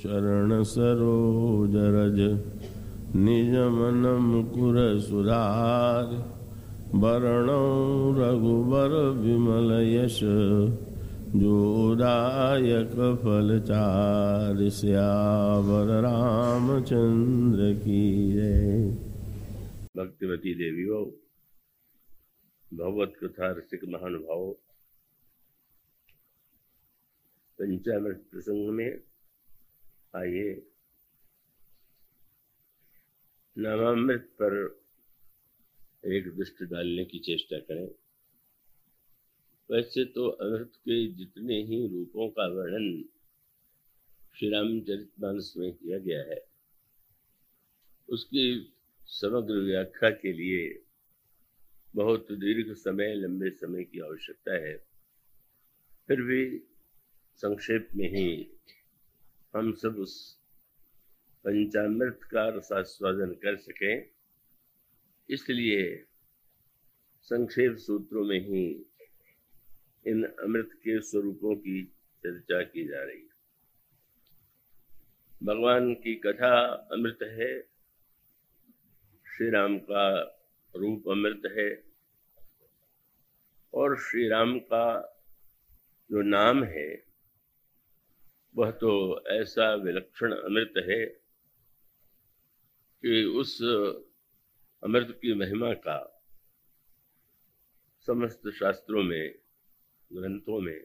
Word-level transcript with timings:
चरण 0.00 0.62
सरोज 0.62 1.74
रज, 1.76 2.18
निज 3.16 3.54
मन 3.54 4.06
मुकुर 4.22 4.76
सुधार। 5.00 6.06
वरण 6.94 7.48
रघुबर 8.18 8.94
विमल 9.10 9.70
यश 9.86 10.20
जोदायक 11.36 12.94
फलचार 13.22 14.68
श्यावर 14.70 16.00
रामचंद्र 16.00 17.74
की 17.74 18.32
जय। 18.32 18.96
भक्तिवती 19.96 20.54
देवियों, 20.54 21.04
भगवत 22.72 23.12
कथा 23.24 23.50
रसिक 23.50 23.80
महानुभाव, 23.88 24.50
पंचामृत 27.58 28.22
प्रसंग 28.32 28.68
में 28.68 28.90
आइए। 30.14 30.54
नामामृत 33.56 34.28
पर 34.42 34.54
एक 36.06 36.28
दृष्टि 36.36 36.66
डालने 36.66 37.04
की 37.04 37.18
चेष्टा 37.18 37.58
करें। 37.60 37.88
वैसे 39.70 40.04
तो 40.04 40.28
अमृत 40.28 40.72
के 40.78 41.06
जितने 41.12 41.62
ही 41.62 41.86
रूपों 41.88 42.28
का 42.30 42.46
वर्णन 42.48 43.02
श्री 44.36 44.48
रामचरित 44.50 45.10
मानस 45.20 45.52
में 45.56 45.72
किया 45.72 45.98
गया 45.98 46.22
है, 46.24 46.40
उसकी 48.08 48.44
समग्र 49.08 49.60
व्याख्या 49.62 50.10
के 50.12 50.32
लिए 50.32 50.82
बहुत 51.94 52.32
दीर्घ 52.32 52.72
समय, 52.74 53.14
लंबे 53.14 53.50
समय 53.50 53.84
की 53.84 54.00
आवश्यकता 54.00 54.54
है। 54.58 54.76
फिर 56.08 56.22
भी 56.22 56.42
संक्षेप 57.42 57.88
में 57.96 58.08
ही 58.08 58.26
हम 59.54 59.72
सब 59.72 59.96
उस 59.98 60.14
पंचामृत 61.44 62.20
का 62.24 62.48
रसास्वादन 62.48 63.32
कर 63.34 63.56
सकें। 63.56 64.10
इसलिए 65.28 66.06
संक्षेप 67.22 67.76
सूत्रों 67.76 68.24
में 68.24 68.38
ही 68.40 68.64
इन 70.06 70.24
अमृत 70.24 70.70
के 70.74 71.00
स्वरूपों 71.00 71.54
की 71.56 71.82
चर्चा 72.24 72.62
की 72.62 72.86
जा 72.88 73.02
रही 73.04 73.18
है। 73.18 73.28
भगवान 75.42 75.94
की 75.94 76.14
कथा 76.14 76.54
अमृत 76.92 77.18
है 77.22 77.50
श्री 79.26 79.50
राम 79.50 79.78
का 79.78 80.06
रूप 80.74 81.08
अमृत 81.08 81.42
है, 81.58 81.70
और 83.72 83.96
श्री 83.98 84.28
राम 84.28 84.58
का 84.58 84.86
जो 86.10 86.22
नाम 86.22 86.64
है 86.64 87.09
वह 88.56 88.70
तो 88.70 89.24
ऐसा 89.28 89.74
विलक्षण 89.74 90.32
अमृत 90.32 90.72
है 90.88 91.04
कि 93.04 93.24
उस 93.24 93.62
अमृत 94.82 95.18
की 95.22 95.34
महिमा 95.34 95.72
का 95.74 95.98
समस्त 98.06 98.48
शास्त्रों 98.50 99.02
में, 99.02 99.34
ग्रंथों 100.12 100.60
में 100.60 100.80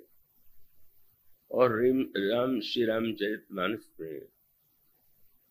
और 1.51 1.71
राम 2.17 2.59
श्री 2.59 2.85
रामचरित 2.85 3.47
मानस 3.51 3.91
में, 3.99 4.27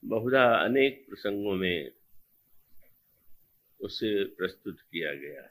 बहुधा 0.04 0.44
अनेक 0.54 1.06
प्रसंगों 1.08 1.54
में 1.54 1.92
उसे 3.80 4.24
प्रस्तुत 4.24 4.80
किया 4.80 5.14
गया 5.14 5.48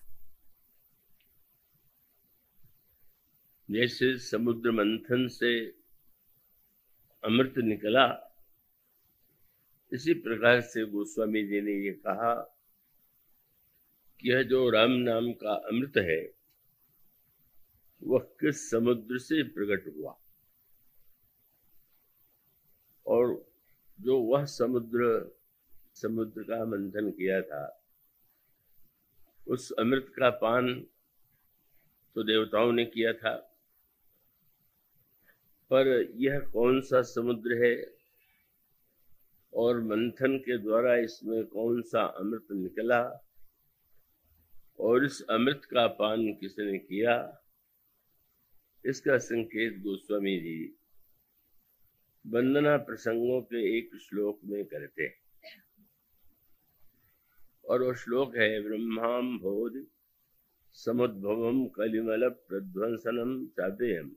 जैसे 3.70 4.18
समुद्र 4.18 4.72
मंथन 4.72 5.28
से 5.28 5.83
अमृत 7.26 7.54
निकला। 7.58 8.30
इसी 9.92 10.14
प्रकार 10.14 10.62
से 10.62 10.86
गोस्वामी 10.86 11.44
जी 11.44 11.62
ने 11.62 11.72
ये 11.72 11.92
कहा 11.92 12.34
कि 14.20 14.32
यह 14.32 14.44
जो 14.44 14.70
राम 14.70 14.92
नाम 14.92 15.34
का 15.34 15.54
अमृत 15.54 15.98
है, 15.98 16.34
वह 18.04 18.20
किस 18.20 18.70
समुद्र 18.72 19.18
से 19.18 19.44
प्रकट 19.44 19.96
हुआ? 19.98 20.18
और 23.06 23.52
जो 24.02 24.20
वह 24.20 24.46
समुद्र 24.46 25.32
समुद्र 25.96 26.44
का 26.44 26.66
मंथन 26.66 27.12
किया 27.12 27.42
था, 27.42 27.84
उस 29.48 29.72
अमृत 29.72 30.14
का 30.18 30.30
पान 30.30 30.88
तो 32.16 32.24
देवताओं 32.24 32.72
ने 32.72 32.86
किया 32.86 33.14
था। 33.14 33.53
पर 35.70 36.12
यह 36.16 36.40
कौन 36.40 36.82
सा 36.82 37.02
समुद्र 37.02 37.66
है? 37.66 37.94
और 39.54 39.82
मंथन 39.82 40.38
के 40.38 40.58
द्वारा 40.58 40.96
इसमें 40.96 41.46
कौन 41.46 41.82
सा 41.82 42.04
अमृत 42.04 42.48
निकला? 42.52 43.30
और 44.80 45.06
इस 45.06 45.22
अमृत 45.30 45.62
का 45.66 45.88
पान 45.88 46.34
किसने 46.34 46.78
किया? 46.78 47.40
इसका 48.86 49.18
संकेत 49.18 49.80
गोस्वामी 49.80 50.40
जी 50.40 50.76
वंदना 52.28 52.78
प्रसंगों 52.78 53.42
के 53.42 53.78
एक 53.78 53.90
श्लोक 53.96 54.40
में 54.46 54.66
करते 54.66 55.04
हैं। 55.04 55.16
और 57.66 57.84
वो 57.84 57.94
श्लोक 57.94 58.38
है 58.38 58.62
ब्रह्माम 58.62 59.40
भोज 59.40 59.86
समुद्भवम 60.74 61.66
कलिमल 61.68 62.30
प्रध्वंसनम 62.30 63.46
चापेयम 63.48 64.16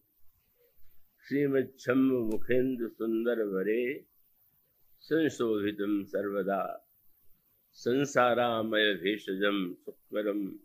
श्रीमच्छम 1.29 1.99
मुखेन्द्र 1.99 2.89
सुंदर 2.89 3.43
वरे 3.43 4.05
संशोभित 5.01 5.77
सर्वदा 6.09 6.89
संसारामय 7.73 8.95
भेषजम 8.95 9.75
सुकरम 9.75 10.59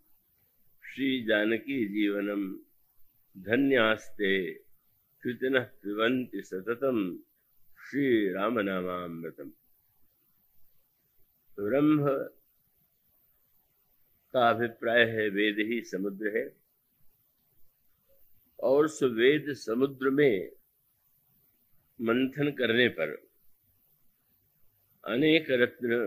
श्री 0.84 1.24
जानकी 1.24 1.88
जीवनम 1.88 2.60
धन्यास्ते 3.38 4.54
कृतिन 5.24 5.60
पिबंति 5.60 6.42
सततम 6.42 7.20
श्री 7.90 8.34
राम 8.34 8.60
नामामृतम 8.60 9.52
ब्रह्म 11.60 12.08
का 14.34 14.50
अभिप्राय 14.50 15.04
है, 15.04 15.30
वेद 15.30 15.56
ही 15.60 15.82
समुद्र 15.82 16.38
है। 16.38 16.61
और 18.62 18.86
उस 18.86 19.02
वेद 19.04 19.54
समुद्र 19.56 20.10
में 20.10 20.52
मंथन 22.00 22.52
करने 22.52 22.88
पर 22.90 23.16
अनेक 25.04 25.48
रत्न 25.52 25.98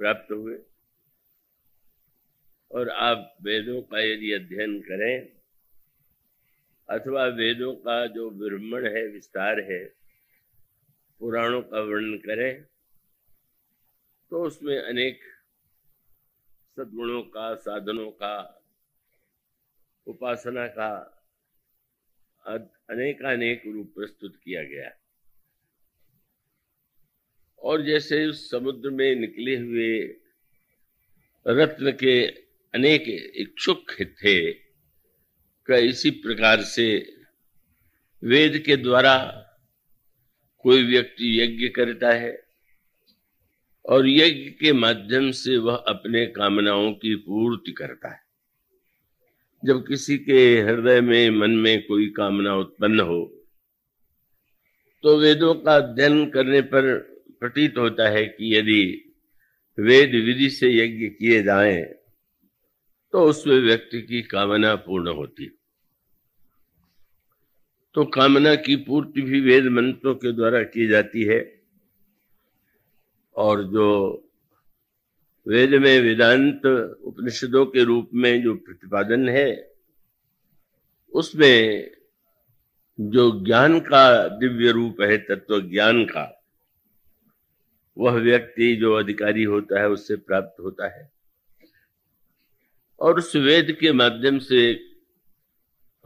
प्राप्त 0.00 0.32
हुए। 0.32 0.58
और 2.70 2.88
आप 2.90 3.36
वेदों 3.42 3.80
का 3.82 4.00
यदि 4.00 4.32
अध्ययन 4.32 4.78
करें, 4.80 5.16
अथवा 6.88 7.24
वेदों 7.34 7.74
का 7.76 8.06
जो 8.06 8.30
ब्रह्मण 8.30 8.86
है, 8.86 9.06
विस्तार 9.08 9.60
है, 9.60 9.84
पुराणों 11.20 11.62
का 11.62 11.80
वर्णन 11.80 12.18
करें 12.18 12.64
तो 14.32 14.42
उसमें 14.44 14.78
अनेक 14.78 15.20
सद्गुणों 16.76 17.22
का, 17.22 17.54
साधनों 17.54 18.10
का 18.12 18.32
उपासना 20.06 20.66
का 20.66 21.12
अनेकानेक 22.90 23.62
रूप 23.66 23.92
प्रस्तुत 23.96 24.36
किया 24.36 24.62
गया। 24.62 24.90
और 27.58 27.82
जैसे 27.82 28.26
उस 28.26 28.50
समुद्र 28.50 28.90
में 28.90 29.14
निकले 29.16 29.56
हुए 29.56 30.16
रत्न 31.46 31.92
के 31.92 32.26
अनेक 32.74 33.04
इच्छुक 33.34 33.84
थे 34.00 34.52
का 35.66 35.76
इसी 35.76 36.10
प्रकार 36.10 36.62
से 36.62 37.16
वेद 38.24 38.62
के 38.66 38.76
द्वारा 38.76 39.42
कोई 40.58 40.82
व्यक्ति 40.82 41.40
यज्ञ 41.40 41.68
करता 41.68 42.12
है? 42.12 42.46
और 43.86 44.08
यज्ञ 44.08 44.50
के 44.50 44.72
माध्यम 44.72 45.30
से 45.30 45.56
वह 45.56 45.76
अपने 45.76 46.26
कामनाओं 46.26 46.92
की 46.92 47.14
पूर्ति 47.14 47.72
करता 47.72 48.08
है। 48.08 48.25
जब 49.62 49.86
किसी 49.86 50.16
के 50.18 50.38
हृदय 50.60 51.00
में, 51.00 51.30
मन 51.30 51.50
में 51.50 51.86
कोई 51.86 52.06
कामना 52.08 52.54
उत्पन्न 52.56 53.00
हो 53.00 53.24
तो 55.04 55.16
वेदों 55.16 55.54
का 55.54 55.74
अध्ययन 55.76 56.24
करने 56.30 56.60
पर 56.62 56.94
प्रतीत 57.40 57.78
होता 57.78 58.08
है 58.08 58.24
कि 58.26 58.54
यदि 58.56 58.82
वेद 59.78 60.14
विधि 60.26 60.48
से 60.50 60.70
यज्ञ 60.72 61.06
किए 61.08 61.42
जाएँ 61.42 61.82
तो 63.12 63.22
उसमें 63.22 63.58
व्यक्ति 63.60 64.00
की 64.02 64.22
कामना 64.22 64.74
पूर्ण 64.76 65.14
होती। 65.14 65.46
तो 67.94 68.04
कामना 68.04 68.54
की 68.54 68.76
पूर्ति 68.76 69.22
भी 69.22 69.40
वेद 69.40 69.66
मंत्रों 69.66 70.14
के 70.14 70.32
द्वारा 70.32 70.62
की 70.62 70.86
जाती 70.86 71.24
है, 71.24 71.40
और 73.36 73.62
जो 73.64 73.86
वेद 75.48 75.70
में 75.70 76.00
वेदांत 76.00 76.66
उपनिषदों 77.02 77.66
के 77.66 77.84
रूप 77.84 78.10
में 78.14 78.42
जो 78.42 78.54
प्रतिपादन 78.54 79.28
है, 79.28 79.72
उसमें 81.12 81.90
जो 83.00 83.44
ज्ञान 83.44 83.80
का 83.80 84.28
दिव्य 84.28 84.70
रूप 84.70 85.00
है 85.00 85.18
तत्व 85.18 85.60
ज्ञान 85.60 86.04
का, 86.04 86.44
वह 87.98 88.12
व्यक्ति 88.12 88.76
जो 88.76 88.94
अधिकारी 88.94 89.42
होता 89.42 89.80
है, 89.80 89.88
उससे 89.88 90.16
प्राप्त 90.16 90.60
होता 90.60 90.88
है। 90.88 91.12
और 93.00 93.18
उस 93.18 93.36
वेद 93.36 93.76
के 93.80 93.92
माध्यम 93.92 94.38
से 94.38 94.84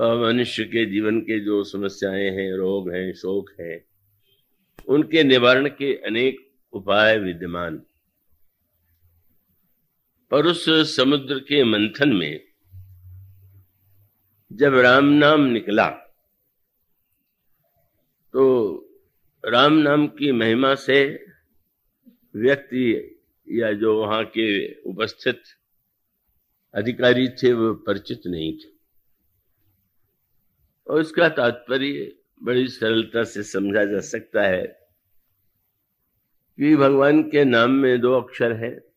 मनुष्य 0.01 0.65
के 0.65 0.87
जीवन 0.87 1.21
के 1.21 1.41
जो 1.41 1.65
समस्याएँ 1.65 2.31
हैं, 2.31 2.55
रोग 2.55 2.93
हैं, 2.93 3.13
शोक 3.13 3.51
हैं, 3.61 3.85
उनके 4.89 5.25
निवारण 5.25 5.69
के 5.69 5.95
अनेक 5.95 6.51
उपाय 6.73 7.19
विद्यमान। 7.19 7.83
और 10.32 10.47
उस 10.47 10.97
समुद्र 10.97 11.38
के 11.38 11.65
मंथन 11.65 12.09
में 12.09 12.41
जब 14.53 14.75
राम 14.75 15.05
नाम 15.05 15.41
निकला 15.41 15.88
तो 18.32 18.75
राम 19.47 19.73
नाम 19.73 20.06
की 20.06 20.32
महिमा 20.32 20.75
से 20.75 21.25
व्यक्ति 22.37 23.17
या 23.53 23.73
जो 23.73 24.00
वहाँ 24.00 24.25
के 24.25 24.75
उपस्थित 24.75 25.43
अधिकारी 26.75 27.29
थे, 27.29 27.53
वो 27.53 27.75
परिचित 27.75 28.23
नहीं 28.26 28.59
थे। 28.59 28.69
और 30.87 31.00
इसका 31.00 31.29
तात्पर्य 31.29 32.17
बड़ी 32.43 32.69
सरलता 32.69 33.25
से 33.25 33.43
समझा 33.43 33.85
जा 33.85 34.00
सकता 34.00 34.43
है 34.43 34.67
कि 36.59 36.76
भगवान 36.76 37.23
के 37.23 37.44
नाम 37.44 37.71
में 37.71 38.00
दो 38.00 38.21
अक्षर 38.21 38.53
है। 38.53 38.90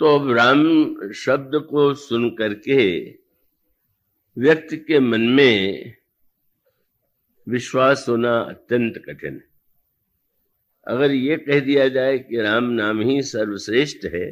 तो 0.00 0.14
अब 0.18 0.30
राम 0.30 0.60
शब्द 1.14 1.54
को 1.70 1.82
सुन 1.94 2.28
करके 2.30 2.84
व्यक्ति 4.36 4.76
के 4.76 4.98
मन 5.00 5.20
में 5.30 5.94
विश्वास 7.46 8.04
होना 8.08 8.32
अत्यंत 8.40 8.94
कठिन 9.06 9.34
है। 9.34 9.48
अगर 10.86 11.10
ये 11.10 11.36
कह 11.36 11.60
दिया 11.60 11.88
जाए 11.88 12.18
कि 12.18 12.40
राम 12.40 12.70
नाम 12.72 13.00
ही 13.00 13.20
सर्वश्रेष्ठ 13.22 14.06
है, 14.14 14.30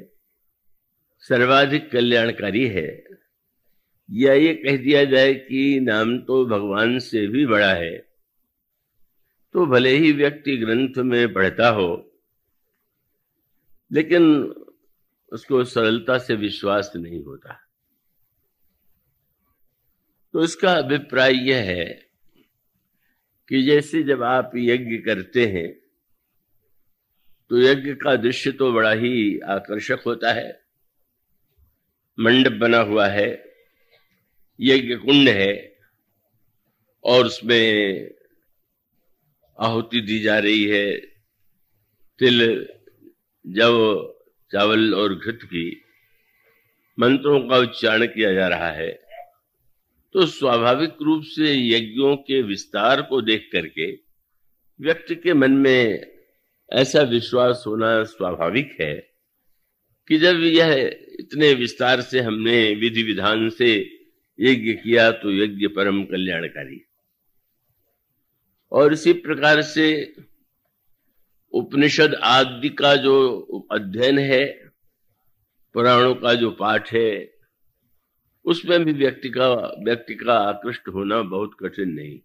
सर्वाधिक 1.24 1.90
कल्याणकारी 1.90 2.66
है, 2.66 2.88
या 4.08 4.32
ये 4.34 4.54
कह 4.54 4.76
दिया 4.76 5.04
जाए 5.04 5.34
कि 5.34 5.80
नाम 5.80 6.18
तो 6.18 6.44
भगवान 6.46 6.98
से 6.98 7.26
भी 7.26 7.44
बड़ा 7.46 7.72
है 7.74 7.96
तो 9.54 9.66
भले 9.66 9.90
ही 9.90 10.12
व्यक्ति 10.12 10.56
ग्रंथ 10.56 10.98
में 11.04 11.32
पढ़ता 11.32 11.68
हो, 11.68 11.90
लेकिन 13.90 14.24
उसको 15.32 15.64
सरलता 15.64 16.18
से 16.18 16.34
विश्वास 16.34 16.92
नहीं 16.96 17.22
होता। 17.24 17.58
तो 20.34 20.44
इसका 20.44 20.72
अभिप्राय 20.72 21.34
यह 21.48 21.64
है 21.64 21.84
कि 23.48 23.62
जैसे 23.62 24.02
जब 24.02 24.22
आप 24.22 24.50
यज्ञ 24.56 24.96
करते 24.96 25.46
हैं 25.46 25.68
तो 27.50 27.58
यज्ञ 27.58 27.94
का 27.94 28.14
दृश्य 28.16 28.50
तो 28.52 28.72
बड़ा 28.72 28.92
ही 28.92 29.38
आकर्षक 29.38 30.02
होता 30.06 30.32
है। 30.32 30.48
मंडप 32.18 32.52
बना 32.52 32.78
हुआ 32.78 33.06
है, 33.06 33.28
यज्ञ 34.60 34.96
कुंड 34.96 35.28
है, 35.28 35.78
और 37.04 37.26
उसमें 37.26 38.10
आहुति 39.58 40.00
दी 40.00 40.18
जा 40.20 40.38
रही 40.38 40.64
है। 40.64 40.96
तिल 42.20 42.68
जव 43.46 43.74
चावल 44.52 44.94
और 44.94 45.14
घृत 45.14 45.38
की 45.44 45.82
मंत्रों 47.00 47.48
का 47.48 47.56
उच्चारण 47.56 48.06
किया 48.06 48.32
जा 48.34 48.48
रहा 48.48 48.70
है 48.70 48.90
तो 50.12 50.26
स्वाभाविक 50.26 50.96
रूप 51.02 51.22
से 51.24 51.68
यज्ञों 51.68 52.16
के 52.16 52.42
विस्तार 52.42 53.02
को 53.02 53.22
देख 53.22 53.48
करके 53.52 53.92
व्यक्ति 54.80 55.14
के 55.14 55.34
मन 55.34 55.50
में 55.50 56.12
ऐसा 56.72 57.02
विश्वास 57.02 57.64
होना 57.66 58.04
स्वाभाविक 58.04 58.76
है 58.80 59.10
कि 60.08 60.18
जब 60.18 60.40
यह 60.40 60.96
इतने 61.20 61.54
विस्तार 61.54 62.00
से 62.00 62.20
हमने 62.20 62.74
विधि 62.74 63.02
विधान 63.02 63.48
से 63.48 64.00
यज्ञ 64.40 64.72
किया 64.72 65.12
तो 65.12 65.32
यज्ञ 65.32 65.66
परम 65.66 66.04
कल्याणकारी। 66.04 66.84
और 68.72 68.92
इसी 68.92 69.12
प्रकार 69.12 69.62
से 69.62 70.14
उपनिषद 71.52 72.14
आदि 72.14 72.68
का 72.68 72.96
जो 72.96 73.42
अध्ययन 73.72 74.18
है, 74.18 74.68
पुराणों 75.74 76.14
का 76.14 76.34
जो 76.34 76.50
पाठ 76.50 76.92
है, 76.92 77.34
उसमें 78.44 78.84
भी 78.84 78.92
व्यक्ति 78.92 79.30
का 79.30 79.48
व्यक्ति 79.84 80.14
का 80.14 80.38
आकृष्ट 80.38 80.88
होना 80.88 81.22
बहुत 81.22 81.50
कठिन 81.60 81.88
नहीं। 81.88 82.20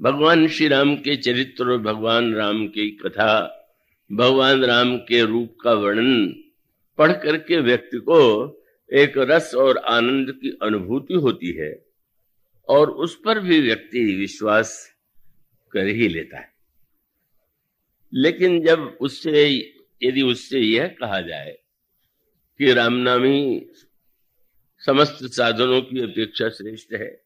भगवान 0.00 0.48
श्री 0.48 0.68
राम 0.68 0.96
के 0.96 1.16
चरित्र 1.16 1.70
और 1.70 1.78
भगवान 1.78 2.34
राम 2.34 2.66
की 2.66 2.90
कथा, 2.90 3.60
भगवान 4.12 4.64
राम 4.64 4.96
के 4.96 5.24
रूप 5.24 5.56
का 5.62 5.72
वर्णन 5.72 6.34
पढ़ 6.98 7.12
करके 7.12 7.60
व्यक्ति 7.60 7.98
को 7.98 8.20
एक 8.92 9.12
रस 9.16 9.54
और 9.54 9.78
आनंद 9.78 10.30
की 10.30 10.58
अनुभूति 10.62 11.14
होती 11.14 11.52
है 11.52 11.86
और 12.68 12.90
उस 12.90 13.20
पर 13.24 13.40
भी 13.40 13.60
व्यक्ति 13.60 14.16
विश्वास 14.16 14.90
कर 15.72 15.86
ही 15.86 16.08
लेता 16.08 16.38
है। 16.38 16.53
लेकिन 18.14 18.66
जब 18.66 18.98
उससे, 19.00 19.48
यदि 20.02 20.22
उससे 20.22 20.60
यह 20.60 20.88
कहा 20.88 21.20
जाए 21.20 21.58
कि 22.58 22.72
रामनामी 22.72 23.66
समस्त 24.78 25.18
साधनों 25.22 25.82
की 25.82 26.00
अपेक्षा 26.00 26.48
श्रेष्ठ 26.48 26.92
है 26.92 27.24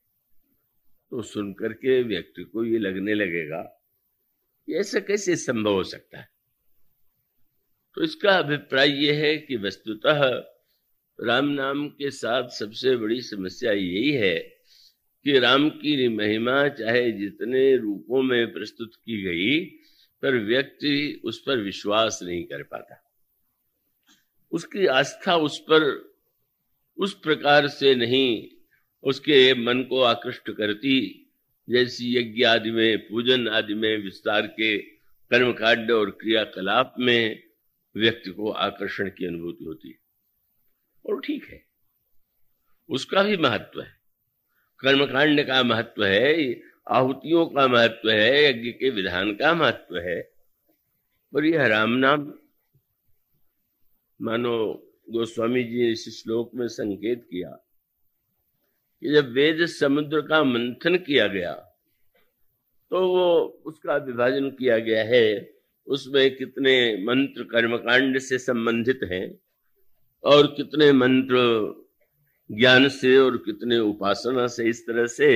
तो 1.10 1.22
सुनकर 1.22 1.72
के 1.72 2.02
व्यक्ति 2.02 2.42
को 2.42 2.64
ये 2.64 2.78
लगने 2.78 3.14
लगेगा 3.14 3.74
ऐसा 4.70 5.00
कैसे 5.00 5.36
संभव 5.36 5.72
हो 5.72 5.82
सकता 5.82 6.18
है। 6.18 6.28
तो 7.94 8.02
इसका 8.02 8.38
अभिप्राय 8.38 9.04
यह 9.04 9.14
है 9.14 9.38
कि 9.38 9.56
वस्तुतः 9.56 10.24
राम 11.20 11.48
नाम 11.48 11.88
के 11.88 12.10
साथ 12.10 12.48
सबसे 12.48 12.96
बड़ी 12.96 13.20
समस्या 13.22 13.72
यही 13.72 14.10
है 14.10 14.38
कि 15.24 15.38
राम 15.38 15.70
की 15.70 16.08
महिमा 16.08 16.68
चाहे 16.68 17.12
जितने 17.12 17.76
रूपों 17.76 18.22
में 18.22 18.52
प्रस्तुत 18.52 18.94
की 18.94 19.22
गई 19.22 19.78
पर 20.22 20.38
व्यक्ति 20.38 21.20
उस 21.24 21.42
पर 21.46 21.58
विश्वास 21.58 22.20
नहीं 22.22 22.44
कर 22.44 22.62
पाता। 22.62 23.04
उसकी 24.52 24.86
आस्था 24.86 25.36
उस 25.36 25.58
पर 25.58 26.08
उस 26.96 27.14
प्रकार 27.14 27.68
से 27.68 27.94
नहीं, 27.94 28.48
उसके 29.02 29.54
मन 29.54 29.82
को 29.82 30.02
आकृष्ट 30.02 30.50
करती, 30.50 31.24
जैसी 31.70 32.16
यज्ञ 32.16 32.44
आदि 32.44 32.70
में, 32.70 33.08
पूजन 33.08 33.48
आदि 33.48 33.74
में 33.74 33.98
विस्तार 33.98 34.46
के 34.46 34.78
कर्मकांड 35.30 35.90
और 35.90 36.10
क्रियाकलाप 36.10 36.94
में 36.98 37.42
व्यक्ति 37.96 38.30
को 38.30 38.50
आकर्षण 38.50 39.08
की 39.08 39.26
अनुभूति 39.26 39.64
होती 39.64 39.88
है। 39.88 39.98
और 41.06 41.20
ठीक 41.20 41.44
है। 41.44 41.64
उसका 42.88 43.22
भी 43.22 43.36
महत्व 43.36 43.80
है। 43.80 43.98
कर्मकांड 44.78 45.46
का 45.46 45.62
महत्व 45.62 46.04
है 46.04 46.62
आहुतियों 46.88 47.46
का 47.46 47.68
महत्व 47.68 48.10
है, 48.10 48.50
यज्ञ 48.50 48.70
के 48.70 48.90
विधान 48.90 49.32
का 49.32 49.54
महत्व 49.54 49.98
है। 49.98 50.32
और 51.34 51.44
यह 51.44 51.66
राम 51.66 51.90
नाम। 51.90 52.32
मानो 54.22 54.56
गोस्वामी 55.10 55.64
जी 55.64 55.82
ने 55.82 55.90
इस 55.90 56.22
श्लोक 56.22 56.50
में 56.54 56.68
संकेत 56.68 57.24
किया 57.24 57.50
कि 59.02 59.12
जब 59.12 59.32
वेद 59.32 59.66
समुद्र 59.66 60.20
का 60.20 60.44
मंथन 60.44 60.96
किया 60.96 61.26
गया 61.26 61.52
तो 62.90 63.08
वो 63.08 63.60
उसका 63.66 63.96
विभाजन 63.96 64.50
किया 64.50 64.78
गया 64.78 65.04
है। 65.04 65.54
उसमें 65.86 66.36
कितने 66.36 67.04
मंत्र 67.04 67.42
कर्मकांड 67.42 68.18
से 68.18 68.38
संबंधित 68.38 69.00
हैं 69.04 69.38
और 70.24 70.46
कितने 70.46 70.92
मंत्र 70.92 71.36
ज्ञान 72.50 72.88
से 72.88 73.16
और 73.18 73.36
कितने 73.36 73.78
उपासना 73.78 74.46
से 74.46 74.68
इस 74.68 74.86
तरह 74.86 75.06
से 75.06 75.28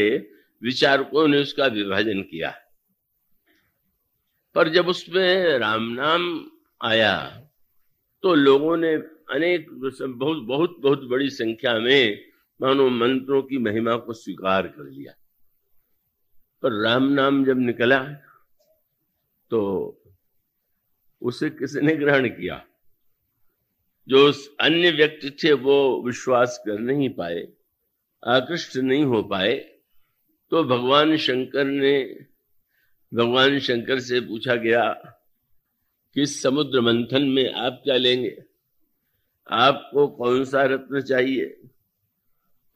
विचारकों 0.63 1.27
ने 1.29 1.41
उसका 1.43 1.67
विभाजन 1.67 2.23
किया। 2.23 2.55
पर 4.55 4.69
जब 4.69 4.89
उसमें 4.89 5.59
राम 5.59 5.83
नाम 5.83 6.51
आया 6.85 7.15
तो 8.23 8.35
लोगों 8.35 8.77
ने 8.77 8.93
अनेक 9.31 9.71
बहुत 9.73 10.43
बहुत 10.43 10.77
बहुत 10.81 11.05
बड़ी 11.05 11.31
संख्या 11.31 11.79
में 11.79 12.25
मानो 12.61 12.89
मंत्रों 12.91 13.43
की 13.43 13.59
महिमा 13.59 13.97
को 13.97 14.13
स्वीकार 14.13 14.67
कर 14.67 14.85
लिया। 14.85 15.13
पर 16.63 16.73
राम 16.83 17.05
नाम 17.05 17.45
जब 17.45 17.59
निकला 17.59 18.03
तो 19.51 19.61
उसे 21.23 21.51
किसने 21.51 21.97
ग्रहण 21.97 22.29
किया। 22.29 22.65
जो 24.09 24.33
अन्य 24.61 24.91
व्यक्ति 24.91 25.31
थे, 25.31 25.53
वो 25.53 26.03
विश्वास 26.03 26.63
कर 26.67 26.79
नहीं 26.79 27.09
पाए, 27.11 27.47
आकृष्ट 28.23 28.77
नहीं 28.77 29.05
हो 29.05 29.23
पाए 29.23 29.72
तो 30.53 30.65
भगवान 30.65 31.17
शंकर 31.17 31.65
ने, 31.65 32.21
भगवान 33.15 33.59
शंकर 33.59 34.01
से 34.01 34.21
पूछा 34.21 34.55
गया 34.55 34.93
कि 36.15 36.27
समुद्र 36.27 36.81
मंथन 36.81 37.23
में 37.23 37.53
आप 37.53 37.81
क्या 37.85 37.97
लेंगे? 37.97 38.43
आपको 39.51 40.09
कौन 40.09 40.45
सा 40.45 40.63
रत्न 40.63 41.01
चाहिए? 41.01 41.45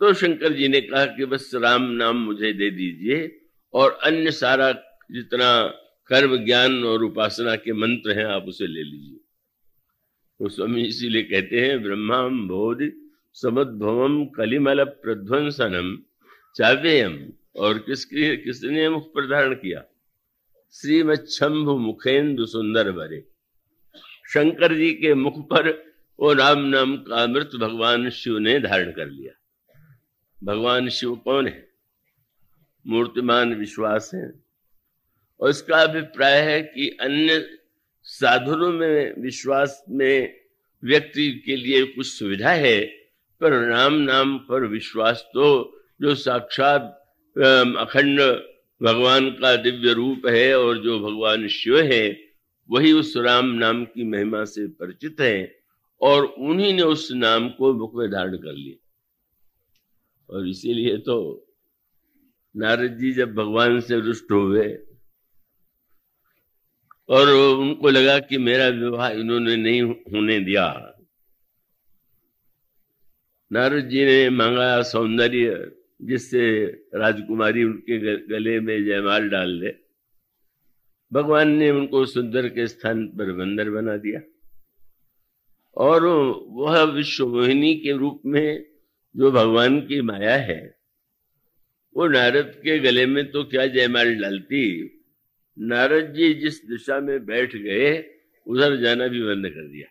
तो 0.00 0.12
शंकर 0.12 0.52
जी 0.52 0.68
ने 0.68 0.80
कहा 0.80 1.06
कि 1.06 1.24
बस 1.24 1.50
राम 1.54 1.82
नाम 1.82 2.16
मुझे 2.16 2.52
दे 2.52 2.70
दीजिए 2.70 3.40
और 3.74 3.98
अन्य 4.04 4.30
सारा 4.30 4.72
जितना 5.12 5.66
कर्म, 6.06 6.44
ज्ञान 6.44 6.84
और 6.84 7.04
उपासना 7.04 7.56
के 7.56 7.72
मंत्र 7.72 8.18
हैं, 8.18 8.24
आप 8.24 8.42
उसे 8.42 8.66
ले 8.66 8.82
लीजिए। 8.82 9.18
तो 10.38 10.48
स्वामी 10.48 10.82
इसीलिए 10.82 11.22
कहते 11.22 11.60
हैं 11.60 11.82
ब्रह्माम 11.82 12.48
बोध 12.48 12.92
समुद्भवम 13.32 14.26
कलिमल 14.26 14.84
प्रध्वंसनम 14.84 15.98
चाव्ययम। 16.54 17.32
और 17.56 17.78
किसके, 17.78 18.36
किसने 18.36 18.88
मुख 18.88 19.08
पर 19.08 19.30
धारण 19.30 19.54
किया? 19.54 19.84
श्रीमच्छंभु 20.72 21.78
मुखेन्दु 21.78 22.46
सुंदर 22.46 22.92
बरे। 22.92 23.24
शंकर 24.34 24.74
जी 24.74 24.92
के 24.92 25.14
मुख 25.14 25.48
पर 25.48 25.94
वो 26.20 26.32
राम 26.32 26.58
नाम 26.58 26.96
का 26.96 27.22
अमृत 27.22 27.50
भगवान 27.56 28.10
शिव 28.10 28.38
ने 28.38 28.60
धारण 28.60 28.90
कर 28.90 29.06
लिया। 29.06 29.32
भगवान 30.44 30.88
शिव 30.88 31.16
कौन 31.16 31.48
है? 31.48 31.68
मूर्तिमान 32.86 33.54
विश्वास 33.54 34.10
है। 34.14 34.44
और 35.40 35.50
इसका 35.50 35.82
अभिप्राय 35.82 36.40
है 36.40 36.62
कि 36.62 36.98
अन्य 37.00 37.58
साधनों 38.02 38.72
में 38.72 39.14
विश्वास 39.18 39.84
में 39.88 40.40
व्यक्ति 40.84 41.42
के 41.46 41.56
लिए 41.56 41.84
कुछ 41.84 42.06
सुविधा 42.06 42.50
है, 42.50 42.80
पर 43.40 43.52
राम 43.52 43.94
नाम 43.94 44.38
पर 44.38 44.66
विश्वास 44.66 45.26
तो 45.34 45.78
जो 46.00 46.14
साक्षात 46.14 47.05
अखंड 47.36 48.20
भगवान 48.80 49.30
का 49.30 49.56
दिव्य 49.56 49.92
रूप 49.92 50.26
है 50.26 50.58
और 50.58 50.78
जो 50.78 50.98
भगवान 51.00 51.48
शिव 51.48 51.78
है, 51.80 52.18
वही 52.70 52.92
उस 52.92 53.16
राम 53.16 53.46
नाम 53.46 53.84
की 53.84 54.04
महिमा 54.04 54.44
से 54.44 54.66
परिचित 54.66 55.20
है 55.20 55.60
और 56.00 56.24
उन्हीं 56.24 56.74
ने 56.74 56.82
उस 56.82 57.12
नाम 57.12 57.48
को 57.48 57.72
मुख 57.74 57.94
में 57.94 58.10
धारण 58.10 58.36
कर 58.36 58.52
लिया। 58.52 58.76
और 60.30 60.48
इसीलिए 60.48 60.96
तो 60.96 61.16
नारद 62.56 62.96
जी 62.98 63.12
जब 63.12 63.34
भगवान 63.34 63.80
से 63.80 64.00
रुष्ट 64.00 64.32
हुए 64.32 64.66
और 67.08 67.28
उनको 67.28 67.90
लगा 67.90 68.18
कि 68.18 68.38
मेरा 68.38 68.68
विवाह 68.68 69.08
इन्होंने 69.10 69.56
नहीं 69.56 69.82
होने 69.82 70.40
दिया। 70.40 70.92
नारद 73.52 73.88
जी 73.88 74.04
ने 74.04 74.30
मांगा, 74.30 74.82
सौंदर्य 74.82 75.75
जिससे 76.02 76.64
राजकुमारी 76.94 77.64
उनके 77.64 78.16
गले 78.26 78.60
में 78.60 78.84
जयमाल 78.84 79.28
डाल 79.28 79.60
दे। 79.60 79.78
भगवान 81.12 81.48
ने 81.48 81.70
उनको 81.70 82.06
सुंदर 82.06 82.48
के 82.48 82.66
स्थान 82.66 83.06
पर 83.06 83.32
बंदर 83.32 83.70
बना 83.70 83.96
दिया। 83.96 84.20
और 85.76 86.06
वह 86.48 86.82
विश्व 86.82 87.26
मोहिनी 87.26 87.74
के 87.74 87.92
रूप 87.92 88.22
में 88.26 88.66
जो 89.16 89.30
भगवान 89.30 89.80
की 89.80 90.00
माया 90.00 90.36
है, 90.36 90.76
वो 91.96 92.08
नारद 92.08 92.60
के 92.64 92.78
गले 92.78 93.06
में 93.06 93.30
तो 93.30 93.44
क्या 93.44 93.66
जयमाल 93.66 94.16
डालती? 94.16 94.92
नारद 95.58 96.14
जी 96.14 96.34
जिस 96.34 96.66
दिशा 96.66 97.00
में 97.00 97.26
बैठ 97.26 97.56
गए, 97.56 98.04
उधर 98.46 98.76
जाना 98.76 99.08
भी 99.08 99.22
बंद 99.22 99.46
कर 99.46 99.68
दिया। 99.68 99.88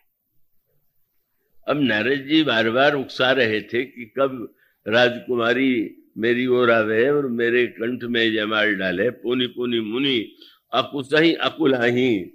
अब 1.68 1.82
नारद 1.82 2.18
जी 2.18 2.42
बार 2.42 2.70
बार 2.70 2.94
उकसा 2.94 3.32
रहे 3.32 3.60
थे 3.60 3.84
कि 3.84 4.12
कब 4.18 4.55
राजकुमारी 4.88 5.70
मेरी 6.18 6.46
ओर 6.46 6.70
आवे 6.70 7.08
और 7.10 7.26
मेरे 7.28 7.66
कंठ 7.66 8.04
में 8.04 8.32
जयमाल 8.32 8.74
डाले। 8.74 9.10
पुनि 9.10 9.46
पुनि, 9.46 9.80
मुनि 9.80 10.36
अकुसही 10.72 11.34
अकुलाही 11.34 12.30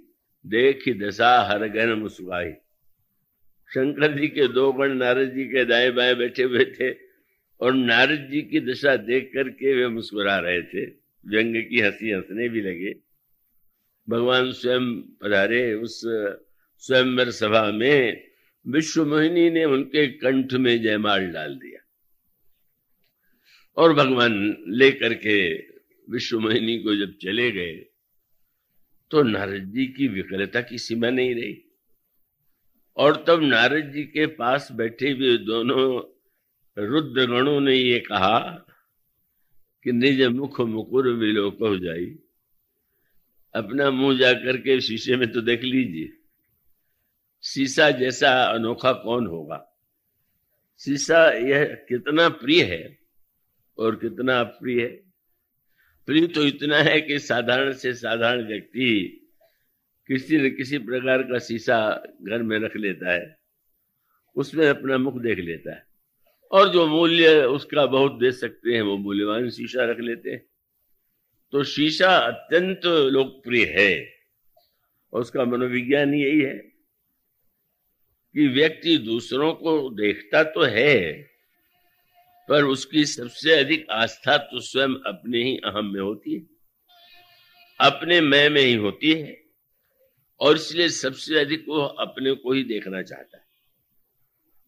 देख 0.46 0.88
दशा, 0.88 1.42
हर 1.42 1.68
गण 1.68 1.94
मुस्काही 1.94 2.52
शंकर 3.74 4.20
जी 4.20 4.28
के 4.28 4.48
दो 4.48 4.72
गण 4.72 4.94
नारद 4.94 5.28
जी 5.28 5.44
के 5.44 5.64
दाएँ 5.64 5.90
बाएँ 5.90 6.14
बैठे 6.14 6.42
हुए 6.42 6.64
थे 6.64 6.90
और 7.60 7.74
नारद 7.74 8.28
जी 8.32 8.42
की 8.42 8.60
दशा 8.60 8.96
देख 8.96 9.30
करके 9.34 9.74
वे 9.74 9.88
मुस्कुरा 9.88 10.38
रहे 10.38 10.62
थे। 10.62 10.84
व्यंग 11.26 11.56
की 11.56 11.80
हँसी 11.80 12.10
हंसने 12.10 12.48
भी 12.48 12.60
लगे। 12.60 12.94
भगवान 14.08 14.52
स्वयं 14.52 15.00
पधारे 15.02 15.74
उस 15.74 16.02
स्वयंवर 16.78 17.30
सभा 17.30 17.70
में। 17.72 18.24
विश्व 18.68 19.04
मोहिनी 19.06 19.50
ने 19.50 19.64
उनके 19.64 20.06
कंठ 20.06 20.52
में 20.52 20.82
जयमाल 20.82 21.30
डाल 21.30 21.54
दिया 21.54 21.71
और 23.76 23.92
भगवान 23.94 24.64
लेकर 24.68 25.14
के 25.14 25.36
विश्व 26.08 26.40
मोहिनी 26.40 26.78
को 26.78 26.96
जब 26.96 27.16
चले 27.22 27.50
गए 27.50 27.72
तो 29.10 29.22
नारद 29.22 29.64
जी 29.64 29.86
की 29.86 30.08
विकलता 30.08 30.60
की 30.60 30.78
सीमा 30.78 31.10
नहीं 31.10 31.34
रही। 31.34 31.64
और 32.96 33.24
तब 33.28 33.42
नारद 33.42 33.90
जी 33.92 34.02
के 34.04 34.26
पास 34.26 34.68
बैठे 34.72 35.10
हुए 35.10 35.36
दोनों 35.36 35.84
रुद्र 36.76 37.26
गणों 37.26 37.60
ने 37.60 37.76
ये 37.76 37.98
कहा 38.00 38.38
कि 39.84 39.92
निज 39.92 40.22
मुख 40.22 40.60
मुकुर 40.60 41.08
विलोक 41.08 41.58
हो 41.60 41.76
जाई। 41.78 42.06
अपना 43.54 43.90
मुँह 43.90 44.18
जाकर 44.18 44.56
के 44.56 44.80
शीशे 44.80 45.16
में 45.16 45.32
तो 45.32 45.40
देख 45.40 45.62
लीजिए। 45.62 46.12
शीशा 47.42 47.90
जैसा 47.90 48.32
अनोखा 48.44 48.92
कौन 48.92 49.26
होगा? 49.26 49.68
शीशा 50.80 51.30
यह 51.30 51.64
कितना 51.88 52.28
प्रिय 52.28 52.62
है 52.64 53.01
और 53.78 53.96
कितना 53.96 54.40
अप्रिय 54.40 54.80
है। 54.80 55.12
प्रिय 56.06 56.26
तो 56.26 56.46
इतना 56.46 56.78
है 56.78 57.00
कि 57.00 57.18
साधारण 57.18 57.72
से 57.72 57.94
साधारण 57.94 58.46
व्यक्ति 58.46 59.18
किसी 60.06 60.38
न 60.38 60.56
किसी 60.56 60.78
प्रकार 60.78 61.22
का 61.22 61.38
शीशा 61.38 62.02
घर 62.22 62.42
में 62.42 62.58
रख 62.58 62.76
लेता 62.76 63.12
है, 63.12 63.38
उसमें 64.36 64.68
अपना 64.68 64.98
मुख 64.98 65.22
देख 65.22 65.38
लेता 65.38 65.74
है। 65.74 65.86
और 66.52 66.68
जो 66.68 66.86
मूल्य 66.86 67.42
उसका 67.44 67.86
बहुत 67.86 68.12
दे 68.12 68.32
सकते 68.32 68.74
हैं, 68.74 68.82
वो 68.82 68.98
मूल्यवान 68.98 69.50
शीशा 69.50 69.84
रख 69.84 70.00
लेते 70.00 70.30
हैं। 70.30 70.46
तो 71.52 71.64
शीशा 71.64 72.16
अत्यंत 72.16 72.80
लोकप्रिय 72.86 73.64
है। 73.64 74.14
और 75.12 75.20
उसका 75.20 75.44
मनोविज्ञान 75.44 76.14
यही 76.14 76.40
है 76.40 76.58
कि 78.34 78.48
व्यक्ति 78.48 78.98
दूसरों 78.98 79.54
को 79.54 79.90
देखता 79.90 80.42
तो 80.42 80.62
है 80.62 81.31
पर 82.48 82.64
उसकी 82.64 83.04
सबसे 83.04 83.52
अधिक 83.52 83.86
आस्था 83.90 84.36
तो 84.36 84.60
स्वयं 84.60 84.88
अपने 84.88 85.42
ही 85.42 85.56
अहम 85.56 85.92
में 85.92 86.00
होती 86.00 86.34
है। 86.34 86.42
अपने 87.80 88.20
मैं 88.20 88.50
में 88.50 88.62
ही 88.62 88.74
होती 88.74 89.12
है। 89.12 89.42
और 90.40 90.56
इसलिए 90.56 90.88
सबसे 90.88 91.38
अधिक 91.38 91.64
वो 91.68 91.80
अपने 91.80 92.32
को 92.32 92.52
ही 92.52 92.64
देखना 92.64 93.02
चाहता 93.02 93.36
है। 93.36 93.44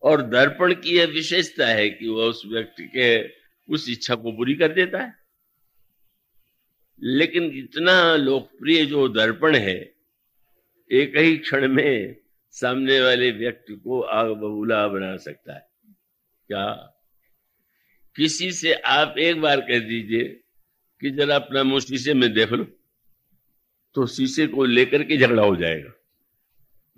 और 0.02 0.22
दर्पण 0.22 0.74
की 0.74 0.98
यह 0.98 1.06
विशेषता 1.06 1.66
है 1.66 1.90
कि 1.90 2.08
वह 2.08 2.24
उस 2.24 2.42
व्यक्ति 2.46 2.84
के 2.96 3.28
उस 3.74 3.88
इच्छा 3.88 4.14
को 4.14 4.32
पूरी 4.32 4.54
कर 4.54 4.68
देता 4.68 5.02
है। 5.02 5.14
लेकिन 7.02 7.44
इतना 7.44 8.16
लोकप्रिय 8.16 8.86
जो 8.86 9.08
दर्पण 9.08 9.56
है, 9.56 9.94
एक 10.92 11.16
ही 11.16 11.36
क्षण 11.36 11.68
में 11.68 12.16
सामने 12.50 13.00
वाले 13.00 13.30
व्यक्ति 13.30 13.74
को 13.74 14.00
आग 14.00 14.26
बबूला 14.26 14.88
बना 14.88 15.16
सकता 15.16 15.54
है। 15.54 15.68
क्या? 16.48 16.93
किसी 18.16 18.50
से 18.52 18.72
आप 18.72 19.18
एक 19.18 19.40
बार 19.40 19.60
कह 19.60 19.78
दीजिए 19.78 20.24
कि 21.00 21.10
जरा 21.10 21.36
अपना 21.36 21.62
मुँह 21.62 21.80
शीशे 21.80 22.14
में 22.14 22.32
देख 22.32 22.52
लो 22.52 22.64
तो 23.96 24.06
शीशे 24.06 24.46
को 24.46 24.64
लेकर 24.64 25.02
के 25.04 25.16
झगड़ा 25.16 25.42
हो 25.42 25.56
जाएगा। 25.56 25.92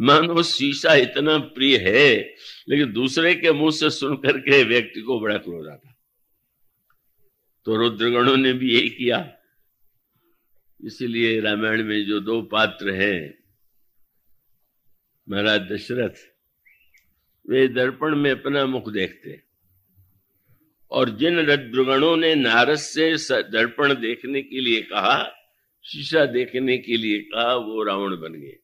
मानो 0.00 0.42
शीशा 0.42 0.94
इतना 0.94 1.38
प्रिय 1.38 1.76
है, 1.78 2.34
लेकिन 2.68 2.92
दूसरे 2.92 3.34
के 3.34 3.52
मुँह 3.52 3.70
से 3.70 3.90
सुन 3.90 4.16
करके 4.16 4.62
व्यक्ति 4.64 5.00
को 5.00 5.20
बड़ा 5.20 5.36
क्रोध 5.38 5.68
आता 5.68 5.92
तो 7.66 7.76
रुद्रगणों 7.76 8.36
ने 8.36 8.52
भी 8.52 8.74
यही 8.74 8.88
किया। 8.88 9.18
इसीलिए 10.80 11.40
रामायण 11.40 11.82
में 11.84 12.04
जो 12.06 12.20
दो 12.20 12.40
पात्र 12.42 12.90
हैं, 12.90 13.38
महाराज 15.28 15.60
दशरथ, 15.60 16.14
वे 17.48 17.66
दर्पण 17.68 18.16
में 18.16 18.30
अपना 18.30 18.64
मुख 18.66 18.90
देखते 18.90 19.30
हैं। 19.30 19.42
और 20.90 21.10
जिन 21.10 21.38
रुद्रगणों 21.40 22.16
ने 22.16 22.34
नारद 22.34 22.76
से 22.76 23.14
दर्पण 23.42 23.94
देखने 23.94 24.42
के 24.42 24.60
लिए 24.60 24.80
कहा, 24.82 25.32
शीशा 25.84 26.24
देखने 26.26 26.78
के 26.78 26.96
लिए 26.96 27.18
कहा, 27.20 27.54
वो 27.54 27.82
रावण 27.82 28.16
बन 28.16 28.32
गए। 28.32 28.56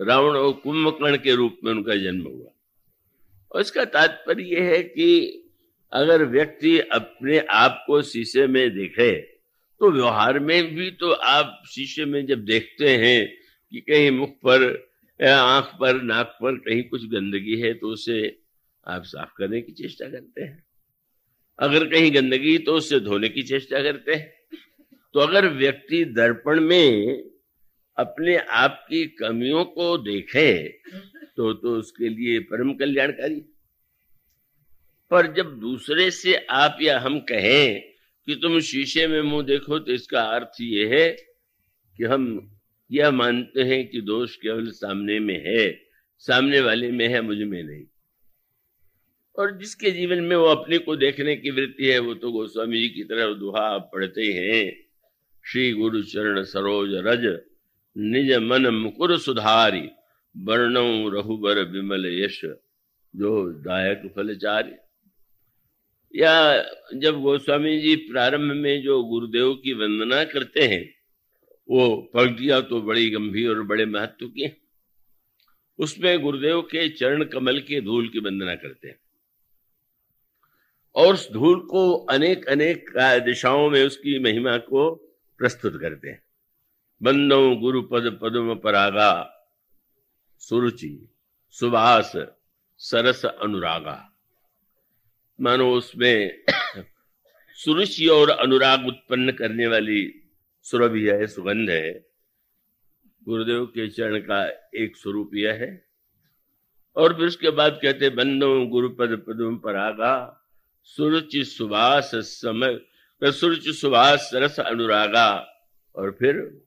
रावण 0.00 0.36
और 0.36 0.52
कुंभकर्ण 0.52 1.16
के 1.16 1.34
रूप 1.34 1.58
में 1.64 1.72
उनका 1.72 1.96
जन्म 1.96 2.24
हुआ। 2.24 2.50
और 3.52 3.60
इसका 3.60 3.84
तात्पर्य 3.84 4.44
यह 4.44 4.64
है 4.64 4.82
कि 4.82 5.44
अगर 5.92 6.24
व्यक्ति 6.24 6.78
अपने 6.78 7.38
आप 7.38 7.84
को 7.86 8.02
शीशे 8.02 8.46
में 8.46 8.74
देखे 8.74 9.12
तो 9.80 9.90
व्यवहार 9.90 10.38
में 10.38 10.74
भी 10.74 10.90
तो 10.90 11.10
आप 11.10 11.62
शीशे 11.68 12.04
में 12.04 12.26
जब 12.26 12.44
देखते 12.44 12.96
हैं 12.96 13.26
कि 13.72 13.80
कहीं 13.80 14.10
मुख 14.10 14.30
पर 14.46 14.64
आँख 15.20 15.64
पर, 15.80 16.02
नाक 16.02 16.38
पर 16.42 16.56
कहीं 16.56 16.82
कुछ 16.82 17.04
गंदगी 17.06 17.60
है 17.60 17.74
तो 17.74 17.88
उसे 17.88 18.38
आप 18.88 19.02
साफ़ 19.02 19.30
करने 19.38 19.60
की 19.62 19.72
चेष्टा 19.72 20.08
करते 20.08 20.42
हैं। 20.42 20.62
अगर 21.58 21.84
कहीं 21.84 22.14
गंदगी 22.14 22.56
तो 22.58 22.74
उससे 22.74 23.00
धोने 23.00 23.28
की 23.28 23.42
चेष्टा 23.42 23.82
करते 23.82 24.14
हैं। 24.14 24.32
तो 25.14 25.20
अगर 25.20 25.48
व्यक्ति 25.48 26.04
दर्पण 26.04 26.60
में 26.60 27.22
अपने 27.96 28.36
आप 28.36 28.84
की 28.88 29.04
कमियों 29.18 29.64
को 29.64 29.96
देखे 29.98 30.52
तो 31.36 31.52
तो 31.52 31.76
उसके 31.76 32.08
लिए 32.08 32.38
परम 32.40 32.72
कल्याणकारी। 32.74 33.40
पर 35.10 35.32
जब 35.34 35.58
दूसरे 35.60 36.10
से 36.10 36.34
आप 36.34 36.78
या 36.82 36.98
हम 37.00 37.18
कहें 37.20 37.80
कि 38.28 38.34
तुम 38.34 38.58
शीशे 38.60 39.06
में 39.06 39.20
मुँह 39.22 39.42
देखो 39.42 39.78
तो 39.78 39.92
इसका 39.92 40.22
अर्थ 40.22 40.60
ये 40.60 40.86
है 40.86 41.10
कि 41.96 42.04
हम 42.04 42.24
यह 42.90 43.10
मानते 43.10 43.62
हैं 43.62 43.86
कि 43.88 44.00
दोष 44.00 44.36
केवल 44.36 44.70
सामने 44.70 45.18
में 45.20 45.38
है, 45.46 45.70
सामने 46.18 46.60
वाले 46.60 46.90
में 46.90 47.06
है, 47.08 47.20
मुझमें 47.20 47.62
नहीं। 47.62 47.84
और 49.38 49.58
जिसके 49.58 49.90
जीवन 49.90 50.20
में 50.20 50.36
वो 50.36 50.44
अपने 50.44 50.78
को 50.78 50.96
देखने 50.96 51.36
की 51.36 51.50
वृत्ति 51.50 51.86
है, 51.86 51.98
वो 51.98 52.14
तो 52.14 52.30
गोस्वामी 52.32 52.78
जी 52.78 52.88
की 52.88 53.04
तरह 53.04 53.32
दुहा 53.34 53.78
पढ़ते 53.78 54.22
हैं 54.22 54.88
श्री 55.44 55.72
गुरु 55.72 56.02
चरण 56.02 56.42
सरोज 56.42 56.94
रज, 56.94 57.24
निज 57.96 58.32
मन 58.32 58.66
मुकुर 58.66 59.18
सुधारी 59.18 59.88
वर्णो 60.36 61.08
रहुबर 61.08 61.62
विमल 61.64 62.06
यश, 62.06 62.40
जो 63.16 63.52
दायक 63.52 64.12
फलचारी। 64.16 64.72
या 66.14 66.62
जब 66.94 67.20
गोस्वामी 67.20 67.78
जी 67.80 67.96
प्रारंभ 67.96 68.52
में 68.52 68.82
जो 68.82 69.02
गुरुदेव 69.04 69.54
की 69.54 69.72
वंदना 69.72 70.24
करते 70.24 70.62
हैं, 70.62 70.84
वो 71.68 71.96
पंक्तियाँ 72.14 72.62
तो 72.62 72.80
बड़ी 72.82 73.10
गंभीर 73.10 73.48
और 73.48 73.62
बड़े 73.62 73.86
महत्व 73.86 74.26
की 74.26 74.50
उसमें 75.78 76.20
गुरुदेव 76.20 76.60
के 76.60 76.88
चरण 76.88 77.24
कमल 77.24 77.60
के 77.60 77.80
धूल 77.80 78.08
की 78.08 78.18
वंदना 78.18 78.54
करते 78.54 78.88
हैं। 78.88 78.98
और 80.98 81.14
उस 81.14 81.32
धूल 81.32 81.60
को 81.60 81.94
अनेक 81.94 82.48
अनेक 82.48 82.90
दिशाओं 82.98 83.70
में 83.70 83.86
उसकी 83.86 84.18
महिमा 84.18 84.56
को 84.56 84.94
प्रस्तुत 85.38 85.80
करते 85.80 86.08
हैं। 86.08 86.22
बंदो 87.02 87.56
गुरुपद 87.56 88.18
पदम 88.22 88.54
परागा, 88.54 89.44
सुरुचि 90.38 91.08
सुभाष 91.50 92.12
सरस 92.78 93.24
अनुरागा। 93.24 94.12
मानो 95.40 95.74
उसमें 95.74 96.44
सुरुचि 97.54 98.06
और 98.06 98.30
अनुराग 98.30 98.86
उत्पन्न 98.86 99.32
करने 99.32 99.66
वाली 99.66 100.14
सुरभि 100.62 101.08
है, 101.08 101.26
सुगंध 101.26 101.70
है। 101.70 102.06
गुरुदेव 103.24 103.66
के 103.66 103.88
चरण 103.88 104.18
का 104.18 104.70
एक 104.74 104.96
स्वरूप 104.96 105.30
यह 105.34 105.52
है। 105.52 105.86
और 106.96 107.16
फिर 107.16 107.26
उसके 107.26 107.50
बाद 107.50 107.80
कहते 107.82 108.10
बंदो 108.10 108.66
गुरुपद 108.66 109.24
पदम 109.28 109.56
परागा 109.56 110.37
सुरुचि 110.82 111.44
सुभाष 111.44 112.10
समय 112.14 112.80
सुरुचि 113.22 113.72
सुभाष 113.72 114.20
सरस 114.20 114.60
अनुरागा, 114.60 115.46
और 115.94 116.10
फिर 116.10 116.60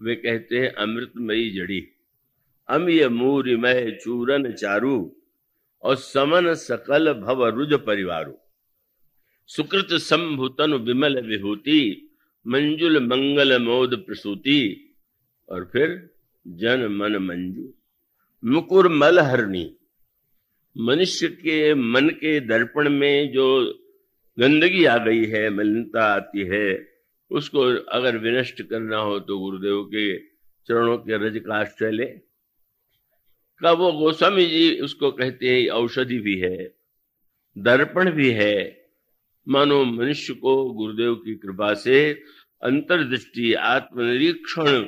वे 0.00 0.14
कहते 0.14 0.58
हैं, 0.58 0.72
अमृतमयी 0.74 1.50
जड़ी 1.50 1.88
अम्य 2.68 3.08
मूरिमय 3.08 3.98
चूरन 4.04 4.52
चारू, 4.52 5.16
और 5.82 5.96
समन 5.96 6.54
सकल 6.54 7.12
भव 7.12 7.48
रुज 7.48 7.74
परिवारु। 7.74 8.32
सुकृत 9.46 9.88
संभुतन 9.92 10.74
विमल 10.74 11.20
विभूति, 11.20 12.10
मंजुल 12.46 12.98
मंगल 13.06 13.58
मोद 13.62 14.04
प्रसूति, 14.06 14.94
और 15.48 15.64
फिर 15.72 16.10
जन 16.48 16.86
मन 16.86 17.16
मंजू, 17.16 17.72
मुकुर 18.44 18.88
मल 18.88 19.18
हरणी 19.18 19.76
मनुष्य 20.76 21.28
के 21.28 21.74
मन 21.74 22.08
के 22.08 22.38
दर्पण 22.40 22.88
में 22.90 23.32
जो 23.32 23.46
गंदगी 24.38 24.84
आ 24.84 24.96
गई 24.96 25.24
है, 25.24 25.50
मलिनता 25.50 26.04
आती 26.04 26.44
है, 26.46 26.88
उसको 27.30 27.60
अगर 27.90 28.16
विनष्ट 28.18 28.62
करना 28.62 28.96
हो 28.96 29.18
तो 29.18 29.38
गुरुदेव 29.38 29.82
के 29.84 30.18
चरणों 30.68 30.96
के 30.98 31.16
रज 31.18 31.38
का 31.38 31.54
आश्रय 31.54 31.90
ले 31.90 32.06
का 33.60 33.72
वो 33.72 33.92
गोस्वामी 33.92 34.46
जी 34.46 34.80
उसको 34.80 35.10
कहते 35.10 35.48
हैं, 35.48 35.68
औषधि 35.68 36.18
भी 36.18 36.38
है, 36.38 36.74
दर्पण 37.56 38.10
भी 38.10 38.30
है। 38.30 38.56
मानो 39.46 39.84
मनुष्य 39.84 40.34
को 40.34 40.72
गुरुदेव 40.72 41.14
की 41.14 41.34
कृपा 41.34 41.74
से 41.74 42.12
अंतर्दृष्टि, 42.62 43.52
आत्मनिरीक्षण 43.54 44.86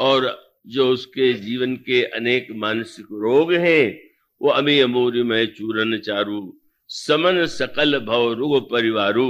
और 0.00 0.34
जो 0.66 0.88
उसके 0.88 1.32
जीवन 1.32 1.76
के 1.76 2.02
अनेक 2.04 2.48
मानसिक 2.54 3.06
रोग 3.12 3.52
हैं 3.52 4.05
वो 4.40 4.50
अमी 4.50 4.78
अमूर्य 4.80 5.22
में 5.22 5.54
चूरन 5.54 5.98
चारू, 5.98 6.60
समन 6.90 7.44
सकल 7.48 7.98
भव 7.98 8.32
रुग 8.32 8.70
परिवारू। 8.70 9.28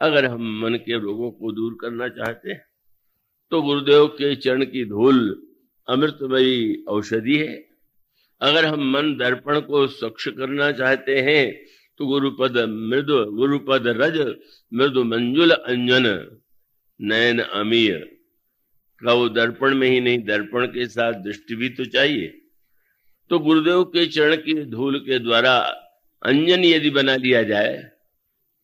अगर 0.00 0.24
हम 0.24 0.60
मन 0.60 0.74
के 0.76 0.98
रोगों 0.98 1.30
को 1.30 1.52
दूर 1.52 1.76
करना 1.80 2.08
चाहते 2.08 2.50
हैं 2.50 2.64
तो 3.52 3.60
गुरुदेव 3.62 4.06
के 4.08 4.34
चरण 4.36 4.64
की 4.64 4.84
धूल 4.84 5.18
अमृतमयी 5.88 6.84
औषधि 6.88 7.36
है। 7.36 7.54
अगर 8.40 8.64
हम 8.66 8.90
मन 8.90 9.16
दर्पण 9.16 9.60
को 9.60 9.86
स्वच्छ 9.86 10.28
करना 10.28 10.70
चाहते 10.72 11.20
हैं 11.20 11.44
तो 12.00 12.06
गुरुपद 12.06 12.56
मृदु, 12.68 13.24
गुरुपद 13.32 13.86
रज, 13.96 14.18
मृदु 14.72 15.04
मंजुल 15.04 15.50
अंजन, 15.50 16.06
नयन 17.00 17.38
अमीय। 17.40 17.90
का 19.02 19.12
वो 19.12 19.28
दर्पण 19.28 19.74
में 19.74 19.88
ही 19.88 20.00
नहीं, 20.00 20.18
दर्पण 20.24 20.66
के 20.66 20.86
साथ 20.86 21.12
दृष्टि 21.24 21.54
भी 21.54 21.68
तो 21.68 21.84
चाहिए। 21.86 22.39
तो 23.30 23.38
गुरुदेव 23.38 23.82
के 23.84 24.04
चरण 24.06 24.36
की 24.36 24.54
धूल 24.66 24.98
के 25.00 25.18
द्वारा 25.18 25.56
अंजन 26.22 26.64
यदि 26.64 26.90
बना 26.90 27.14
लिया 27.16 27.42
जाए, 27.42 27.74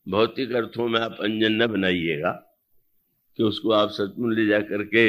भौतिक 0.07 0.51
अर्थों 0.51 0.87
में 0.87 0.99
आप 0.99 1.17
अंजन 1.21 1.61
न 1.61 1.67
बनाइएगा, 1.67 2.31
कि 3.39 3.43
उसको 3.43 3.71
आप 3.71 3.89
सचमुच 3.89 4.35
ले 4.37 4.45
जा 4.45 4.59
करके 4.61 5.05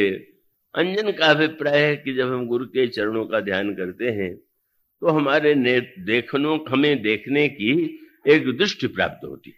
अंजन 0.74 1.10
का 1.12 1.26
अभिप्राय 1.26 1.78
है 1.78 1.96
कि 1.96 2.14
जब 2.14 2.32
हम 2.32 2.46
गुरु 2.46 2.66
के 2.66 2.86
चरणों 2.88 3.24
का 3.26 3.40
ध्यान 3.40 3.74
करते 3.74 4.10
हैं 4.10 4.34
तो 4.36 5.08
हमारे 5.08 5.54
ने 5.54 5.80
देखनों, 5.80 6.58
हमें 6.68 7.02
देखने 7.02 7.48
की 7.48 7.72
एक 8.26 8.48
दृष्टि 8.58 8.86
प्राप्त 8.86 9.24
होती 9.24 9.54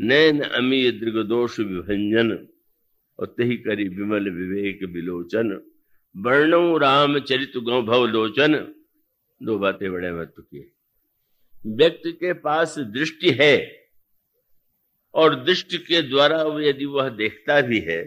नैन 0.00 0.40
अमीय 0.40 0.90
दृगदोष 0.92 1.58
विभंजन 1.60 2.32
और 3.18 3.34
तही 3.38 3.56
करी 3.56 3.88
विमल 3.88 4.30
विवेक 4.30 4.82
विलोचन, 4.84 5.60
वर्णो 6.14 6.76
राम 6.78 7.18
चरित 7.20 7.56
गौ 7.58 7.82
भव 7.82 8.06
लोचन 8.06 8.54
दो 9.42 9.58
बातें 9.58 9.92
बड़े 9.92 10.12
महत्व 10.12 10.42
की 10.42 10.74
व्यक्ति 11.66 12.12
के 12.12 12.32
पास 12.32 12.78
दृष्टि 12.78 13.30
है 13.30 13.88
और 15.14 15.44
दृष्टि 15.44 15.78
के 15.78 16.02
द्वारा 16.02 16.44
यदि 16.58 16.84
वह 16.84 17.08
देखता 17.08 17.60
भी 17.60 17.80
है 17.80 18.02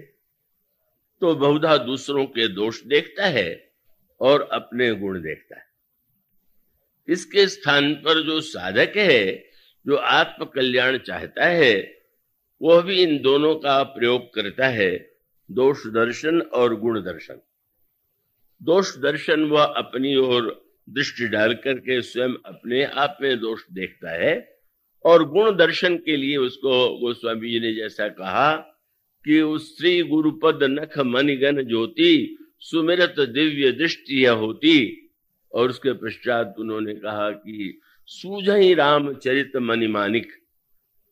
तो 1.21 1.35
बहुधा 1.35 1.77
दूसरों 1.77 2.25
के 2.25 2.47
दोष 2.47 2.83
देखता 2.83 3.25
है 3.25 3.73
और 4.21 4.41
अपने 4.41 4.95
गुण 4.95 5.21
देखता 5.21 5.57
है। 5.57 5.65
इसके 7.07 7.47
स्थान 7.47 7.93
पर 7.93 8.23
जो 8.23 8.41
साधक 8.41 8.93
है, 8.97 9.51
जो 9.85 9.95
आत्म 9.95 10.45
कल्याण 10.45 10.97
चाहता 10.97 11.45
है, 11.45 12.01
वह 12.61 12.81
भी 12.81 13.03
इन 13.03 13.21
दोनों 13.21 13.55
का 13.55 13.83
प्रयोग 13.83 14.33
करता 14.33 14.67
है, 14.67 15.15
दोष 15.51 15.87
दर्शन 15.87 16.41
और 16.41 16.75
गुण 16.75 17.01
दर्शन। 17.01 17.41
दोष 18.63 18.97
दर्शन 18.97 19.43
वह 19.43 19.63
अपनी 19.63 20.15
ओर 20.15 20.70
दृष्टि 20.89 21.27
डाल 21.27 21.53
करके 21.53 22.01
स्वयं 22.01 22.29
अपने 22.45 22.83
आप 22.83 23.17
में 23.21 23.39
दोष 23.39 23.61
देखता 23.73 24.11
है 24.11 24.59
और 25.05 25.29
गुण 25.29 25.55
दर्शन 25.55 25.97
के 25.97 26.17
लिए 26.17 26.37
उसको 26.37 26.99
गोस्वामी 26.99 27.51
जी 27.51 27.59
ने 27.59 27.73
जैसा 27.73 28.07
कहा 28.07 28.55
कि 29.25 29.41
उस 29.41 29.77
श्री 29.77 30.03
गुरुपद 30.03 30.59
नख 30.63 30.99
मनिगन 30.99 31.63
ज्योति 31.63 32.37
सुमिरत 32.59 33.15
दिव्य 33.19 33.71
दृष्टि 33.71 34.25
होती। 34.25 34.97
और 35.51 35.69
उसके 35.69 35.93
पश्चात 35.93 36.55
उन्होंने 36.59 36.95
कहा 36.95 37.31
कि 37.31 37.79
सूझ 38.05 38.49
ही 38.49 38.73
राम 38.73 39.13
चरित 39.13 39.55
मणिमानिक 39.55 40.31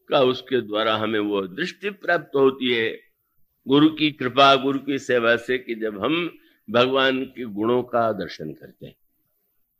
का 0.10 0.21
उसके 0.21 0.62
द्वारा 0.62 0.95
हमें 0.95 1.19
वो 1.19 1.47
दृष्टि 1.47 1.89
प्राप्त 1.89 2.32
होती 2.36 2.73
है। 2.73 2.99
गुरु 3.67 3.89
की 3.89 4.12
कृपा, 4.12 4.55
गुरु 4.55 4.79
की 4.79 4.99
सेवा 4.99 5.36
से 5.36 5.58
कि 5.58 5.75
जब 5.75 6.03
हम 6.03 6.39
भगवान 6.69 7.23
के 7.23 7.43
गुणों 7.43 7.84
का 7.84 8.12
दर्शन 8.12 8.53
करते 8.53 8.86
हैं। 8.86 8.95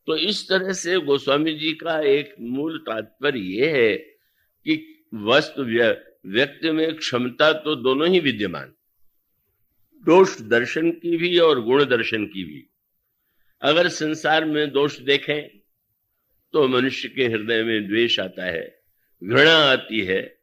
तो 0.10 0.16
इस 0.18 0.48
तरह 0.50 0.72
से 0.74 0.98
गोस्वामी 0.98 1.54
जी 1.54 1.72
का 1.74 2.00
एक 2.02 2.34
मूल 2.42 2.78
तात्पर्य 2.78 3.40
यह 3.40 3.76
है 3.76 3.96
कि 3.96 5.04
वस्तु 5.14 5.64
व्यक्ति 5.64 6.72
में 6.72 6.96
क्षमता 6.96 7.52
तो 7.54 7.76
दोनों 7.76 8.08
ही 8.08 8.20
विद्यमान। 8.20 8.74
दोष 10.04 10.42
दर्शन 10.42 10.90
की 10.92 11.18
भी 11.18 11.38
और 11.40 11.62
गुण 11.62 11.84
दर्शन 11.86 12.26
की 12.26 12.44
भी। 12.44 12.66
अगर 13.62 13.88
संसार 13.88 14.46
में 14.46 14.72
दोष 14.72 14.98
देखें 15.02 15.48
तो 16.54 16.68
मनुष्य 16.68 17.10
के 17.10 17.28
हृदय 17.28 17.64
में 17.64 17.88
द्वेष 17.88 18.20
आता 18.20 18.46
है, 18.46 18.82
घृणा 19.22 19.56
आती 19.72 20.02
है 20.02 20.40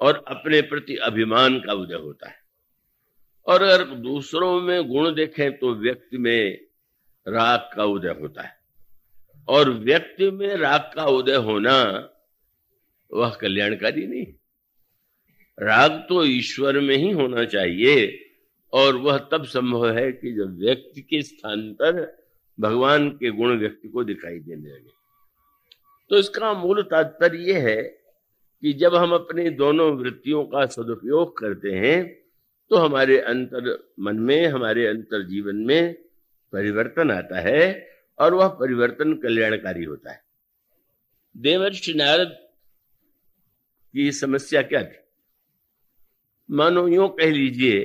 और 0.00 0.22
अपने 0.28 0.62
प्रति 0.62 0.96
अभिमान 0.96 1.60
का 1.60 1.72
उदय 1.72 1.94
होता 1.94 2.28
है। 2.28 2.36
और 3.46 3.62
अगर 3.62 3.84
दूसरों 3.84 4.60
में 4.60 4.88
गुण 4.88 5.14
देखें 5.14 5.58
तो 5.58 5.74
व्यक्ति 5.74 6.18
में 6.18 6.60
राग 7.26 7.70
का 7.76 7.84
उदय 7.84 8.16
होता 8.20 8.42
है। 8.42 8.63
और 9.48 9.70
व्यक्ति 9.70 10.30
में 10.30 10.56
राग 10.56 10.90
का 10.94 11.04
उदय 11.04 11.34
होना 11.34 11.76
वह 13.10 13.30
कल्याणकारी 13.30 14.06
नहीं। 14.06 14.26
राग 15.58 15.90
तो 16.08 16.24
ईश्वर 16.24 16.80
में 16.80 16.96
ही 16.96 17.10
होना 17.10 17.44
चाहिए 17.44 18.20
और 18.72 18.96
वह 18.96 19.18
तब 19.32 19.44
संभव 19.44 19.90
है 19.90 20.10
कि 20.12 20.32
जब 20.32 20.58
व्यक्ति 20.58 21.00
के 21.00 21.22
स्थान 21.22 21.72
पर 21.72 22.00
भगवान 22.58 23.08
के 23.10 23.30
गुण 23.30 23.58
व्यक्ति 23.58 23.88
को 23.88 24.04
दिखाई 24.04 24.38
देने 24.38 24.68
लगे। 24.68 24.90
तो 26.10 26.16
इसका 26.16 26.52
मूल 26.52 26.82
तात्पर्य 26.82 27.38
यह 27.38 27.68
है 27.68 27.82
कि 27.82 28.72
जब 28.72 28.94
हम 28.94 29.12
अपनी 29.12 29.48
दोनों 29.50 29.90
वृत्तियों 29.92 30.44
का 30.44 30.66
सदुपयोग 30.66 31.36
करते 31.38 31.72
हैं 31.72 32.04
तो 32.70 32.76
हमारे 32.76 33.18
अंतर 33.18 33.94
मन 34.00 34.16
में, 34.16 34.46
हमारे 34.46 34.86
अंतर 34.86 35.22
जीवन 35.22 35.56
में 35.56 35.94
परिवर्तन 36.52 37.10
आता 37.10 37.40
है। 37.40 37.93
और 38.18 38.34
वह 38.34 38.48
परिवर्तन 38.54 39.14
कल्याणकारी 39.14 39.84
होता 39.84 40.12
है। 40.12 40.22
देवर्षि 41.34 41.94
नारद 41.94 42.36
की 43.94 44.10
समस्या 44.12 44.62
क्या 44.62 44.82
थी? 44.82 44.96
मानो 46.48 46.86
यूँ 46.88 47.08
कह 47.10 47.30
लीजिए, 47.30 47.82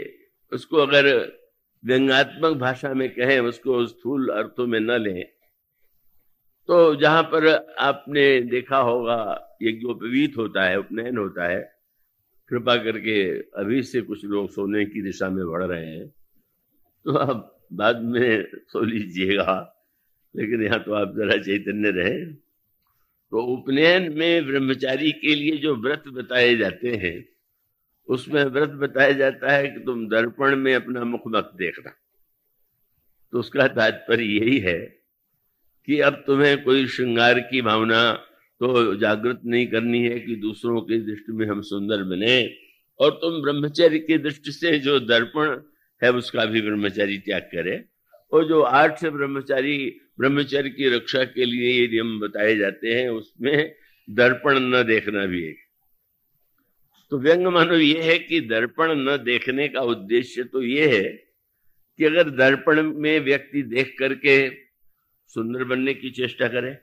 उसको 0.51 0.77
अगर 0.77 1.07
व्यंगात्मक 1.83 2.57
भाषा 2.57 2.93
में 2.93 3.09
कहें, 3.09 3.39
उसको 3.39 3.85
स्थूल 3.85 4.29
अर्थों 4.29 4.67
में 4.67 4.79
न 4.79 4.91
लें 4.91 5.23
तो 6.69 6.95
जहाँ 6.95 7.23
पर 7.23 7.47
आपने 7.79 8.41
देखा 8.41 8.77
होगा, 8.77 9.57
यज्ञोपवीत 9.61 10.37
होता 10.37 10.63
है, 10.63 10.77
उपनयन 10.79 11.17
होता 11.17 11.47
है, 11.47 11.61
कृपा 12.51 12.75
करके 12.75 13.23
अभी 13.59 13.81
से 13.83 14.01
कुछ 14.01 14.25
लोग 14.25 14.49
सोने 14.49 14.85
की 14.85 15.01
दिशा 15.01 15.29
में 15.29 15.45
बढ़ 15.47 15.63
रहे 15.63 15.85
हैं 15.85 16.07
तो 17.05 17.15
आप 17.15 17.67
बाद 17.73 18.01
में 18.03 18.45
सो 18.67 18.81
लीजिएगा। 18.81 19.78
लेकिन 20.35 20.63
यहाँ 20.63 20.83
तो 20.83 20.93
आप 20.93 21.13
जरा 21.17 21.37
चैतन्य 21.37 21.89
रहे। 21.89 22.25
तो 23.31 23.41
उपनयन 23.43 24.13
में 24.13 24.45
ब्रह्मचारी 24.45 25.11
के 25.11 25.35
लिए 25.35 25.57
जो 25.57 25.75
व्रत 25.75 26.03
बताए 26.07 26.55
जाते 26.55 26.89
हैं, 26.95 27.25
उसमें 28.07 28.43
व्रत 28.43 28.69
बताया 28.69 29.11
जाता 29.11 29.51
है 29.51 29.67
कि 29.67 29.79
तुम 29.79 30.07
दर्पण 30.07 30.55
में 30.55 30.75
अपना 30.75 31.03
मुख 31.03 31.21
मत 31.27 31.51
देखना। 31.55 31.91
तो 33.33 33.39
उसका 33.39 33.67
तात्पर्य 33.67 34.23
यही 34.23 34.57
है 34.59 34.79
कि 35.87 35.99
अब 35.99 36.23
तुम्हें 36.27 36.63
कोई 36.63 36.87
श्रृंगार 36.87 37.39
की 37.39 37.61
भावना 37.61 38.13
तो 38.61 38.95
जागृत 38.95 39.41
नहीं 39.45 39.67
करनी 39.67 40.03
है 40.03 40.19
कि 40.19 40.35
दूसरों 40.35 40.81
की 40.81 40.99
दृष्टि 40.99 41.31
में 41.31 41.45
हम 41.47 41.61
सुंदर 41.61 42.03
बने। 42.03 42.55
और 42.99 43.11
तुम 43.11 43.41
ब्रह्मचर्य 43.41 43.99
की 43.99 44.17
दृष्टि 44.17 44.51
से 44.51 44.79
जो 44.79 44.99
दर्पण 44.99 45.61
है, 46.03 46.11
उसका 46.11 46.45
भी 46.45 46.61
ब्रह्मचारी 46.61 47.17
त्याग 47.17 47.41
करे। 47.41 47.83
और 48.31 48.47
जो 48.47 48.61
आठ 48.61 48.99
से 48.99 49.09
ब्रह्मचारी 49.09 50.01
ब्रह्मचर्य 50.19 50.69
की 50.69 50.89
रक्षा 50.89 51.23
के 51.25 51.45
लिए 51.45 51.71
ये 51.71 51.87
नियम 51.87 52.19
बताए 52.19 52.55
जाते 52.55 52.93
हैं, 52.93 53.09
उसमें 53.09 53.75
दर्पण 54.07 54.59
न 54.59 54.83
देखना 54.83 55.25
भी 55.25 55.43
है। 55.43 55.53
तो 57.11 57.17
व्यंग 57.17 57.47
मानो 57.47 57.75
ये 57.75 58.01
है 58.01 58.17
कि 58.19 58.39
दर्पण 58.41 58.91
न 58.99 59.17
देखने 59.17 59.67
का 59.67 59.81
उद्देश्य 59.81 60.43
तो 60.43 60.63
ये 60.63 60.87
है 60.87 61.09
कि 61.99 62.05
अगर 62.05 62.29
दर्पण 62.29 62.81
में 62.95 63.19
व्यक्ति 63.19 63.61
देख 63.61 63.95
करके 63.99 64.49
सुंदर 65.31 65.63
बनने 65.63 65.93
की 65.93 66.09
चेष्टा 66.09 66.47
करे 66.47 66.75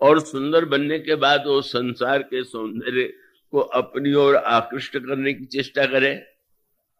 और 0.00 0.20
सुंदर 0.20 0.64
बनने 0.64 0.98
के 0.98 1.14
बाद 1.14 1.46
वो 1.46 1.60
संसार 1.62 2.22
के 2.22 2.42
सौंदर्य 2.44 3.04
को 3.52 3.60
अपनी 3.78 4.12
ओर 4.14 4.36
आकृष्ट 4.36 4.98
करने 4.98 5.32
की 5.32 5.44
चेष्टा 5.46 5.86
करे 5.86 6.14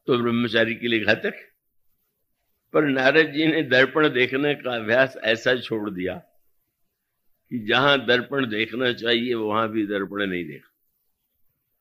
तो 0.09 0.19
ब्रह्मचारी 0.19 0.75
के 0.75 0.89
लिए 0.89 1.01
घातक। 1.01 1.35
पर 2.75 2.85
नारद 2.85 3.33
जी 3.33 3.47
ने 3.47 3.63
दर्पण 3.63 4.09
देखने 4.09 4.55
का 4.55 4.75
अभ्यास 4.75 5.17
ऐसा 5.25 5.55
छोड़ 5.57 5.91
दिया 5.91 6.15
कि 7.51 7.59
जहाँ 7.59 7.99
दर्पण 8.07 8.47
देखना 8.47 8.93
चाहिए, 8.93 9.35
वहाँ 9.35 9.69
भी 9.69 9.87
दर्पण 9.87 10.27
नहीं 10.27 10.45
देखा। 10.45 10.73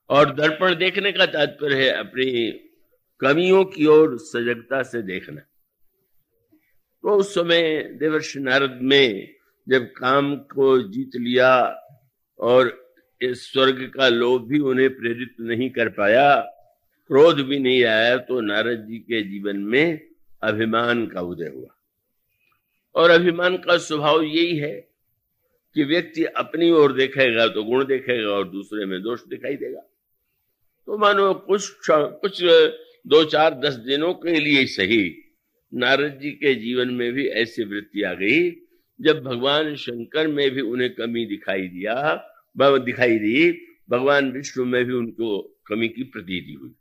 और 0.10 0.34
दर्पण 0.36 0.76
देखने 0.76 1.12
का 1.12 1.26
तात्पर्य 1.26 1.84
है 1.84 1.90
अपनी 1.90 2.52
कमियों 3.22 3.64
की 3.66 3.86
ओर 3.86 4.18
सजगता 4.18 4.82
से 4.84 5.02
देखना। 5.02 5.42
तो 7.04 7.16
उस 7.16 7.34
समय 7.36 7.84
देवर्ष 8.00 8.36
नारद 8.38 8.80
में 8.82 9.36
जब 9.68 9.86
काम 9.92 10.36
को 10.36 10.78
जीत 10.82 11.16
लिया 11.16 11.52
और 12.40 12.74
इस 13.22 13.52
स्वर्ग 13.54 13.92
का 13.96 14.08
लोभ 14.08 14.48
भी 14.48 14.60
उन्हें 14.60 14.90
प्रेरित 14.90 15.36
नहीं 15.40 15.70
कर 15.70 15.90
पाया, 15.90 16.40
क्रोध 17.10 17.40
भी 17.42 17.60
नहीं 17.60 17.84
आया 17.84 18.18
तो 18.18 18.40
नारद 18.42 18.86
जी 18.88 18.98
के 18.98 19.22
जीवन 19.22 19.58
में 19.58 20.15
अभिमान 20.46 21.06
का 21.08 21.22
उदय 21.22 21.48
हुआ। 21.48 21.76
और 22.96 23.10
अभिमान 23.10 23.58
का 23.58 23.78
स्वभाव 23.78 24.22
यही 24.22 24.58
है 24.58 24.90
कि 25.76 25.84
व्यक्ति 25.84 26.24
अपनी 26.24 26.70
ओर 26.72 26.94
देखेगा 26.94 27.48
तो 27.48 27.64
गुण 27.64 27.86
देखेगा 27.86 28.30
और 28.30 28.50
दूसरे 28.50 28.86
में 28.86 29.02
दोष 29.02 29.26
दिखाई 29.26 29.56
देगा। 29.56 29.82
तो 30.88 30.98
मानो 30.98 31.34
कुछ 31.34 31.70
कुछ 31.90 32.44
दो 33.08 33.24
चार 33.24 33.54
दस 33.54 33.74
दिनों 33.74 34.14
के 34.14 34.40
लिए 34.40 34.66
सही 34.66 35.22
नारद 35.74 36.20
जी 36.22 36.32
के 36.32 36.56
जीवन 36.56 36.90
में 36.90 37.12
भी 37.14 37.28
ऐसी 37.28 37.64
वृत्ति 37.64 38.02
आ 38.02 38.14
गई, 38.14 38.52
जब 39.02 39.24
भगवान 39.24 39.76
शंकर 39.76 40.28
में 40.28 40.52
भी 40.52 40.62
उन्हें 40.62 40.94
कमी 40.94 41.26
दिखाई 41.26 41.68
दिया 41.68 42.32
दिखाई 42.58 43.18
दी, 43.20 43.52
भगवान 43.90 44.32
विष्णु 44.32 44.66
में 44.66 44.84
भी 44.86 44.94
उनको 44.94 45.60
कमी 45.68 45.88
की 45.90 46.04
प्रतीति 46.04 46.54
हुई। 46.54 46.72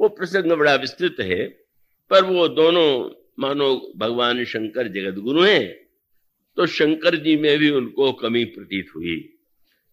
वो 0.00 0.08
प्रसंग 0.08 0.52
बड़ा 0.52 0.74
विस्तृत 0.74 1.16
है। 1.20 1.61
पर 2.12 2.24
वो 2.24 2.48
दोनों, 2.48 3.10
मानो 3.38 3.92
भगवान 3.96 4.44
शंकर 4.44 4.88
जगत 4.88 5.18
गुरु 5.18 5.42
हैं 5.42 5.66
तो 6.56 6.66
शंकर 6.68 7.16
जी 7.16 7.36
में 7.36 7.58
भी 7.58 7.70
उनको 7.70 8.12
कमी 8.12 8.44
प्रतीत 8.44 8.88
हुई। 8.96 9.16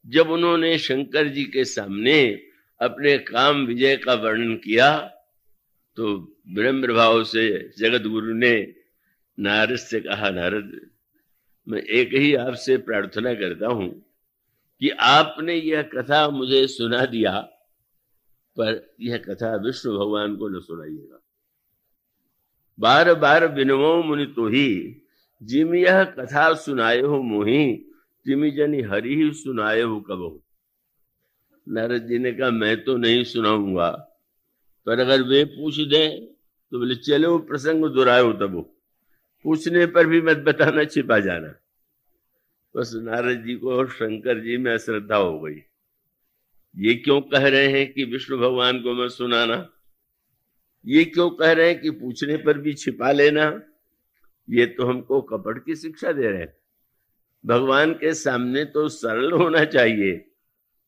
जब 0.05 0.29
उन्होंने 0.29 0.77
शंकर 0.77 1.27
जी 1.27 1.43
के 1.45 1.63
सामने 1.65 2.19
अपने 2.79 3.17
काम 3.17 3.65
विजय 3.65 3.95
का 3.97 4.13
वर्णन 4.13 4.55
किया 4.55 4.89
तो 5.97 6.17
ब्रह्म 6.49 6.93
भाव 6.93 7.23
से 7.23 7.47
जगत 7.77 8.08
गुरु 8.08 8.34
ने 8.34 8.53
नारद 9.38 9.75
से 9.75 9.99
कहा, 9.99 10.29
नारद, 10.29 10.79
मैं 11.67 11.82
एक 11.82 12.13
ही 12.13 12.34
आपसे 12.36 12.77
प्रार्थना 12.77 13.34
करता 13.34 13.67
हूँ 13.67 13.89
कि 14.82 14.89
आपने 14.89 15.55
यह 15.55 15.82
कथा 15.95 16.29
मुझे 16.29 16.65
सुना 16.67 17.05
दिया, 17.05 17.39
पर 18.58 18.95
यह 19.01 19.17
कथा 19.17 19.55
विष्णु 19.55 19.97
भगवान 19.97 20.36
को 20.36 20.49
न 20.49 20.60
सुनाइएगा। 20.60 21.19
बार 22.79 23.13
बार 23.13 23.47
बिनवो 23.47 24.03
मुनि 24.03 24.25
तो 24.25 24.47
ही 24.47 25.01
जिम 25.43 25.75
यह 25.75 26.03
कथा 26.03 26.53
सुनाए 26.53 27.01
हो 27.01 27.21
मोही, 27.21 27.85
जिमी 28.25 28.51
जनी 28.51 28.81
हरि 28.81 29.15
ही 29.15 29.31
सुनाए 29.31 29.81
हो 29.81 30.01
कबहू। 30.01 30.41
नारद 31.69 32.07
जी 32.07 32.17
ने 32.17 32.31
कहा, 32.31 32.49
मैं 32.49 32.83
तो 32.83 32.97
नहीं 32.97 33.23
सुनाऊँगा। 33.23 33.89
पर 34.85 34.99
अगर 34.99 35.21
वे 35.21 35.43
पूछ 35.43 35.79
दे 35.79 36.29
तो 36.71 36.79
बोले, 36.79 36.95
चलो, 36.95 37.37
प्रसंग 37.37 37.85
दोहराओ 37.85 38.33
तब। 38.33 38.75
पूछने 39.43 39.85
पर 39.85 40.07
भी 40.07 40.21
मत 40.21 40.37
बताना, 40.37 40.83
छिपा 40.83 41.19
जाना। 41.19 41.55
बस 42.75 42.91
नारद 42.95 43.43
जी 43.43 43.55
को 43.55 43.75
और 43.75 43.89
शंकर 43.89 44.39
जी 44.39 44.57
में 44.57 44.73
अश्रद्धा 44.73 45.15
हो 45.15 45.39
गई। 45.39 45.61
ये 46.77 46.95
क्यों 46.95 47.21
कह 47.21 47.47
रहे 47.47 47.67
हैं 47.67 47.93
कि 47.93 48.03
विष्णु 48.03 48.37
भगवान 48.37 48.81
को 48.81 48.93
मैं 48.93 49.09
सुनाना? 49.09 49.69
ये 50.85 51.05
क्यों 51.05 51.29
कह 51.29 51.51
रहे 51.51 51.67
हैं 51.67 51.81
कि 51.81 51.89
पूछने 51.91 52.37
पर 52.37 52.57
भी 52.57 52.73
छिपा 52.73 53.11
लेना? 53.11 53.61
ये 54.49 54.65
तो 54.65 54.85
हमको 54.85 55.21
कपट 55.21 55.65
की 55.65 55.75
शिक्षा 55.75 56.11
दे 56.11 56.27
रहे 56.27 56.39
हैं। 56.39 56.53
भगवान 57.45 57.93
के 57.93 58.13
सामने 58.13 58.65
तो 58.65 58.89
सरल 58.89 59.31
होना 59.31 59.65
चाहिए। 59.65 60.15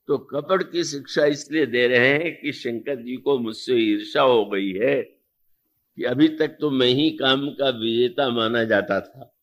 तो 0.07 0.17
कपट 0.17 0.71
की 0.71 0.83
शिक्षा 0.83 1.25
इसलिए 1.25 1.65
दे 1.65 1.87
रहे 1.87 2.07
हैं 2.07 2.41
कि 2.41 2.51
शंकर 2.51 2.95
जी 2.95 3.15
को 3.15 3.39
मुझसे 3.39 3.75
ईर्षा 3.75 4.21
हो 4.21 4.45
गई 4.45 4.71
है 4.71 5.01
कि 5.01 6.03
अभी 6.03 6.27
तक 6.27 6.57
तो 6.61 6.71
मैं 6.71 6.87
ही 6.87 7.09
काम 7.09 7.49
का 7.49 7.69
विजेता 7.69 8.29
माना 8.29 8.63
जाता 8.63 8.99
था। 9.01 9.37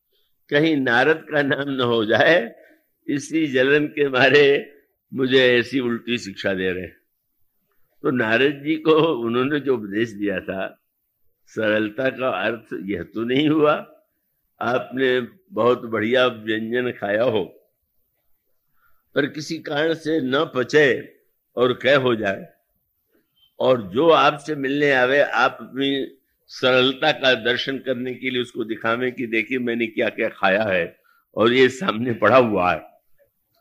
कहीं 0.49 0.77
नारद 0.77 1.27
का 1.31 1.43
नाम 1.43 1.71
न 1.71 1.81
हो 1.81 2.05
जाए, 2.05 2.55
इसी 3.07 3.47
जलन 3.47 3.87
के 3.87 4.09
मारे 4.09 4.75
मुझे 5.15 5.59
ऐसी 5.59 5.81
उल्टी 5.81 6.19
शिक्षा 6.19 6.55
दे 6.55 6.71
रहे 6.73 6.98
तो 8.05 8.11
नारद 8.11 8.63
जी 8.65 8.75
को 8.79 8.93
उन्होंने 9.21 9.61
जो 9.61 9.75
उपदेश 9.75 10.11
दिया 10.11 10.39
था, 10.41 10.67
सरलता 11.51 12.09
का 12.11 12.29
अर्थ 12.29 12.75
यह 12.87 13.03
तो 13.15 13.25
नहीं 13.25 13.49
हुआ, 13.49 13.73
आपने 14.61 15.21
बहुत 15.53 15.85
बढ़िया 15.85 16.27
व्यंजन 16.27 16.91
खाया 16.91 17.23
हो, 17.25 17.43
पर 19.17 19.27
किसी 19.27 19.59
कारण 19.59 19.95
से 19.95 20.21
न 20.21 20.45
पचे 20.55 20.87
और 21.57 21.73
कह 21.73 21.97
हो 21.99 22.15
जाए, 22.17 22.47
और 23.61 23.83
जो 23.91 24.09
आपसे 24.11 24.55
मिलने 24.57 24.93
आवे, 24.93 25.21
आप 25.21 25.59
अपनी 25.61 26.07
सरलता 26.51 27.13
का 27.13 27.35
दर्शन 27.45 27.79
करने 27.79 28.15
के 28.15 28.31
लिए 28.31 28.43
उसको 28.43 28.65
दिखावे 28.65 29.11
कि 29.11 29.27
देखिए 29.27 29.59
मैंने 29.59 29.87
क्या 29.87 30.09
क्या 30.11 30.29
खाया 30.31 30.63
है, 30.65 30.97
और 31.37 31.53
ये 31.53 31.69
सामने 31.69 32.13
पड़ा 32.15 32.37
हुआ 32.37 32.73
है। 32.73 32.79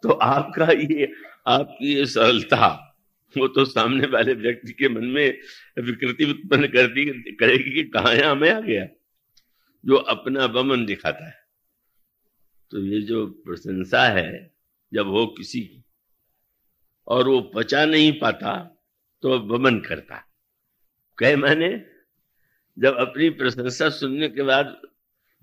तो 0.03 0.09
आपका 0.11 0.65
ये, 0.65 1.11
आपकी 1.47 1.93
ये 1.95 2.05
सरलता। 2.05 2.86
वो 3.35 3.47
तो 3.47 3.65
सामने 3.65 4.07
वाले 4.07 4.33
व्यक्ति 4.33 4.73
के 4.73 4.89
मन 4.89 5.05
में 5.05 5.39
विकृति 5.79 6.25
उत्पन्न 6.25 6.67
करती, 6.67 7.05
करेगी 7.31 7.71
कि 7.71 7.83
कहा 7.83 8.11
यहाँ 8.13 8.35
आ 8.47 8.59
गया? 8.59 8.85
जो 9.83 9.95
अपना 9.95 10.47
बमन 10.47 10.85
दिखाता 10.85 11.25
है। 11.25 11.35
तो 12.71 12.79
ये 12.79 13.01
जो 13.01 13.25
प्रशंसा 13.45 14.07
है, 14.07 14.51
जब 14.93 15.07
हो 15.07 15.25
किसी 15.27 15.59
की, 15.59 15.83
और 17.07 17.27
वो 17.27 17.39
पचा 17.55 17.85
नहीं 17.85 18.11
पाता 18.19 18.55
तो 19.23 19.39
बमन 19.39 19.79
करता 19.79 20.23
कहे 21.17 21.35
मैंने, 21.35 21.69
जब 22.77 22.97
अपनी 22.97 23.29
प्रशंसा 23.29 23.89
सुनने 23.89 24.29
के 24.29 24.43
बाद 24.43 24.75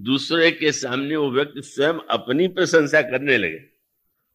दूसरे 0.01 0.51
के 0.51 0.73
सामने 0.73 1.17
वो 1.17 1.31
व्यक्ति 1.31 1.63
स्वयं 1.63 1.99
अपनी 2.11 2.49
प्रशंसा 2.49 3.03
करने 3.03 3.37
लगे 3.39 3.59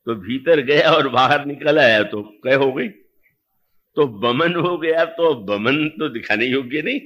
तो 0.07 0.15
भीतर 0.15 0.61
गया 0.61 0.91
और 0.91 1.07
बाहर 1.09 1.45
निकल 1.45 1.79
आया 1.79 2.03
तो 2.03 2.21
कह 2.43 2.55
हो 2.55 2.71
गई। 2.73 2.87
तो 3.97 4.05
बमन 4.19 4.55
हो 4.55 4.77
गया 4.77 5.05
तो 5.05 5.33
बमन 5.45 5.87
तो 5.89 6.09
दिखाने 6.09 6.45
योग्य 6.45 6.81
नहीं। 6.81 6.99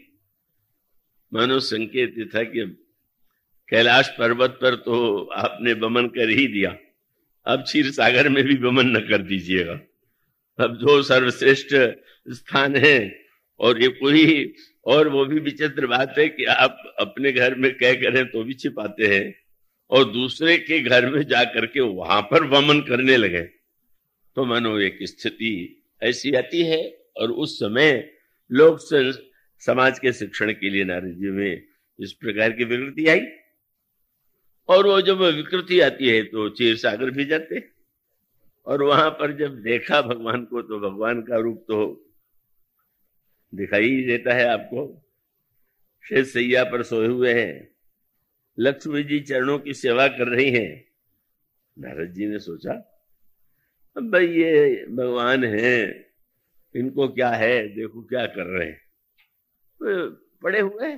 मानो 1.31 1.59
संकेत 1.59 2.15
था 2.35 2.43
कि 2.43 2.65
कैलाश 3.69 4.09
पर्वत 4.19 4.57
पर 4.61 4.75
तो 4.75 5.23
आपने 5.35 5.73
बमन 5.73 6.07
कर 6.07 6.29
ही 6.29 6.47
दिया। 6.47 6.75
अब 7.45 7.63
क्षीर 7.63 7.91
सागर 7.91 8.29
में 8.29 8.43
भी 8.43 8.55
बमन 8.57 8.87
न 8.87 8.99
कर 8.99 9.21
दीजिएगा। 9.21 9.79
अब 10.59 10.77
जो 10.77 11.01
सर्वश्रेष्ठ 11.03 11.75
स्थान 12.27 12.75
है 12.75 12.97
और 13.59 13.81
ये 13.81 13.87
कोई 13.89 14.53
और 14.85 15.07
वो 15.07 15.25
भी 15.25 15.39
विचित्र 15.39 15.87
बात 15.87 16.15
है 16.17 16.27
कि 16.29 16.45
आप 16.45 16.77
अपने 16.99 17.31
घर 17.31 17.55
में 17.55 17.71
कह 17.73 17.93
करें 17.93 18.25
तो 18.25 18.43
भी 18.43 18.53
छिपाते 18.53 19.07
हैं 19.07 19.33
और 19.91 20.11
दूसरे 20.11 20.57
के 20.57 20.79
घर 20.79 21.09
में 21.09 21.21
जा 21.23 21.43
करके 21.43 21.79
वहाँ 21.79 22.21
पर 22.21 22.43
वमन 22.47 22.81
करने 22.81 23.17
लगे। 23.17 23.41
तो 23.41 24.45
मानो 24.45 24.77
एक 24.79 24.97
स्थिति 25.03 25.53
ऐसी 26.03 26.33
आती 26.35 26.63
है 26.63 26.81
और 27.17 27.31
उस 27.31 27.59
समय 27.59 27.91
लोग 28.51 28.79
समाज 29.61 29.99
के 29.99 30.13
शिक्षण 30.13 30.51
के 30.51 30.69
लिए 30.69 30.83
नारद 30.83 31.13
जी 31.13 31.29
में 31.29 31.63
इस 31.99 32.13
प्रकार 32.13 32.51
की 32.51 32.63
विकृति 32.63 33.07
आई। 33.07 33.21
और 34.69 34.87
वो 34.87 35.01
जब 35.01 35.21
विकृति 35.21 35.79
आती 35.79 36.09
है 36.09 36.23
तो 36.23 36.49
चीर 36.49 36.75
सागर 36.75 37.09
भी 37.09 37.25
जाते 37.25 37.61
और 38.67 38.83
वहाँ 38.83 39.09
पर 39.09 39.37
जब 39.37 39.61
देखा 39.61 40.01
भगवान 40.01 40.45
को 40.45 40.61
तो 40.61 40.79
भगवान 40.79 41.21
का 41.21 41.37
रूप 41.37 41.65
तो 41.67 41.85
दिखाई 43.53 44.01
देता 44.01 44.33
है 44.33 44.45
आपको। 44.45 44.85
शेष 46.05 46.27
सैया 46.27 46.63
पर 46.63 46.83
सोए 46.83 47.07
हुए 47.07 47.33
हैं। 47.33 47.67
लक्ष्मी 48.57 49.03
जी 49.03 49.19
चरणों 49.19 49.57
की 49.59 49.73
सेवा 49.73 50.07
कर 50.07 50.27
रही 50.27 50.49
हैं। 50.51 50.85
नारद 51.77 52.13
जी 52.13 52.25
ने 52.25 52.39
सोचा 52.39 52.92
भाई 53.95 54.27
ये 54.27 54.85
भगवान 54.89 55.43
है, 55.43 55.81
इनको 56.75 57.07
क्या 57.07 57.29
है, 57.29 57.67
देखो 57.75 58.01
क्या 58.01 58.25
कर 58.27 58.45
रहे 58.47 58.67
हैं। 58.67 58.81
तो 59.81 60.09
पड़े 60.43 60.59
हुए 60.59 60.93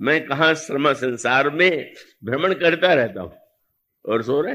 मैं 0.00 0.20
कहा 0.26 0.52
श्रम 0.54 0.92
संसार 0.92 1.50
में 1.50 1.92
भ्रमण 2.24 2.54
करता 2.54 2.92
रहता 2.94 3.22
हूँ? 3.22 3.32
और 4.04 4.22
सो 4.22 4.40
रहे 4.40 4.54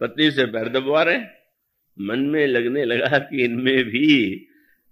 पत्नी 0.00 0.30
से 0.30 0.44
पैर 0.46 0.68
दबवा 0.68 1.02
रहे 1.02 1.18
मन 1.98 2.20
में 2.26 2.46
लगने 2.46 2.84
लगा 2.84 3.18
कि 3.18 3.44
इनमें 3.44 3.84
भी 3.84 4.46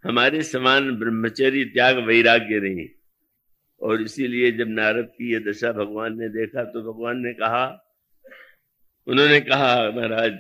हमारे 0.04 0.42
समान 0.42 0.90
ब्रह्मचर्य, 0.96 1.64
त्याग, 1.64 1.98
वैराग्य 1.98 2.60
नहीं। 2.60 2.88
और 3.80 4.02
इसीलिए 4.02 4.50
जब 4.52 4.68
नारद 4.68 5.06
की 5.08 5.32
यह 5.32 5.40
दशा 5.40 5.72
भगवान 5.72 6.18
ने 6.18 6.28
देखा 6.28 6.64
तो 6.64 6.82
भगवान 6.82 7.18
ने 7.18 7.32
कहा, 7.32 7.64
उन्होंने 9.06 9.40
कहा, 9.40 9.90
महाराज 9.90 10.38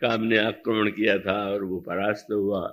काम 0.00 0.22
ने 0.22 0.36
आक्रमण 0.36 0.90
किया 0.90 1.18
था 1.18 1.52
और 1.52 1.64
वो 1.64 1.80
परास्त 1.80 2.26
हुआ। 2.32 2.68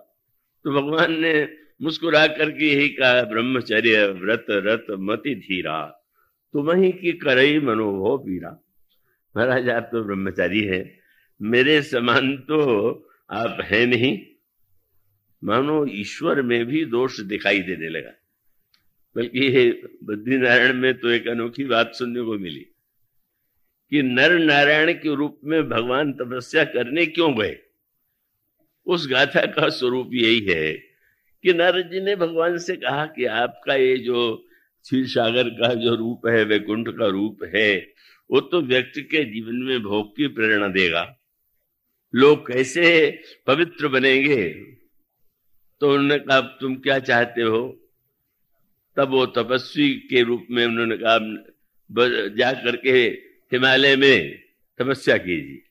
तो 0.63 0.71
भगवान 0.71 1.19
ने 1.21 1.49
मुस्कुरा 1.81 2.27
करके 2.27 2.73
यही 2.73 2.89
कहा 2.89 3.23
ब्रह्मचर्य, 3.23 4.07
व्रत, 4.07 4.45
रत, 4.49 4.85
मति 4.91 5.35
धीरा 5.35 5.99
तुम 6.53 6.71
ही 6.71 6.91
की 6.91 7.11
करई 7.11 7.59
मनोभव 7.59 8.17
पीरा। 8.17 8.63
महाराज, 9.37 9.69
आप 9.69 9.89
तो 9.91 10.03
ब्रह्मचारी 10.03 10.61
है। 10.61 10.99
मेरे 11.41 11.81
समान 11.81 12.37
तो 12.37 12.59
आप 13.29 13.57
है 13.61 13.85
नहीं। 13.85 14.19
मानो 15.43 15.85
ईश्वर 15.85 16.41
में 16.41 16.65
भी 16.65 16.85
दोष 16.85 17.19
दिखाई 17.19 17.59
देने 17.59 17.89
लगा। 17.89 18.11
बल्कि 19.15 19.71
बद्रीनारायण 20.03 20.73
में 20.73 20.97
तो 20.97 21.09
एक 21.09 21.27
अनोखी 21.27 21.65
बात 21.65 21.91
सुनने 21.93 22.21
को 22.21 22.37
मिली। 22.37 22.72
कि 23.93 24.01
नर 24.01 24.39
नारायण 24.39 24.93
के 24.93 25.15
रूप 25.15 25.41
में 25.43 25.69
भगवान 25.69 26.13
तपस्या 26.13 26.63
करने 26.63 27.05
क्यों 27.05 27.41
गए? 27.41 27.59
उस 28.85 29.07
गाथा 29.11 29.45
का 29.45 29.69
स्वरूप 29.69 30.09
यही 30.13 30.39
है 30.39 30.73
कि 31.43 31.53
नारद 31.53 31.89
जी 31.91 31.99
ने 31.99 32.15
भगवान 32.15 32.57
से 32.57 32.75
कहा 32.75 33.05
कि 33.05 33.25
आपका 33.25 33.75
ये 33.75 33.97
जो 33.97 34.47
क्षीर 34.83 35.07
सागर 35.07 35.49
का 35.49 35.73
जो 35.73 35.95
रूप 35.95 36.27
है, 36.27 36.43
वैकुंठ 36.43 36.87
का 36.89 37.07
रूप 37.07 37.39
है, 37.55 37.93
वो 38.31 38.41
तो 38.41 38.61
व्यक्ति 38.61 39.01
के 39.01 39.25
जीवन 39.25 39.55
में 39.55 39.81
भोग 39.81 40.17
की 40.17 40.27
प्रेरणा 40.27 40.67
देगा। 40.67 41.19
लोग 42.15 42.47
कैसे 42.47 43.19
पवित्र 43.47 43.87
बनेंगे? 43.87 44.49
तो 45.79 45.89
उन्होंने 45.89 46.19
कहा 46.19 46.41
तुम 46.41 46.75
क्या 46.75 46.99
चाहते 46.99 47.41
हो? 47.41 47.91
तब 48.95 49.09
वो 49.09 49.25
तपस्वी 49.25 49.93
के 49.93 50.23
रूप 50.23 50.47
में 50.51 50.65
उन्होंने 50.65 50.97
कहा 50.97 51.19
जा 52.27 52.51
करके 52.51 53.32
हिमालय 53.53 53.95
में 53.95 54.39
तपस्या 54.79 55.17
कीजिए। 55.17 55.61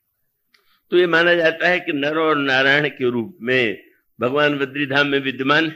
तो 0.93 0.99
ये 0.99 1.07
माना 1.07 1.35
जाता 1.35 1.69
है 1.69 1.81
कि 1.81 1.93
नर 1.93 2.19
और 2.19 2.37
नारायण 2.37 2.89
के 2.89 3.11
रूप 3.11 3.39
में 3.43 3.83
भगवान 4.21 4.59
बद्रीधाम 4.59 5.07
में 5.07 5.19
विद्यमान 5.19 5.73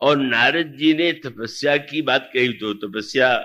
और 0.00 0.16
नारद 0.16 0.72
जी 0.76 0.94
ने 0.94 1.12
तपस्या 1.12 1.76
की 1.76 2.02
बात 2.02 2.30
कही 2.34 2.52
तो 2.52 2.74
तपस्या 2.74 3.36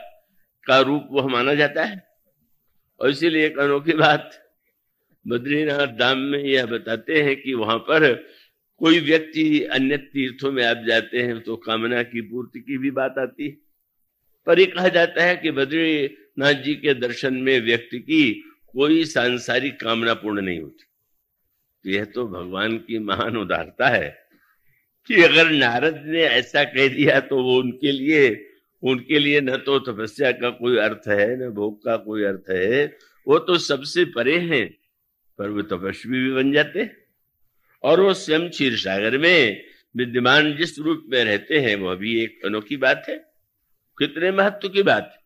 का 0.67 0.79
रूप 0.79 1.07
वह 1.11 1.27
माना 1.27 1.53
जाता 1.53 1.83
है। 1.83 2.03
और 2.99 3.09
इसीलिए 3.09 3.45
एक 3.45 3.59
अनोखी 3.59 3.93
बात 3.93 4.31
बद्रीनाथ 5.27 5.87
धाम 5.87 6.17
में 6.17 6.43
यह 6.43 6.65
बताते 6.65 7.21
हैं 7.21 7.35
कि 7.41 7.53
वहाँ 7.53 7.77
पर 7.77 8.13
कोई 8.81 8.99
व्यक्ति 8.99 9.63
अन्य 9.63 9.97
तीर्थों 9.97 10.51
में 10.51 10.63
आप 10.65 10.83
जाते 10.87 11.17
हैं 11.17 11.39
तो 11.41 11.55
कामना 11.55 12.03
की, 12.03 12.21
पूर्ति 12.21 12.59
की 12.59 12.77
भी 12.77 12.91
बात 12.91 13.15
आती 13.19 13.45
है। 13.45 13.57
पर 14.47 14.59
यह 14.59 14.65
कहा 14.65 14.87
जाता 14.87 15.23
है 15.23 15.35
कि 15.35 15.51
बद्रीनाथ 16.37 16.63
जी 16.63 16.73
के 16.75 16.93
दर्शन 16.93 17.33
में 17.33 17.59
व्यक्ति 17.61 17.99
की 17.99 18.31
कोई 18.73 19.03
सांसारिक 19.05 19.79
कामना 19.79 20.13
पूर्ण 20.13 20.41
नहीं 20.41 20.59
होती। 20.59 20.83
तो 21.85 21.89
यह 21.89 22.05
तो 22.05 22.27
भगवान 22.27 22.77
की 22.77 22.99
महान 22.99 23.37
उदारता 23.37 23.87
है 23.87 24.09
कि 25.09 25.23
अगर 25.23 25.49
नारद 25.51 26.01
ने 26.05 26.21
ऐसा 26.21 26.63
कह 26.63 26.87
दिया 26.87 27.19
तो 27.19 27.43
वो 27.43 27.57
उनके 27.59 27.91
लिए 27.91 28.47
उनके 28.83 29.19
लिए 29.19 29.41
न 29.41 29.57
तो 29.57 29.79
तपस्या 29.81 30.31
का 30.31 30.49
कोई 30.49 30.77
अर्थ 30.77 31.07
है, 31.07 31.37
न 31.37 31.49
भोग 31.49 31.83
का 31.83 31.95
कोई 31.97 32.23
अर्थ 32.23 32.49
है। 32.49 32.85
वो 33.27 33.37
तो 33.39 33.57
सबसे 33.57 34.05
परे 34.05 34.37
हैं, 34.39 34.67
पर 35.39 35.49
वो 35.49 35.61
तपस्वी 35.61 36.19
भी 36.19 36.31
बन 36.33 36.51
जाते 36.51 36.89
और 37.83 38.01
वो 38.01 38.13
स्वयं 38.13 38.49
क्षीर 38.49 38.75
सागर 38.77 39.17
में 39.17 39.63
विद्यमान 39.95 40.55
जिस 40.57 40.79
रूप 40.79 41.03
में 41.09 41.23
रहते 41.23 41.59
हैं 41.59 41.75
वह 41.75 41.95
भी 41.95 42.19
एक 42.23 42.45
अनोखी 42.45 42.77
बात 42.77 43.05
है। 43.09 43.17
कितने 43.97 44.31
महत्व 44.31 44.69
की 44.69 44.83
बात 44.83 45.17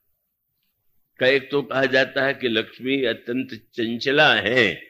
का 1.19 1.27
एक 1.27 1.49
तो 1.51 1.61
कहा 1.61 1.85
जाता 1.85 2.25
है 2.25 2.33
कि 2.33 2.47
लक्ष्मी 2.47 3.03
अत्यंत 3.05 3.53
चंचला 3.73 4.33
है 4.33 4.81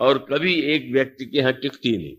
और 0.00 0.18
कभी 0.30 0.54
एक 0.72 0.92
व्यक्ति 0.92 1.24
के 1.24 1.38
यहाँ 1.38 1.52
टिकती 1.52 1.96
नहीं। 1.96 2.16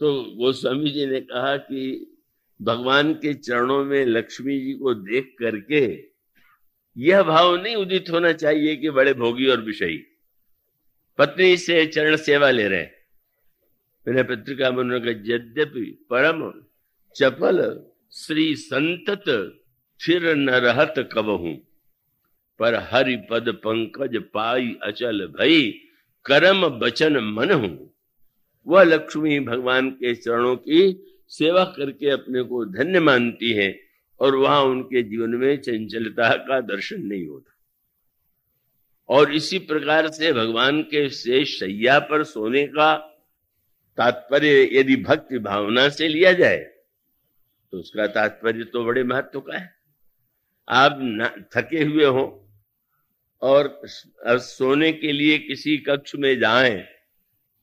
तो 0.00 0.22
गोस्वामी 0.36 0.90
जी 0.90 1.06
ने 1.06 1.20
कहा 1.20 1.56
कि 1.56 2.06
भगवान 2.60 3.12
के 3.14 3.34
चरणों 3.34 3.84
में 3.84 4.04
लक्ष्मी 4.06 4.60
जी 4.60 4.72
को 4.72 4.94
देख 4.94 5.34
करके 5.38 5.82
यह 6.96 7.22
भाव 7.22 7.56
नहीं 7.56 7.76
उदित 7.76 8.10
होना 8.10 8.32
चाहिए 8.32 8.76
कि 8.76 8.90
बड़े 8.90 9.14
भोगी 9.14 9.46
और 9.46 9.60
विषयी। 9.60 9.96
पत्नी 11.18 11.56
से 11.56 11.84
चरण 11.86 12.16
सेवा 12.16 12.50
ले 12.50 12.68
रहे 12.68 12.86
मैंने 14.06 14.22
पत्रिका 14.22 14.70
में 14.70 14.78
उन्होंने 14.78 15.14
कहा, 15.14 15.34
यद्यपि 15.34 16.06
परम 16.10 16.52
चपल 17.16 17.58
श्री 18.12 18.54
संतत 18.56 19.24
फिर 20.00 20.34
न 20.34 20.50
रहत 20.60 20.94
कबहू 21.12 21.52
पर 22.60 22.74
हरि 22.90 23.16
पद 23.30 23.48
पंकज 23.64 24.16
पाई 24.34 24.74
अचल 24.82 25.26
भई, 25.28 25.70
करम 26.26 26.68
बचन 26.78 27.18
मन 27.34 27.50
हूँ। 27.52 27.90
वह 28.66 28.82
लक्ष्मी 28.82 29.38
भगवान 29.40 29.90
के 29.90 30.14
चरणों 30.14 30.56
की 30.56 30.80
सेवा 31.30 31.64
करके 31.76 32.10
अपने 32.10 32.42
को 32.42 32.64
धन्य 32.66 33.00
मानती 33.00 33.52
है 33.52 33.68
और 34.20 34.34
वहाँ 34.36 34.62
उनके 34.62 35.02
जीवन 35.02 35.34
में 35.34 35.56
चंचलता 35.56 36.34
का 36.38 36.60
दर्शन 36.62 37.02
नहीं 37.02 37.26
होता। 37.26 37.52
और 39.08 39.32
इसी 39.34 39.58
प्रकार 39.60 40.08
से 40.10 40.32
भगवान 40.32 40.82
के 40.82 41.08
शेष 41.10 41.58
शैया 41.58 41.98
पर 42.00 42.24
सोने 42.24 42.66
का 42.68 42.94
तात्पर्य 43.98 44.68
यदि 44.72 44.96
भक्ति 44.98 45.38
भावना 45.40 45.88
से 45.88 46.08
लिया 46.08 46.32
जाए 46.32 46.58
तो 46.58 47.78
उसका 47.78 48.06
तात्पर्य 48.06 48.64
तो 48.64 48.84
बड़े 48.84 49.04
महत्व 49.04 49.40
का 49.40 49.56
है। 49.58 49.79
आप 50.70 50.98
थके 51.54 51.82
हुए 51.84 52.04
हो 52.06 52.24
और 53.42 53.80
सोने 53.86 54.92
के 54.92 55.12
लिए 55.12 55.38
किसी 55.38 55.76
कक्ष 55.78 56.14
में 56.14 56.38
जाएँ 56.38 56.84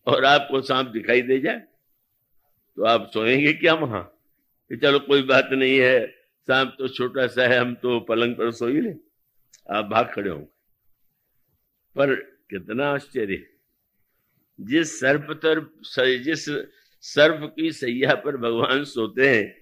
और 0.08 0.26
आपको 0.26 0.62
सांप 0.62 0.88
दिखाई 0.88 1.22
दे 1.22 1.39
जाए 1.39 1.60
तो 2.78 2.86
आप 2.86 3.10
सोएँगे 3.13 3.54
क्या 3.54 3.74
वहाँ? 3.74 4.04
कि 4.72 4.78
चलो 4.78 5.00
कोई 5.00 5.22
बात 5.24 5.50
नहीं 5.52 5.78
है, 5.80 6.06
सांप 6.48 6.76
तो 6.80 6.88
छोटा 6.88 7.28
सा 7.28 7.48
है, 7.48 7.60
हम 7.60 7.74
तो 7.76 8.00
पलंग 8.00 8.36
पर 8.36 8.52
सो 8.52 8.67
ही 8.67 8.82
ले 8.82 8.93
आप 9.70 9.86
भाग 9.86 10.12
खड़े 10.13 10.30
होंगे। 10.30 10.46
पर 11.96 12.13
कितना 12.50 12.89
आश्चर्य! 12.93 13.43
जिस 14.60 15.00
सर्प 15.00 15.28
तर 15.46 15.60
जिस 16.20 16.46
सर्प 17.04 17.54
की 17.56 17.72
सैया 17.72 18.15
पर 18.15 18.38
भगवान 18.38 18.84
सोते 18.86 19.30
हैं, 19.30 19.56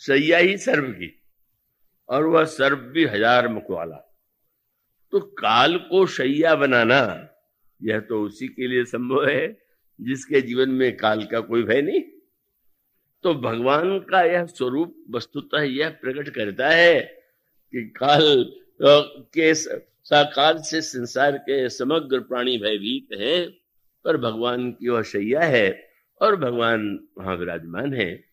सैया 0.00 0.38
ही 0.38 0.56
सर्प 0.58 0.94
की। 0.98 1.17
और 2.08 2.26
वह 2.26 2.44
सर्प 2.44 2.78
भी 2.94 3.04
हज़ार 3.06 3.48
मुख 3.48 3.70
वाला। 3.70 3.96
तो 5.12 5.20
काल 5.20 5.76
को 5.76 6.06
शैया 6.06 6.54
बनाना, 6.54 7.28
यह 7.80 8.00
तो 8.00 8.22
उसी 8.22 8.48
के 8.48 8.66
लिए 8.66 8.84
संभव 8.84 9.26
है, 9.26 9.56
जिसके 10.00 10.40
जीवन 10.40 10.70
में 10.70 10.96
काल 10.96 11.24
का 11.24 11.40
कोई 11.40 11.62
भय 11.62 11.82
नहीं। 11.82 12.02
तो 13.24 13.34
भगवान 13.34 13.98
का 14.00 14.22
यह 14.22 14.46
स्वरूप 14.46 14.94
वस्तुतः 15.10 15.62
यह 15.62 15.88
प्रकट 16.02 16.28
करता 16.28 16.68
है 16.68 17.00
कि 17.00 17.82
काल 17.96 18.52
के 18.80 19.54
साकाल 19.54 20.58
से 20.58 20.80
संसार 20.80 21.36
के 21.38 21.68
समग्र 21.68 22.20
प्राणी 22.20 22.56
भयभीत 22.58 23.18
है, 23.20 23.46
पर 24.04 24.16
भगवान 24.16 24.70
की 24.72 24.88
वह 24.88 25.02
शैया 25.02 25.40
है, 25.40 25.88
और 26.20 26.36
भगवान 26.36 26.98
वहाँ 27.18 27.36
विराजमान 27.36 27.94
है। 27.94 28.27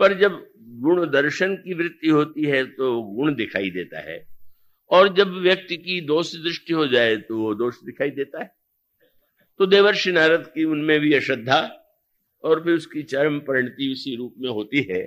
पर 0.00 0.18
जब 0.18 0.44
गुण 0.80 1.04
दर्शन 1.10 1.54
की 1.56 1.74
वृत्ति 1.74 2.08
होती 2.08 2.44
है 2.44 2.64
तो 2.66 3.00
गुण 3.16 3.34
दिखाई 3.34 3.70
देता 3.70 4.00
है। 4.00 4.26
और 4.90 5.14
जब 5.14 5.32
व्यक्ति 5.32 5.76
की 5.76 6.00
दोष 6.00 6.34
दृष्टि 6.34 6.72
हो 6.72 6.86
जाए 6.86 7.16
तो 7.16 7.38
वो 7.38 7.54
दोष 7.54 7.74
दिखाई 7.84 8.10
देता 8.10 8.42
है। 8.42 8.52
तो 9.60 9.66
देवर्षि 9.66 10.12
नारद 10.12 10.46
की 10.46 10.64
उनमें 10.64 10.98
भी 11.00 11.12
अश्रद्धा 11.14 11.60
और 12.44 12.62
फिर 12.64 12.74
उसकी 12.74 13.02
चरम 13.02 13.38
परिणति 13.40 13.90
उसी 13.92 14.16
रूप 14.16 14.34
में 14.38 14.48
होती 14.50 14.82
है 14.90 15.02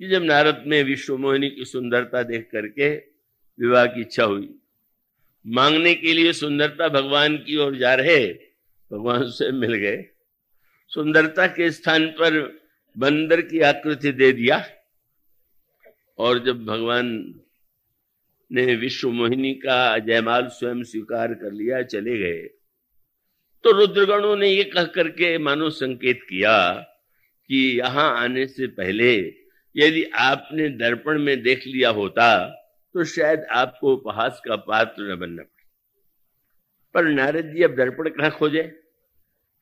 कि 0.00 0.08
जब 0.08 0.22
नारद 0.22 0.64
में 0.66 0.82
विश्व 0.84 1.16
मोहिनी 1.16 1.50
की 1.50 1.64
सुंदरता 1.64 2.22
देख 2.22 2.48
करके 2.52 2.94
विवाह 3.58 3.86
की 3.86 4.00
इच्छा 4.00 4.24
हुई। 4.24 4.48
मांगने 5.46 5.94
के 5.94 6.12
लिए 6.12 6.32
सुंदरता 6.32 6.88
भगवान 6.88 7.36
की 7.36 7.56
ओर 7.56 7.76
जा 7.76 7.94
रहे, 7.94 8.26
भगवान 8.90 9.24
से 9.24 9.50
मिल 9.52 9.74
गए। 9.74 10.04
सुंदरता 10.90 11.46
के 11.46 11.70
स्थान 11.70 12.06
पर 12.06 12.38
बंदर 12.96 13.40
की 13.42 13.60
आकृति 13.60 14.12
दे 14.12 14.30
दिया 14.32 14.64
और 16.18 16.38
जब 16.44 16.64
भगवान 16.64 17.08
ने 18.50 18.74
विश्व 18.76 19.10
मोहिनी 19.10 19.52
का 19.54 19.98
जयमाल 19.98 20.46
स्वयं 20.48 20.82
स्वीकार 20.82 21.34
कर 21.34 21.52
लिया, 21.52 21.82
चले 21.82 22.18
गए 22.18 22.40
तो 23.64 23.70
रुद्रगणों 23.70 24.36
ने 24.36 24.48
ये 24.48 24.64
कह 24.64 24.84
करके 24.84 25.36
मानो 25.38 25.70
संकेत 25.70 26.20
किया 26.28 26.56
कि 27.50 27.78
यहाँ 27.78 28.10
आने 28.18 28.46
से 28.46 28.66
पहले 28.66 29.14
यदि 29.76 30.02
आपने 30.20 30.68
दर्पण 30.68 31.18
में 31.18 31.42
देख 31.42 31.66
लिया 31.66 31.90
होता 31.90 32.28
तो 32.94 33.04
शायद 33.04 33.44
आपको 33.52 33.94
उपहास 33.94 34.40
का 34.44 34.56
पात्र 34.56 35.12
न 35.12 35.18
बनना 35.20 35.42
पड़े। 35.42 35.68
पर 36.94 37.04
नारद 37.04 37.52
जी 37.54 37.62
अब 37.62 37.74
दर्पण 37.76 38.08
कहाँ 38.08 38.30
खोजे? 38.30 38.62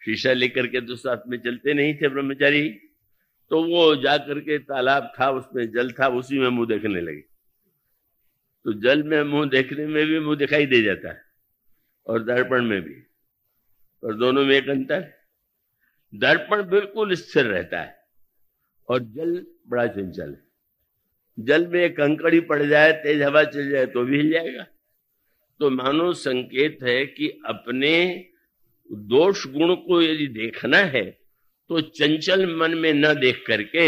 शीशा 0.02 0.32
लेकर 0.32 0.66
के 0.66 0.80
तो 0.80 0.96
साथ 0.96 1.28
में 1.28 1.38
चलते 1.38 1.74
नहीं 1.74 1.94
थे 1.94 2.08
ब्रह्मचारी। 2.08 2.68
तो 3.50 3.62
वो 3.64 3.96
जाकर 3.96 4.40
के 4.40 4.58
तालाब 4.58 5.12
था, 5.20 5.30
उसमें 5.30 5.70
जल 5.70 5.92
था, 5.92 6.08
उसी 6.08 6.38
में 6.38 6.48
मुँह 6.48 6.66
देखने 6.66 7.00
लगे। 7.00 7.20
तो 8.64 8.72
जल 8.72 9.02
में 9.02 9.22
मुँह 9.22 9.48
देखने 9.48 9.86
में 9.86 10.06
भी 10.06 10.18
मुँह 10.20 10.36
दिखाई 10.36 10.66
दे 10.66 10.82
जाता 10.82 11.08
है, 11.08 11.22
और 12.06 12.22
दर्पण 12.22 12.62
में 12.62 12.80
भी। 12.82 12.94
और 14.02 14.14
दोनों 14.14 14.44
में 14.44 14.56
एक 14.56 14.68
अंतर, 14.68 15.12
दर्पण 16.14 16.62
बिल्कुल 16.62 17.14
स्थिर 17.14 17.44
रहता 17.44 17.80
है, 17.80 17.96
और 18.88 19.00
जल 19.00 19.46
बड़ा 19.68 19.86
चंचल 19.86 20.30
है। 20.30 20.46
जल 21.38 21.66
में 21.66 21.80
एक 21.80 21.96
कंकड़ी 21.96 22.40
पड़ 22.40 22.62
जाए, 22.62 22.92
तेज 22.92 23.22
हवा 23.22 23.44
चल 23.44 23.70
जाए 23.70 23.86
तो 23.86 24.04
भी 24.04 24.16
हिल 24.16 24.30
जाएगा। 24.30 24.66
तो 25.60 25.70
मानो 25.70 26.12
संकेत 26.12 26.78
है 26.82 27.06
कि 27.06 27.28
अपने 27.46 28.24
दोष 28.92 29.46
गुण 29.46 29.74
को 29.74 30.02
यदि 30.02 30.26
देखना 30.26 30.78
है 30.78 31.17
तो 31.70 31.80
चंचल 31.80 32.46
मन 32.56 32.74
में 32.74 32.92
न 32.94 33.12
देख 33.14 33.42
करके, 33.46 33.86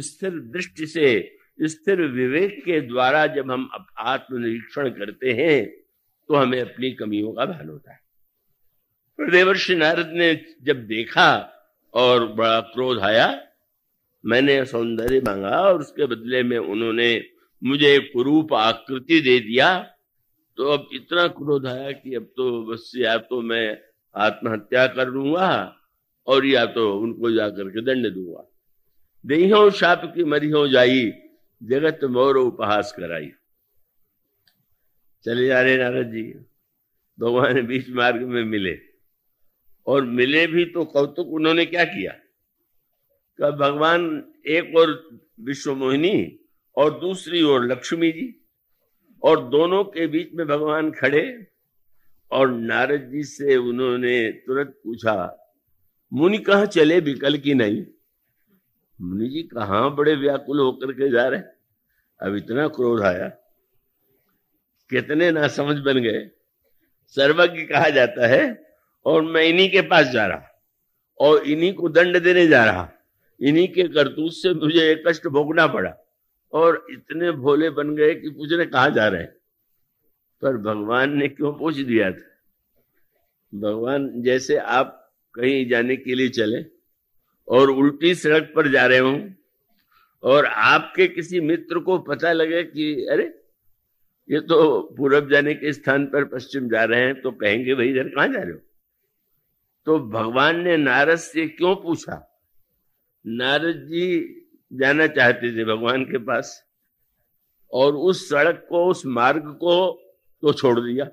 स्थिर 0.00 0.38
दृष्टि 0.52 0.86
से, 0.86 1.38
स्थिर 1.58 2.00
विवेक 2.02 2.62
के 2.64 2.80
द्वारा 2.80 3.26
जब 3.26 3.50
हम 3.50 3.68
आत्मनिरीक्षण 3.98 4.88
करते 4.90 5.32
हैं 5.32 5.66
तो 6.28 6.34
हमें 6.34 6.60
अपनी 6.60 6.90
कमियों 6.92 7.32
का 7.32 7.44
भान 7.44 7.68
होता 7.68 7.92
है। 7.92 9.30
देवर्षि 9.30 9.74
नारद 9.74 10.10
ने 10.14 10.32
जब 10.62 10.86
देखा 10.86 11.30
और 11.94 12.26
बड़ा 12.32 12.60
क्रोध 12.60 12.98
आया, 13.00 13.40
मैंने 14.24 14.64
सौंदर्य 14.64 15.20
मांगा 15.20 15.60
और 15.60 15.80
उसके 15.80 16.06
बदले 16.06 16.42
में 16.42 16.58
उन्होंने 16.58 17.24
मुझे 17.62 17.98
कुरूप 18.12 18.52
आकृति 18.54 19.20
दे 19.20 19.38
दिया 19.40 19.78
तो 20.58 20.70
अब 20.72 20.88
इतना 20.92 21.26
क्रोध 21.28 21.66
आया 21.66 21.90
कि 21.92 22.14
अब 22.14 22.22
तो 22.36 22.50
बस 22.66 22.92
या 22.96 23.16
तो 23.18 23.40
मैं 23.42 23.78
आत्महत्या 24.14 24.86
कर 24.86 25.08
लूँगा 25.08 25.50
और 26.28 26.46
या 26.46 26.66
तो 26.66 26.98
उनको 26.98 27.30
जाकर 27.30 27.68
के 27.68 27.80
दंड 27.80 28.14
दूँगा। 28.14 28.50
देहो 29.26 29.70
शाप 29.70 30.12
की 30.14 30.24
मरी 30.24 30.50
हो 30.50 30.68
जाई, 30.68 31.12
जगत 31.62 32.04
मोर 32.04 32.36
उपहास 32.36 32.92
कराई। 32.92 33.32
चले 35.24 35.46
जा 35.46 35.62
रहे 35.62 35.76
नारद 35.76 36.12
जी, 36.12 36.22
भगवान 37.20 37.66
बीच 37.66 37.90
मार्ग 37.90 38.22
में 38.22 38.44
मिले। 38.44 38.78
और 39.86 40.04
मिले 40.04 40.46
भी 40.46 40.64
तो 40.64 40.84
कौतुक 40.84 41.28
उन्होंने 41.28 41.64
क्या 41.66 41.84
किया? 41.84 42.12
का 43.38 43.50
भगवान 43.50 44.32
एक 44.46 44.76
और 44.76 45.20
विश्व 45.40 45.74
मोहिनी 45.74 46.40
और 46.76 47.00
दूसरी 47.00 47.42
ओर 47.42 47.64
लक्ष्मी 47.64 48.12
जी 48.12 48.46
और 49.22 49.48
दोनों 49.48 49.84
के 49.84 50.06
बीच 50.06 50.28
में 50.34 50.46
भगवान 50.46 50.90
खड़े 50.90 51.46
और 52.30 52.50
नारद 52.50 53.10
जी 53.12 53.22
से 53.22 53.56
उन्होंने 53.56 54.32
तुरंत 54.32 54.80
पूछा 54.84 55.44
मुनि 56.12 56.38
कहा 56.38 56.64
चले 56.64 57.00
विकल 57.00 57.36
की 57.38 57.54
नहीं? 57.54 57.86
मुनि 59.00 59.28
जी 59.28 59.42
कहा 59.42 59.88
बड़े 59.88 60.14
व्याकुल 60.14 60.60
होकर 60.60 60.92
के 60.92 61.10
जा 61.10 61.28
रहे? 61.28 61.40
अब 62.22 62.34
इतना 62.34 62.68
क्रोध 62.68 63.02
आया। 63.02 63.28
कितने 64.90 65.30
ना 65.30 65.48
समझ 65.48 65.76
बन 65.76 65.98
गए। 65.98 66.30
सर्वज्ञ 67.06 67.62
कहा 67.62 67.88
जाता 67.88 68.26
है, 68.26 68.72
और 69.06 69.22
मैं 69.22 69.42
इन्हीं 69.42 69.70
के 69.70 69.80
पास 69.80 70.06
जा 70.06 70.26
रहा, 70.26 70.62
और 71.20 71.42
इन्हीं 71.42 71.74
को 71.74 71.88
दंड 71.88 72.18
देने 72.18 72.46
जा 72.46 72.64
रहा। 72.64 72.92
इन्हीं 73.40 73.68
के 73.68 73.82
करतूत 73.82 74.32
से 74.32 74.54
मुझे 74.54 74.92
एक 74.92 75.04
कष्ट 75.06 75.26
भोगना 75.26 75.66
पड़ा, 75.66 75.96
और 76.52 76.86
इतने 76.90 77.32
भोले 77.32 77.70
बन 77.70 77.96
गए 77.96 78.14
कि 78.14 78.30
पूछने 78.30 78.66
कहा 78.66 78.88
जा 78.88 79.08
रहे 79.08 79.24
पर 80.42 80.56
भगवान 80.56 81.12
ने 81.12 81.28
क्यों 81.28 81.52
पूछ 81.52 81.76
दिया 81.76 82.10
था? 82.10 82.40
भगवान, 83.54 84.22
जैसे 84.22 84.56
आप 84.56 85.07
कहीं 85.38 85.68
जाने 85.68 85.96
के 85.96 86.14
लिए 86.14 86.28
चले 86.28 86.64
और 87.48 87.70
उल्टी 87.70 88.14
सड़क 88.14 88.52
पर 88.56 88.68
जा 88.68 88.86
रहे 88.86 88.98
हो 88.98 89.30
और 90.22 90.46
आपके 90.46 91.08
किसी 91.08 91.40
मित्र 91.40 91.78
को 91.78 91.98
पता 91.98 92.32
लगे 92.32 92.62
कि, 92.64 93.06
अरे, 93.06 93.34
ये 94.30 94.40
तो 94.40 94.80
पूरब 94.98 95.30
जाने 95.30 95.54
के 95.54 95.72
स्थान 95.72 96.06
पर 96.06 96.24
पश्चिम 96.24 96.68
जा 96.68 96.84
रहे 96.84 97.00
हैं 97.00 97.20
तो 97.20 97.30
कहेंगे, 97.30 97.74
भाई, 97.74 97.88
इधर 97.88 98.08
कहाँ 98.08 98.28
जा 98.28 98.42
रहे 98.42 98.52
हो? 98.52 98.58
तो 99.86 99.98
भगवान 99.98 100.60
ने 100.60 100.76
नारद 100.76 101.16
से 101.16 101.48
क्यों 101.48 101.76
पूछा? 101.76 102.40
नारद 103.26 103.76
जी 103.76 104.34
जाना 104.72 105.06
चाहते 105.06 105.56
थे 105.56 105.64
भगवान 105.64 106.04
के 106.04 106.18
पास 106.18 106.64
और 107.72 107.96
उस 107.96 108.28
सड़क 108.28 108.66
को, 108.68 108.86
उस 108.86 109.06
मार्ग 109.06 109.42
को 109.42 110.02
तो 110.42 110.52
छोड़ 110.52 110.80
दिया। 110.80 111.04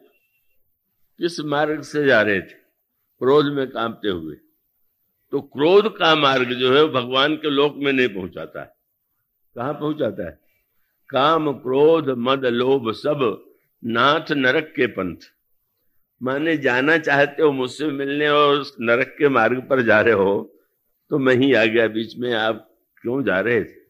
किस 1.17 1.39
मार्ग 1.39 1.81
से 1.81 2.05
जा 2.05 2.21
रहे 2.21 2.41
थे? 2.41 2.64
क्रोध 3.21 3.45
में 3.45 3.67
कांपते 3.67 4.09
हुए। 4.09 4.35
तो 5.31 5.41
क्रोध 5.41 5.95
का 5.97 6.15
मार्ग 6.15 6.53
जो 6.53 6.73
है 6.73 6.83
भगवान 6.85 7.35
के 7.35 7.49
लोक 7.49 7.75
में 7.77 7.91
नहीं 7.93 8.07
पहुंचाता 8.09 8.61
है। 8.61 8.73
कहा 9.55 9.71
पहुंचाता 9.71 10.25
है? 10.25 10.39
काम, 11.09 11.51
क्रोध, 11.53 12.09
मद, 12.09 12.45
लोभ, 12.45 12.91
सब 12.91 13.45
नाथ 13.83 14.31
नरक 14.31 14.73
के 14.75 14.87
पंथ। 14.87 15.17
माने 16.21 16.57
जाना 16.57 16.97
चाहते 16.97 17.43
हो, 17.43 17.51
मुझसे 17.51 17.87
मिलने 17.87 18.29
और 18.29 18.65
नरक 18.81 19.15
के 19.17 19.29
मार्ग 19.29 19.61
पर 19.69 19.81
जा 19.81 20.01
रहे 20.01 20.13
हो 20.13 20.51
तो 21.11 21.17
मैं 21.19 21.35
ही 21.35 21.53
आ 21.53 21.65
गया, 21.65 21.87
बीच 21.87 22.17
में 22.17 22.33
आप 22.33 22.69
क्यों 23.01 23.23
जा 23.23 23.39
रहे 23.39 23.63
थे? 23.63 23.83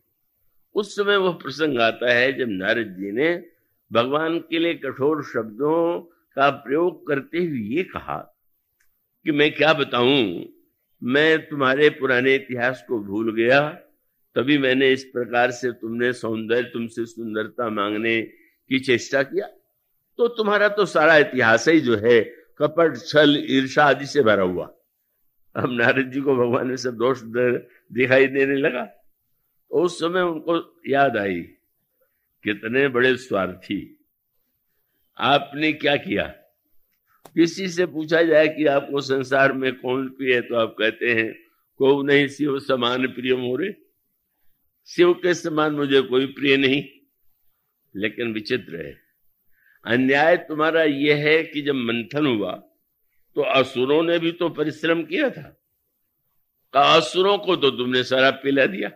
उस 0.76 0.96
समय 0.96 1.18
वह 1.18 1.34
प्रसंग 1.34 1.80
आता 1.80 2.12
है 2.14 2.32
जब 2.34 2.48
नारद 2.50 2.96
जी 3.00 3.12
ने 3.12 3.46
भगवान 3.92 4.40
के 4.40 4.60
लिए 4.60 4.74
कठोर 4.76 5.24
शब्दों 5.24 6.00
का 6.36 6.50
प्रयोग 6.50 7.06
करते 7.08 7.38
हुए 7.38 7.60
ये 7.68 7.84
कहा 7.84 8.35
कि 9.26 9.32
मैं 9.32 9.52
क्या 9.52 9.74
बताऊँ? 9.74 10.46
मैं 11.02 11.48
तुम्हारे 11.48 11.90
पुराने 11.90 12.36
इतिहास 12.36 12.84
को 12.88 13.00
भूल 13.00 13.34
गया। 13.36 13.62
तभी 14.36 14.58
मैंने 14.58 14.92
इस 14.92 15.04
प्रकार 15.04 15.52
से 15.52 15.72
तुमने 15.72 16.12
सौंदर्य, 16.14 16.64
तुमसे 16.64 17.06
सुंदरता 17.06 17.70
मांगने 17.70 18.22
की 18.22 18.80
चेष्टा 18.80 19.24
किया। 19.24 19.48
तो 20.20 20.28
तुम्हारा 20.28 20.68
तो 20.70 20.86
सारा 20.86 21.16
इतिहास 21.18 21.68
ही 21.68 21.80
जो 21.82 21.98
है, 21.98 22.22
कपट, 22.60 22.98
छल 22.98 23.44
ईर्षा 23.50 23.84
आदि 23.84 24.06
से 24.06 24.22
भरा 24.24 24.44
हुआ। 24.44 24.70
अब 25.56 25.72
नारद 25.72 26.12
जी 26.12 26.22
को 26.22 26.36
भगवान 26.36 26.70
ने 26.70 26.78
सब 26.78 26.96
दोष 26.96 27.22
दिखाई 27.24 28.28
देने 28.28 28.56
लगा। 28.56 28.88
उस 29.72 30.00
समय 30.00 30.22
उनको 30.22 30.82
याद 30.88 31.18
आई, 31.18 31.42
कितने 32.44 32.88
बड़े 32.88 33.16
स्वार्थी। 33.18 33.80
आपने 35.18 35.72
क्या 35.74 35.96
किया? 35.98 36.34
किसी 37.36 37.68
से 37.70 37.86
पूछा 37.86 38.22
जाए 38.24 38.48
कि 38.48 38.66
आपको 38.68 39.02
संसार 39.02 39.54
में 39.54 39.74
कौन 39.76 40.08
प्रिय 40.10 40.42
तो 40.42 40.56
आप 40.56 40.76
कहते 40.80 41.14
हैं 41.14 41.32
को 41.80 42.02
नहीं, 42.04 42.28
शिव 42.28 42.60
समान 42.60 43.08
प्रिय 43.08 43.36
मोरे। 43.36 43.74
शिव 44.88 45.14
के 45.14 45.34
समान 45.34 45.74
मुझे 45.74 46.02
कोई 46.02 46.26
प्रिय 46.28 46.58
नहीं, 46.58 46.84
लेकिन 47.96 48.34
विचित्र 48.34 48.86
है। 48.86 48.96
अन्याय 49.86 50.38
तुम्हारा 50.38 50.84
यह 50.84 51.26
है 51.26 51.44
कि 51.44 51.62
जब 51.62 51.76
मंथन 51.76 52.26
हुआ 52.26 52.52
तो 53.36 53.42
असुरों 53.42 54.02
ने 54.04 54.18
भी 54.20 54.32
तो 54.32 54.50
परिश्रम 54.50 55.04
किया 55.04 55.30
था। 55.30 55.52
असुरों 56.74 57.38
को 57.38 57.56
तो 57.56 57.70
तुमने 57.72 58.04
शराब 58.04 58.40
पिला 58.44 58.66
दिया। 58.66 58.90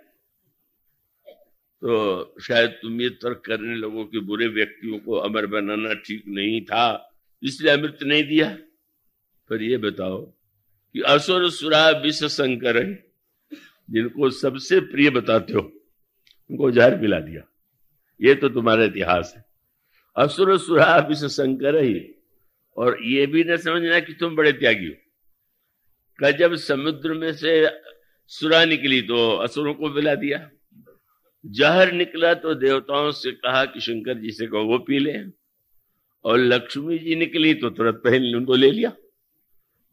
तो 1.81 2.35
शायद 2.41 2.69
तुम 2.81 3.01
ये 3.01 3.09
तर्क 3.09 3.41
करने 3.45 3.75
लोगों 3.75 4.05
के 4.05 4.19
बुरे 4.19 4.47
व्यक्तियों 4.47 4.99
को 4.99 5.15
अमर 5.17 5.45
बनाना 5.45 5.93
ठीक 5.95 6.23
नहीं 6.27 6.61
था। 6.61 7.08
इसलिए 7.43 7.71
अमृत 7.71 7.97
नहीं 8.03 8.23
दिया। 8.23 8.49
पर 9.49 9.61
ये 9.61 9.77
बताओ 9.77 10.21
कि 10.95 11.01
असुर 11.01 11.49
सुरा 11.49 11.89
विश्व 11.89 12.27
शंकर 12.27 12.81
जिनको 13.89 14.29
सबसे 14.29 14.79
प्रिय 14.79 15.09
बताते 15.09 15.53
हो, 15.53 15.61
उनको 16.49 16.71
जहर 16.71 16.97
पिला 16.97 17.19
दिया। 17.19 17.41
ये 18.19 18.35
तो 18.35 18.49
तुम्हारा 18.49 18.83
इतिहास 18.83 19.33
है। 19.37 19.43
असुर 20.15 20.57
सुरा 20.57 20.97
विश्व 21.09 21.27
शंकर 21.27 21.75
ही 21.75 21.99
और 22.77 22.97
ये 23.03 23.25
भी 23.25 23.43
न 23.43 23.57
समझना 23.57 23.99
कि 23.99 24.13
तुम 24.13 24.35
बड़े 24.35 24.51
त्यागी 24.51 24.85
हो। 24.85 24.93
का 26.19 26.31
जब 26.31 26.55
समुद्र 26.55 27.13
में 27.13 27.31
से 27.33 27.67
सुरा 28.31 28.63
निकली 28.65 29.01
तो 29.01 29.17
असुरों 29.37 29.73
को 29.73 29.89
पिला 29.89 30.15
दिया। 30.15 30.49
जहर 31.45 31.91
निकला 31.91 32.33
तो 32.33 32.53
देवताओं 32.55 33.11
से 33.11 33.31
कहा 33.31 33.65
कि 33.65 33.79
शंकर 33.79 34.17
जी 34.19 34.31
से 34.31 34.47
कहो, 34.47 34.63
वो 34.63 34.77
पी 34.79 34.99
ले। 34.99 35.38
और 36.25 36.37
लक्ष्मी 36.37 36.97
जी 36.99 37.15
निकली 37.15 37.53
तो 37.53 37.69
तुरंत 37.69 38.01
पहन 38.03 38.35
उनको 38.35 38.55
ले 38.55 38.71
लिया। 38.71 38.91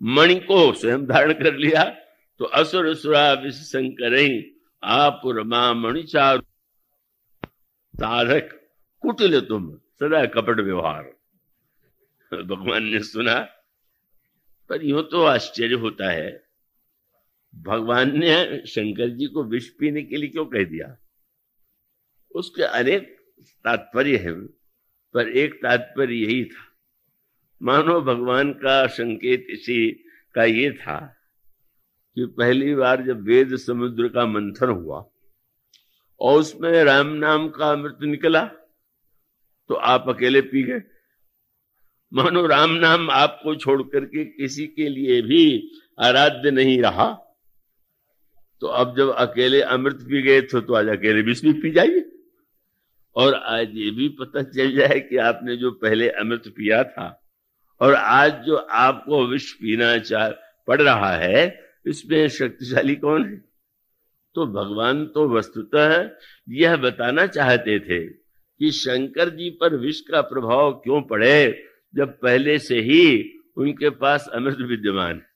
मणि 0.02 0.34
को 0.34 0.72
स्वयं 0.72 1.06
धारण 1.06 1.32
कर 1.32 1.56
लिया 1.56 1.84
तो 2.40 2.44
असुर 2.44 2.94
सुरा 2.94 3.32
विशंकर 3.32 4.16
शंकर 4.16 4.52
आप 4.82 5.22
रमा 5.26 5.72
मणि 5.74 6.02
चार 6.02 6.38
तारक 7.94 8.70
कुटिल 9.02 9.40
तुम, 9.40 9.76
सदा 9.76 10.24
कपट 10.26 10.60
व्यवहार। 10.60 11.02
भगवान 12.32 12.84
ने 12.84 13.00
सुना, 13.00 13.38
पर 14.70 14.84
यू 14.84 15.02
तो 15.02 15.22
आश्चर्य 15.22 15.74
होता 15.74 16.10
है। 16.10 16.46
भगवान 17.54 18.18
ने 18.18 18.62
शंकर 18.66 19.08
जी 19.08 19.26
को 19.26 19.44
विष 19.44 19.68
पीने 19.68 20.02
के 20.02 20.16
लिए 20.16 20.28
क्यों 20.28 20.46
कह 20.46 20.64
दिया? 20.64 20.96
उसके 22.34 22.62
अनेक 22.62 23.16
तात्पर्य 23.64 24.16
है। 24.16 24.32
पर 25.14 25.28
एक 25.28 25.54
तात्पर्य 25.54 26.14
यही 26.14 26.44
था। 26.44 26.64
मानो 27.60 28.00
भगवान 28.00 28.52
का 28.54 28.86
संकेत 28.86 29.46
इसी 29.50 29.88
का 30.34 30.44
ये 30.44 30.70
था 30.72 30.98
कि 32.16 32.26
पहली 32.38 32.74
बार 32.74 33.02
जब 33.04 33.22
वेद 33.22 33.56
समुद्र 33.56 34.08
का 34.08 34.26
मंथन 34.26 34.68
हुआ 34.68 35.04
और 36.20 36.40
उसमें 36.40 36.72
राम 36.84 37.12
नाम 37.16 37.48
का 37.48 37.70
अमृत 37.70 37.98
निकला 38.02 38.44
तो 39.70 39.74
आप 39.74 40.08
अकेले 40.08 40.40
पी 40.42 40.62
गए। 40.62 40.82
मानो 42.12 42.46
राम 42.46 42.70
नाम 42.76 43.10
आपको 43.10 43.54
छोड़ 43.56 43.82
करके 43.82 44.24
किसी 44.24 44.66
के 44.66 44.88
लिए 44.88 45.20
भी 45.22 45.70
आराध्य 45.98 46.50
नहीं 46.50 46.80
रहा 46.82 47.06
तो 48.62 48.66
अब 48.66 48.96
जब 48.96 49.08
अकेले 49.16 49.60
अमृत 49.62 50.02
पी 50.02 50.22
गए 50.22 50.42
थे 50.42 50.60
तो 50.60 50.74
आज 50.74 50.88
अकेले 50.88 51.22
विष 51.22 51.42
भी 51.44 51.52
पी 51.52 51.70
जाइए। 51.70 52.05
और 53.16 53.34
आज 53.34 53.70
ये 53.74 53.90
भी 53.90 54.08
पता 54.08 54.42
चल 54.42 54.72
जाए 54.72 55.00
कि 55.00 55.16
आपने 55.16 55.56
जो 55.56 55.70
पहले 55.70 56.08
अमृत 56.08 56.42
पिया 56.56 56.84
था, 56.84 57.22
और 57.80 57.94
आज 57.94 58.32
जो 58.46 58.56
आपको 58.56 59.26
विष 59.26 59.52
पीना 59.52 59.98
चाह 59.98 60.28
पड़ 60.68 60.82
रहा 60.82 61.12
है, 61.12 61.64
इसमें 61.86 62.28
शक्तिशाली 62.28 62.94
कौन 62.96 63.24
है? 63.24 63.36
तो 64.34 64.46
भगवान 64.46 65.06
तो 65.06 65.28
वस्तुतः 65.28 66.10
यह 66.48 66.76
बताना 66.76 67.26
चाहते 67.26 67.78
थे 67.78 68.04
कि 68.08 68.70
शंकर 68.70 69.30
जी 69.30 69.50
पर 69.50 69.76
विष 69.76 70.00
का 70.00 70.20
प्रभाव 70.20 70.72
क्यों 70.72 71.02
पड़े, 71.02 71.64
जब 71.94 72.18
पहले 72.18 72.58
से 72.58 72.80
ही 72.80 73.32
उनके 73.56 73.90
पास 73.90 74.28
अमृत 74.32 74.58
विद्यमान 74.60 75.14
है। 75.14 75.26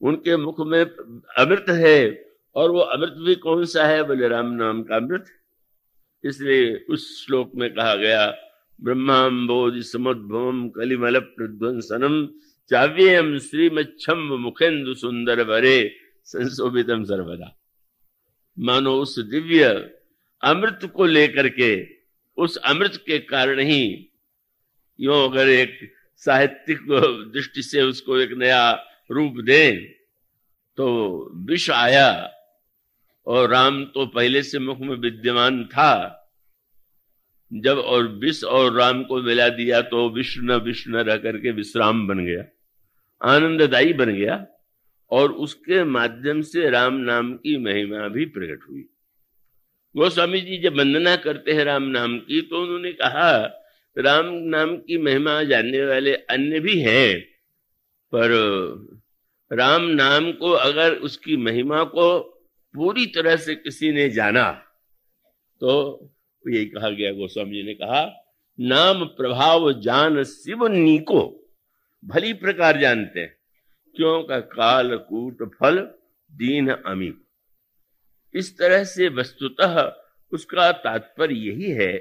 उनके 0.00 0.36
मुख 0.36 0.66
में 0.66 0.80
अमृत 0.80 1.64
है, 1.68 2.26
और 2.56 2.70
वो 2.70 2.80
अमृत 2.80 3.14
भी 3.26 3.34
कौन 3.34 3.64
सा 3.64 3.86
है? 3.86 4.02
बोले 4.02 4.28
राम 4.28 4.52
नाम 4.52 4.82
का 4.82 4.96
अमृत 4.96 5.24
इसलिए 6.24 6.74
उस 6.90 7.06
श्लोक 7.24 7.52
में 7.54 7.68
कहा 7.74 7.94
गया 7.94 8.26
ब्रह्माम्बोधि 8.80 9.82
समुद्भवम 9.82 10.68
कलिमल 10.68 11.18
प्रध्वंसनम 11.18 12.26
चाव्यम 12.70 13.36
श्रीमच्छम 13.38 14.18
मुखेन्दु 14.40 14.94
सुंदर 14.94 15.44
भरे 15.44 15.78
संशोभितम 16.28 17.04
सर्वदा। 17.04 17.56
मानो 18.56 18.94
उस 18.96 19.18
दिव्य 19.20 19.64
अमृत 20.42 20.90
को 20.94 21.06
लेकर 21.06 21.48
के, 21.48 21.72
उस 22.38 22.56
अमृत 22.56 23.02
के 23.06 23.18
कारण 23.18 23.60
ही 23.60 23.82
यो 24.98 25.24
अगर 25.28 25.48
एक 25.48 25.78
साहित्यिक 26.22 26.80
दृष्टि 27.32 27.62
से 27.62 27.82
उसको 27.82 28.18
एक 28.18 28.32
नया 28.38 28.70
रूप 29.10 29.40
दे 29.40 29.70
तो 30.78 30.86
विष 31.46 31.70
आया। 31.70 32.10
और 33.26 33.48
राम 33.50 33.84
तो 33.84 34.06
पहले 34.06 34.42
से 34.42 34.58
मुख 34.58 34.78
में 34.80 34.94
विद्यमान 34.96 35.64
था। 35.64 36.16
जब 37.50 37.78
और 37.78 38.06
विष 38.18 38.42
और 38.44 38.72
राम 38.74 39.02
को 39.04 39.22
मिला 39.22 39.48
दिया 39.50 39.80
तो 39.82 40.08
विष्णु 40.10 40.58
विष्णु 40.60 41.02
रह 41.02 41.16
करके 41.16 41.50
विश्राम 41.52 42.06
बन 42.08 42.24
गया, 42.26 42.44
आनंददायी 43.20 43.92
बन 43.92 44.14
गया 44.14 44.44
और 45.10 45.32
उसके 45.38 45.82
माध्यम 45.84 46.40
से 46.42 46.68
राम 46.70 46.94
नाम 47.02 47.32
की 47.34 47.56
महिमा 47.58 48.08
भी 48.08 48.24
प्रकट 48.26 48.68
हुई। 48.70 48.84
गोस्वामी 49.94 50.40
जी 50.40 50.58
जब 50.58 50.78
वंदना 50.78 51.14
करते 51.16 51.52
हैं 51.52 51.64
राम 51.64 51.82
नाम 51.88 52.18
की 52.18 52.40
तो 52.40 52.62
उन्होंने 52.62 52.92
कहा, 52.92 53.32
राम 53.96 54.26
नाम 54.50 54.76
की 54.78 54.98
महिमा 54.98 55.42
जानने 55.42 55.84
वाले 55.84 56.14
अन्य 56.14 56.60
भी 56.60 56.78
हैं, 56.80 57.20
पर 58.12 58.30
राम 59.50 59.82
नाम 59.82 60.30
को 60.32 60.50
अगर 60.50 60.94
उसकी 61.00 61.36
महिमा 61.36 61.82
को 61.86 62.06
पूरी 62.74 63.06
तरह 63.06 63.36
से 63.36 63.54
किसी 63.54 63.90
ने 63.92 64.08
जाना 64.10 64.50
तो 65.60 65.72
यही 66.44 66.66
कहा 66.66 66.90
गया, 66.90 67.12
गोस्वामी 67.12 67.50
जी 67.50 67.62
ने 67.62 67.74
कहा, 67.74 68.02
नाम 68.58 69.04
प्रभाव 69.06 69.72
जान 69.80 70.22
शिव 70.24 70.66
नीको, 70.66 71.22
भली 72.02 72.32
प्रकार 72.32 72.80
जानते 72.80 73.20
हैं। 73.20 73.36
क्यों 73.96 74.22
का 74.22 74.38
काल 74.40 74.96
कूट 74.98 75.42
फल 75.54 75.78
दीन 76.32 76.70
अमी 76.70 77.12
इस 78.34 78.56
तरह 78.58 78.84
से 78.84 79.08
वस्तुतः 79.08 79.80
उसका 80.32 80.70
तात्पर्य 80.72 81.34
यही 81.36 81.70
है 81.70 81.92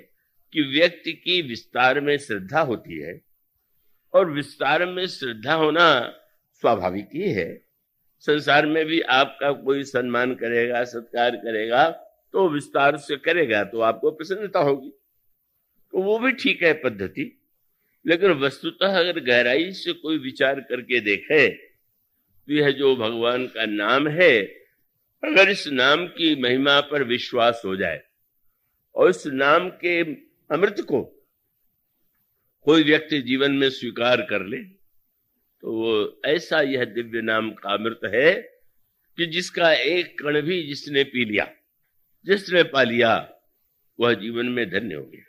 कि 0.53 0.61
व्यक्ति 0.71 1.13
की 1.13 1.41
विस्तार 1.41 1.99
में 1.99 2.17
श्रद्धा 2.17 2.61
होती 2.61 2.99
है, 2.99 3.21
और 4.13 4.31
विस्तार 4.31 4.85
में 4.85 5.05
श्रद्धा 5.07 5.53
होना 5.53 5.87
स्वाभाविक 6.63 7.09
ही 7.15 7.31
है। 7.31 7.68
संसार 8.23 8.65
में 8.65 8.85
भी 8.85 8.99
आपका 9.01 9.51
कोई 9.53 9.83
सम्मान 9.83 10.33
करेगा, 10.35 10.83
सत्कार 10.83 11.35
करेगा 11.35 11.89
तो 12.33 12.47
विस्तार 12.49 12.97
से 12.97 13.15
करेगा 13.17 13.63
तो 13.63 13.79
आपको 13.81 14.11
प्रसन्नता 14.11 14.59
होगी। 14.59 14.89
तो 15.93 16.01
वो 16.01 16.17
भी 16.19 16.31
ठीक 16.31 16.63
है 16.63 16.73
पद्धति। 16.73 17.35
लेकिन 18.05 18.31
वस्तुतः 18.31 18.99
अगर 18.99 19.19
गहराई 19.19 19.71
से 19.73 19.93
कोई 19.93 20.17
विचार 20.17 20.59
करके 20.61 20.99
देखे 20.99 21.47
तो 21.49 22.53
यह 22.53 22.71
जो 22.71 22.95
भगवान 22.95 23.45
का 23.47 23.65
नाम 23.65 24.07
है, 24.07 24.39
अगर 25.23 25.49
इस 25.49 25.67
नाम 25.67 26.05
की 26.07 26.35
महिमा 26.41 26.79
पर 26.81 27.03
विश्वास 27.03 27.61
हो 27.65 27.75
जाए, 27.75 28.01
और 28.95 29.09
इस 29.09 29.25
नाम 29.27 29.69
के 29.81 30.01
अमृत 30.49 30.79
को 30.81 31.01
कोई 32.67 32.83
व्यक्ति 32.83 33.21
जीवन 33.21 33.51
में 33.51 33.69
स्वीकार 33.69 34.21
कर 34.21 34.45
ले 34.45 34.57
तो 35.63 35.71
वो 35.73 36.21
ऐसा 36.25 36.61
यह 36.61 36.85
दिव्य 36.87 37.21
नाम 37.21 37.51
का 37.51 37.73
अमृत 37.73 37.99
है 38.05 38.31
कि 39.17 39.25
जिसका 39.25 39.71
एक 39.73 40.17
कण 40.19 40.41
भी 40.41 40.61
जिसने 40.63 41.03
पी 41.03 41.25
लिया, 41.25 41.47
जिसने 42.25 42.63
पा 42.65 42.83
लिया, 42.83 43.13
वह 43.99 44.13
जीवन 44.13 44.45
में 44.47 44.69
धन्य 44.69 44.95
हो 44.95 45.03
गया। 45.03 45.25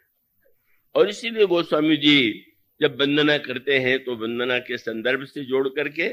और 0.95 1.09
इसीलिए 1.09 1.47
गोस्वामी 1.47 1.97
जी 1.97 2.47
जब 2.81 3.01
वंदना 3.01 3.37
करते 3.39 3.78
हैं 3.78 3.99
तो 4.05 4.16
वंदना 4.16 4.59
के 4.59 4.76
संदर्भ 4.78 5.24
से 5.24 5.45
जोड़ 5.45 5.68
करके 5.68 6.09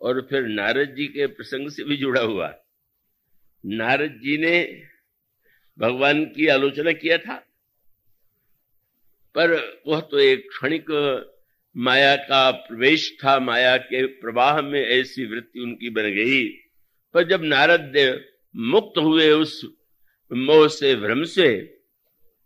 और 0.00 0.20
फिर 0.30 0.46
नारद 0.48 0.94
जी 0.96 1.06
के 1.06 1.26
प्रसंग 1.28 1.70
से 1.70 1.84
भी 1.84 1.96
जुड़ा 1.96 2.20
हुआ। 2.22 2.52
नारद 3.64 4.20
जी 4.22 4.36
ने 4.38 4.56
भगवान 5.78 6.24
की 6.26 6.46
आलोचना 6.48 6.92
किया 6.92 7.18
था, 7.18 7.34
पर 9.34 9.50
वह 9.86 10.00
तो 10.00 10.18
एक 10.18 10.48
क्षणिक 10.50 10.86
माया 11.76 12.16
का 12.16 12.50
प्रवेश 12.50 13.16
था, 13.24 13.38
माया 13.38 13.76
के 13.76 14.06
प्रवाह 14.06 14.60
में 14.60 14.80
ऐसी 14.80 15.26
वृत्ति 15.26 15.60
उनकी 15.60 15.90
बन 15.90 16.02
गई। 16.02 16.48
पर 17.14 17.28
जब 17.28 17.42
नारद 17.42 17.80
देव 17.80 18.20
मुक्त 18.56 18.98
हुए 18.98 19.30
उस 19.30 19.62
मोह 20.30 20.66
से, 20.68 20.94
भ्रम 20.96 21.22
से 21.24 21.58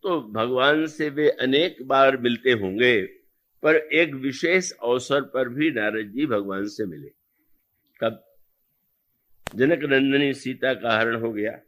तो 0.04 0.20
भगवान 0.32 0.86
से 0.86 1.08
वे 1.08 1.28
अनेक 1.30 1.76
बार 1.82 2.16
मिलते 2.16 2.52
होंगे, 2.52 3.02
पर 3.62 3.76
एक 3.76 4.14
विशेष 4.14 4.70
अवसर 4.72 5.20
पर 5.24 5.48
भी 5.48 5.70
नारद 5.70 6.12
जी 6.14 6.26
भगवान 6.26 6.66
से 6.68 6.86
मिले। 6.86 7.08
कब 8.00 8.22
जनक 9.54 9.84
नंदनी 9.84 10.32
सीता 10.34 10.74
का 10.74 10.98
हरण 10.98 11.16
हो 11.16 11.32
गया 11.32 11.58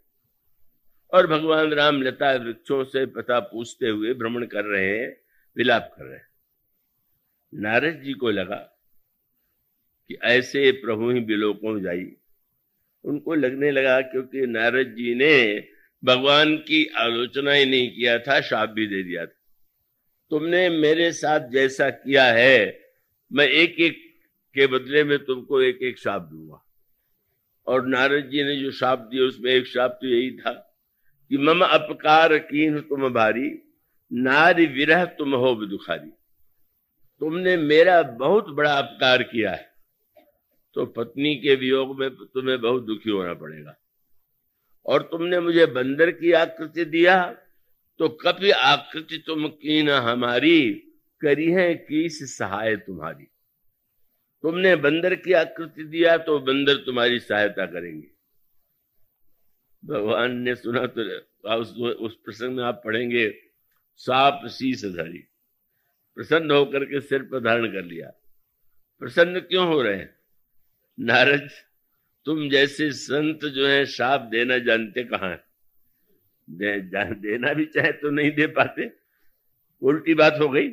और 1.13 1.27
भगवान 1.27 1.73
राम 1.73 2.03
लता 2.03 2.33
वृक्षों 2.35 2.85
से 2.85 3.07
पता 3.07 3.41
पूछते 3.41 3.89
हुए 3.89 4.15
भ्रमण 4.15 4.47
कर 4.47 4.65
रहे 4.65 4.99
हैं, 4.99 5.17
विलाप 5.57 5.95
कर 5.99 6.05
रहे 6.05 6.17
हैं। 6.17 6.26
नारद 7.57 8.03
जी 8.05 8.13
को 8.13 8.31
लगा 8.31 8.83
कि 10.09 10.19
ऐसे 10.23 10.73
प्रभु 10.73 11.11
ही 11.11 11.21
बिलोकों 11.21 11.81
जाई 11.81 12.13
उनको 13.05 13.35
लगने 13.35 13.71
लगा 13.71 14.01
क्योंकि 14.01 14.47
नारद 14.47 14.87
जी 14.87 15.15
ने 15.15 15.69
भगवान 16.05 16.57
की 16.57 16.87
आलोचना 16.87 17.53
ही 17.53 17.67
नहीं 17.67 17.91
किया 17.91 18.19
था 18.19 18.41
शाप 18.41 18.69
भी 18.69 18.87
दे 18.87 19.03
दिया 19.03 19.27
था। 19.27 19.41
तुमने 20.31 20.69
मेरे 20.71 21.13
साथ 21.13 21.49
जैसा 21.49 21.91
किया 21.91 22.25
है, 22.25 22.81
मैं 23.33 23.47
एक 23.47 23.81
एक 23.81 24.15
के 24.55 24.67
बदले 24.67 25.05
में 25.05 25.19
तुमको 25.19 25.63
एक 25.63 25.79
एक 25.83 25.99
शाप 25.99 26.23
दूँगा। 26.23 26.65
और 27.67 27.87
नारद 27.87 28.25
जी 28.25 28.45
ने 28.45 28.57
जो 28.57 28.71
शाप 28.71 28.99
दिया, 28.99 29.25
उसमें 29.25 29.53
एक 29.53 29.67
शाप 29.67 29.99
तो 30.01 30.07
यही 30.07 30.31
था 30.31 30.53
कि 31.29 31.39
मम 31.39 31.61
अपकार 31.61 32.39
कीन 32.39 32.81
तुम 32.81 33.09
भारी, 33.09 33.63
नारी 34.13 34.67
विरह 34.67 35.05
तुम 35.05 35.35
हो 35.35 35.67
दुखारी 35.67 36.13
तुमने 37.21 37.57
मेरा 37.57 38.03
बहुत 38.03 38.49
बड़ा 38.49 38.73
अपकार 38.73 39.23
किया 39.23 39.53
है। 39.53 39.75
तो 40.77 40.87
पत्नी 40.87 41.35
के 41.37 41.55
वियोग 41.55 41.99
में 41.99 42.11
तुम्हें 42.11 42.61
बहुत 42.61 42.83
दुखी 42.83 43.11
होना 43.11 43.35
पड़ेगा। 43.35 43.77
और 44.87 45.03
तुमने 45.03 45.41
मुझे 45.41 45.67
बंदर 45.67 46.11
की 46.11 46.33
आकृति 46.33 46.85
दिया 46.85 47.17
तो 48.01 48.09
कभी 48.09 48.51
आकृति 48.51 49.19
तुम 49.27 49.47
की 49.49 49.83
न 49.83 49.91
हमारी 49.91 50.73
करी 51.21 51.51
है 51.51 51.75
किस 51.75 52.37
सहाय 52.37 52.77
तुम्हारी। 52.77 53.25
तुमने 54.45 54.75
बंदर 54.77 55.15
की 55.15 55.33
आकृति 55.33 55.85
दिया 55.85 56.17
तो 56.19 56.39
बंदर 56.39 56.77
तुम्हारी 56.77 57.19
सहायता 57.19 57.67
करेंगे। 57.67 58.09
भगवान 59.83 60.37
ने 60.37 60.55
सुना 60.55 60.87
तो 60.87 61.57
उस, 61.57 61.71
उस 61.77 62.17
प्रसंग 62.25 62.57
में 62.57 62.65
आप 62.65 62.83
पढ़ेंगे 62.85 63.29
साप 64.01 64.47
शीस 64.49 64.85
धरी 64.87 65.25
प्रसन्न 66.17 66.51
होकर 66.51 66.85
के 66.85 67.01
सिर 67.01 67.23
पर 67.23 67.41
धारण 67.41 67.67
कर 67.67 67.85
लिया। 67.85 68.11
प्रसन्न 69.03 69.41
क्यों 69.41 69.67
हो 69.69 69.83
रहे 69.83 69.97
हैं? 69.97 70.15
नारद 70.99 71.49
तुम 72.27 72.49
जैसे 72.49 72.91
संत 72.93 73.45
जो 73.45 73.67
है 73.67 73.85
शाप 73.87 74.21
देना 74.21 74.59
जानते 74.59 75.05
कहा 75.05 75.29
है? 75.31 75.45
दे, 76.49 76.81
देना 76.81 77.53
भी 77.53 77.65
चाहे 77.65 77.93
तो 77.93 78.11
नहीं 78.11 78.31
दे 78.31 78.47
पाते। 78.47 78.91
उल्टी 79.83 80.15
बात 80.15 80.39
हो 80.41 80.49
गई। 80.49 80.69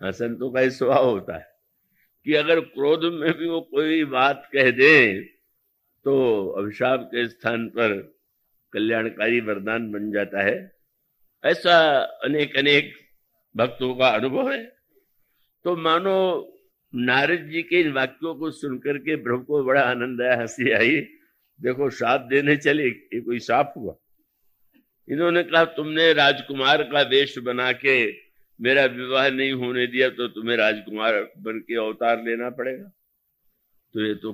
हाँ 0.00 0.12
संतों 0.12 0.50
का 0.50 0.68
स्वभाव 0.68 1.08
होता 1.10 1.36
है 1.36 1.48
कि 2.26 2.34
अगर 2.34 2.60
क्रोध 2.60 3.04
में 3.14 3.32
भी 3.32 3.48
वो 3.48 3.60
कोई 3.60 4.04
बात 4.04 4.48
कह 4.52 4.70
दे 4.70 5.20
तो 6.06 6.46
अभिशाप 6.48 7.08
के 7.14 7.26
स्थान 7.28 7.68
पर 7.68 7.94
कल्याणकारी 8.72 9.40
वरदान 9.40 9.90
बन 9.92 10.10
जाता 10.12 10.42
है। 10.42 10.76
ऐसा 11.44 11.76
अनेक 12.24 12.56
अनेक 12.56 12.94
भक्तों 13.56 13.94
का 13.94 14.08
अनुभव 14.08 14.50
है। 14.52 14.64
तो 15.64 15.76
मानो 15.76 16.16
नारद 16.94 17.48
जी 17.50 17.62
के 17.62 17.80
इन 17.80 17.92
वाक्यों 17.92 18.34
को 18.34 18.50
सुनकर 18.50 18.98
के 18.98 19.16
ब्रह्म 19.16 19.42
को 19.42 19.62
बड़ा 19.64 19.82
आनंद 19.82 20.22
आया, 20.22 20.40
हँसी 20.40 20.70
आई। 20.70 21.00
देखो, 21.60 21.90
साप 21.90 22.20
देने 22.20 22.56
चले, 22.56 22.88
ये 22.88 23.20
कोई 23.20 23.38
साप 23.38 23.74
हुआ। 23.76 23.96
इन्होंने 25.08 25.42
कहा, 25.42 25.64
तुमने 25.64 26.12
राजकुमार 26.12 26.82
का 26.82 27.02
वेश 27.02 27.38
बना 27.38 27.72
के 27.72 28.26
मेरा 28.60 28.84
विवाह 28.84 29.28
नहीं 29.30 29.52
होने 29.52 29.86
दिया 29.86 30.08
तो 30.10 30.28
तुम्हें 30.28 30.56
राजकुमार 30.56 31.14
बन 31.38 31.58
के 31.58 31.76
अवतार 31.76 32.22
लेना 32.24 32.50
पड़ेगा। 32.50 32.88
तो 33.94 34.04
ये 34.04 34.14
तो 34.14 34.32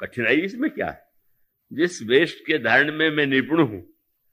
कठिनाई 0.00 0.36
इसमें 0.36 0.70
क्या 0.70 0.90
है? 0.90 1.02
जिस 1.72 2.02
वेश 2.02 2.42
के 2.46 2.58
धारण 2.58 2.92
में 2.92 3.10
मैं 3.10 3.26
निपुण 3.26 3.62
हूँ, 3.62 3.82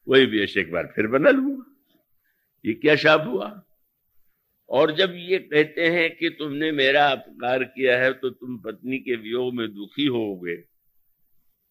वही 0.07 0.25
वेश 0.25 0.57
एक 0.57 0.71
बार 0.71 0.91
फिर 0.95 1.07
बना 1.07 1.29
लूँगा। 1.29 1.63
ये 2.65 2.73
क्या 2.73 2.95
शाप 2.95 3.23
हुआ? 3.27 3.66
और 4.69 4.95
जब 4.95 5.13
ये 5.15 5.37
कहते 5.39 5.87
हैं 5.87 6.17
कि 6.17 6.29
तुमने 6.29 6.71
मेरा 6.71 7.07
अपकार 7.07 7.63
किया 7.63 7.97
है 7.97 8.13
तो 8.13 8.29
तुम 8.29 8.57
पत्नी 8.57 8.97
के 8.97 9.15
वियोग 9.15 9.53
में 9.53 9.73
दुखी 9.73 10.05
होगे। 10.05 10.55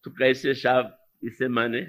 तो 0.03 0.11
कैसे 0.11 0.53
साफ़ 0.53 0.87
इसे 1.25 1.47
माने? 1.47 1.87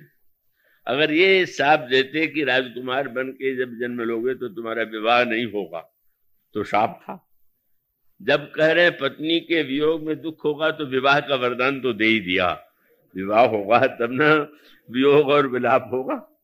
अगर 0.86 1.12
ये 1.12 1.46
साफ़ 1.46 1.80
देते 1.80 2.26
कि 2.26 2.44
राजकुमार 2.44 3.08
बन 3.08 3.28
के 3.28 3.56
जब 3.56 3.78
जन्म 3.78 4.00
लोगे 4.00 4.34
तो 4.34 4.48
तुम्हारा 4.48 4.82
विवाह 4.82 5.24
नहीं 5.24 5.46
होगा। 5.46 5.94
तो 6.54 6.64
साफ़ 6.64 6.90
था। 6.90 7.24
जब 8.22 8.52
कह 8.52 8.72
रहे 8.72 8.90
पत्नी 8.90 9.40
के 9.40 9.62
वियोग 9.62 10.02
में 10.02 10.20
दुख 10.20 10.44
होगा 10.44 10.70
तो 10.70 10.86
विवाह 10.86 11.20
का 11.20 11.34
वरदान 11.34 11.80
तो 11.80 11.92
दे 11.92 12.04
ही 12.04 12.20
दिया। 12.20 12.64
विवाह 13.16 13.46
होगा 13.46 13.78
तब 13.86 14.08
ना 14.12 14.34
वियोग 14.90 15.28
और 15.28 15.46
विलाप 15.46 15.90
होगा। 15.92 16.37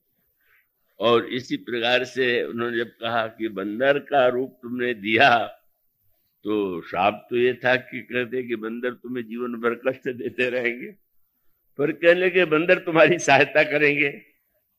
और 1.01 1.24
इसी 1.26 1.57
प्रकार 1.57 2.05
से 2.05 2.42
उन्होंने 2.45 2.78
जब 2.78 2.90
कहा 3.01 3.26
कि 3.28 3.49
बंदर 3.49 3.99
का 3.99 4.26
रूप 4.28 4.59
तुमने 4.62 4.92
दिया 4.95 5.30
तो 6.45 6.80
शाप 6.82 7.26
तो 7.30 7.36
ये 7.36 7.53
था 7.55 7.74
कि 7.76 8.01
कहते 8.03 8.42
कि 8.42 8.57
बंदर 8.57 8.90
तुम्हें 8.92 9.24
जीवन 9.24 9.53
भर 9.61 9.74
कष्ट 9.86 10.09
देते 10.09 10.49
रहेंगे। 10.51 10.90
पर 11.78 11.92
कहने 11.92 12.20
लगे, 12.20 12.45
बंदर 12.45 12.78
तुम्हारी 12.78 13.18
सहायता 13.18 13.62
करेंगे। 13.62 14.11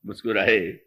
मुस्कुराए, 0.04 0.80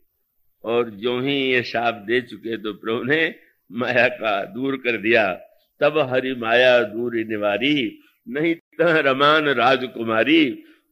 और 0.64 0.90
जो 0.90 1.18
ही 1.20 1.34
ये 1.34 1.62
शाप 1.62 1.94
दे 2.06 2.20
चुके 2.20 2.56
तो 2.56 2.72
प्रभु 2.74 3.02
ने 3.04 3.34
माया 3.70 4.06
का 4.08 4.44
दूर 4.44 4.76
कर 4.76 4.96
दिया। 4.98 5.32
तब 5.80 5.98
हरि 6.10 6.34
माया 6.34 6.82
दूर 6.84 7.14
निवारी, 7.28 7.98
नहीं 8.26 8.54
तह 8.78 8.98
रमान 9.00 9.48
राजकुमारी, 9.48 10.44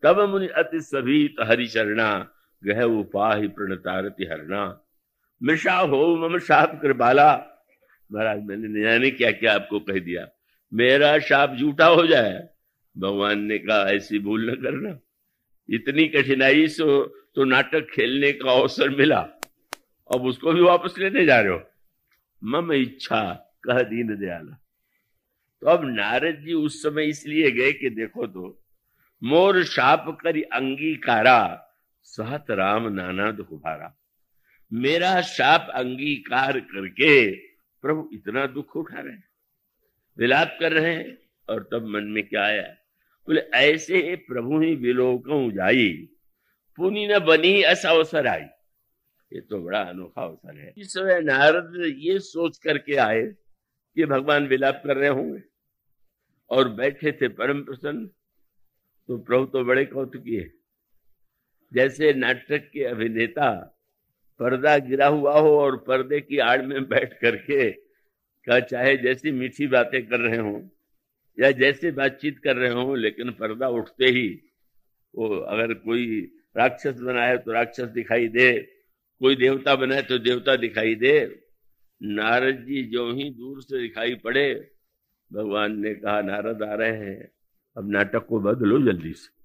तब 0.03 0.21
मुनि 0.31 0.49
अति 0.49 0.81
सभी 0.81 1.35
हरि 1.41 1.67
शरणा। 1.67 2.11
गह 2.67 2.83
उपाहि 2.83 3.49
प्रणतारति 3.49 4.25
हरना। 4.25 4.83
मिशा 5.43 5.75
हो, 5.75 6.17
मम 6.17 6.39
शाप 6.39 6.79
कृपाला 6.83 7.53
महाराज, 8.13 8.43
मैंने 8.43 8.69
न 8.69 8.83
जाने 8.83 9.11
क्या 9.11 9.31
क्या 9.31 9.55
आपको 9.55 9.81
कह 9.81 9.99
दिया। 9.99 10.29
मेरा 10.73 11.19
शाप 11.19 11.55
झूठा 11.55 11.87
हो 11.87 12.07
जाए। 12.07 12.49
भगवान 12.99 13.41
ने 13.41 13.59
कहा, 13.59 13.91
ऐसी 13.91 14.19
भूल 14.19 14.51
न 14.51 14.55
करना। 14.55 14.99
इतनी 15.69 16.09
कठिनाई 16.09 16.69
से 16.69 16.85
तो 17.35 17.45
नाटक 17.45 17.87
खेलने 17.91 18.33
का 18.33 18.53
अवसर 18.53 18.89
मिला। 18.89 19.21
अब 20.15 20.25
उसको 20.25 20.53
भी 20.53 20.61
वापस 20.61 20.95
लेने 20.99 21.25
जा 21.25 21.41
रहे 21.41 21.53
हो। 21.53 21.63
मम 22.45 22.73
इच्छा, 22.73 23.53
कह 23.65 23.83
दीन 23.83 24.17
दयाला। 24.17 24.59
तो 25.61 25.67
अब 25.67 25.85
नारद 25.85 26.37
जी 26.37 26.53
उस 26.53 26.83
समय 26.83 27.05
इसलिए 27.05 27.51
गए 27.51 27.73
कि 27.73 27.91
देखो 27.91 28.27
तो 28.27 28.63
मोर 29.23 29.65
शाप 29.65 30.19
करी 30.21 30.43
अंगीकारा। 30.43 31.66
सहत 32.07 32.51
राम 32.51 32.89
नाना 32.89 33.31
दुखभारा। 33.31 33.95
मेरा 34.73 35.21
शाप 35.21 35.69
अंगीकार 35.75 36.61
करके 36.61 37.31
प्रभु 37.85 38.09
इतना 38.13 38.47
दुख 38.47 38.77
उठा 38.77 39.01
रहे 39.01 39.13
हैं। 39.13 39.29
विलाप 40.19 40.57
कर 40.61 40.73
रहे 40.73 40.95
हैं 40.95 41.19
और 41.49 41.69
तब 41.73 41.87
मन 41.87 42.05
में 42.05 42.27
क्या 42.29 42.45
आया? 42.45 42.63
बोले, 43.29 43.41
ऐसे 43.41 44.17
प्रभु 44.29 44.61
ही 44.61 44.75
विलोक 44.75 45.25
जाई, 45.55 46.09
पुनी 46.79 47.07
न 47.09 47.19
बनी 47.19 47.53
ऐसा 47.63 47.91
अवसर 47.91 48.27
आई। 48.27 48.45
ये 49.33 49.41
तो 49.41 49.63
बड़ा 49.63 49.81
अनोखा 49.81 50.23
अवसर 50.23 50.57
है। 50.57 50.73
इस 50.79 50.93
समय 50.93 51.21
नारद 51.21 51.95
ये 51.99 52.19
सोच 52.19 52.59
करके 52.59 52.97
आए 52.97 53.23
कि 53.97 54.05
भगवान 54.05 54.47
विलाप 54.47 54.83
कर 54.87 54.97
रहे 54.97 55.09
होंगे 55.09 55.41
और 56.51 56.69
बैठे 56.69 57.13
थे 57.13 57.29
परम 57.29 57.63
प्रसन्न। 57.63 58.07
तो 59.09 59.19
प्रभु 59.19 59.45
तो 59.47 59.65
बड़े 59.65 59.85
कौतुकी 59.85 60.37
है। 60.37 60.56
जैसे 61.73 62.13
नाटक 62.13 62.71
के 62.73 62.85
अभिनेता 62.85 63.51
पर्दा 64.41 64.77
गिरा 64.79 65.07
हुआ 65.07 65.39
हो 65.39 65.59
और 65.59 65.77
पर्दे 65.77 66.21
की 66.21 66.39
आड़ 66.39 66.63
में 66.63 66.89
बैठ 66.89 67.13
करके 67.21 67.71
का 68.47 68.59
चाहे 68.61 68.97
जैसी 68.97 69.31
मीठी 69.33 69.67
बातें 69.67 70.07
कर 70.07 70.21
रहे 70.21 70.39
हों 70.39 70.61
या 71.39 71.51
जैसे 71.51 71.91
बातचीत 71.93 72.39
कर 72.39 72.57
रहे 72.57 72.71
हों, 72.71 72.97
लेकिन 72.99 73.31
पर्दा 73.31 73.69
उठते 73.69 74.07
ही 74.07 74.29
वो 75.15 75.29
अगर 75.29 75.73
कोई 75.75 76.21
राक्षस 76.57 77.01
बना 77.01 77.25
है 77.25 77.39
तो 77.39 77.53
राक्षस 77.53 77.89
दिखाई 77.91 78.29
दे, 78.29 78.53
कोई 79.21 79.37
देवता 79.37 79.75
बना 79.77 79.95
है 79.95 80.03
तो 80.03 80.19
देवता 80.19 80.57
दिखाई 80.57 80.95
दे। 80.95 81.43
नारद 82.01 82.65
जी 82.65 82.83
जो 82.85 83.13
ही 83.13 83.29
दूर 83.31 83.63
से 83.63 83.81
दिखाई 83.81 84.15
पड़े, 84.15 84.71
भगवान 85.31 85.79
ने 85.81 85.95
कहा, 85.95 86.21
नारद 86.21 86.63
आ 86.63 86.75
रहे 86.75 86.97
हैं, 86.99 87.29
अब 87.77 87.91
नाटक 87.91 88.27
को 88.27 88.41
बदलो 88.41 88.81
जल्दी 88.83 89.13
से। 89.13 89.36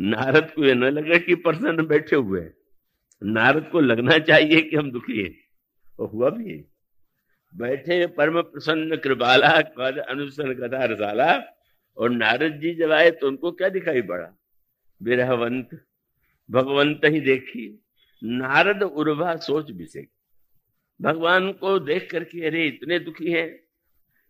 नारद 0.00 0.50
को 0.50 0.64
यह 0.64 0.74
न 0.74 0.84
लगे 0.84 1.18
कि 1.18 1.34
प्रसन्न 1.34 1.86
बैठे 1.86 2.16
हुए 2.16 2.40
हैं। 2.40 2.54
नारद 3.22 3.68
को 3.72 3.80
लगना 3.80 4.18
चाहिए 4.18 4.62
कि 4.62 4.76
हम 4.76 4.90
दुखी 4.90 5.22
हैं। 5.22 5.34
और 5.98 6.08
हुआ 6.08 6.30
भी 6.30 6.52
है। 6.52 6.64
बैठे 7.56 8.06
परम 8.06 8.42
प्रसन्न 8.42 8.96
कृपाला, 8.96 9.60
पद 9.60 9.98
अनुसरण 9.98 10.54
कथा 10.54 10.84
रसाला। 10.84 11.42
और 11.96 12.10
नारद 12.10 12.52
जी 12.52 12.74
जब 12.74 12.92
आए 12.92 13.10
तो 13.10 13.28
उनको 13.28 13.52
क्या 13.52 13.68
दिखाई 13.68 14.02
पड़ा? 14.02 14.40
विरहवंत, 15.02 15.84
भगवंत 16.50 17.00
ही 17.04 17.20
देखी। 17.20 17.84
नारद 18.24 18.82
उर्वा 18.82 19.36
सोच 19.36 19.70
बिसे। 19.70 20.06
भगवान 21.02 21.52
को 21.52 21.78
देख 21.78 22.10
करके, 22.10 22.46
अरे, 22.46 22.66
इतने 22.66 22.98
दुखी 22.98 23.32
हैं। 23.32 23.60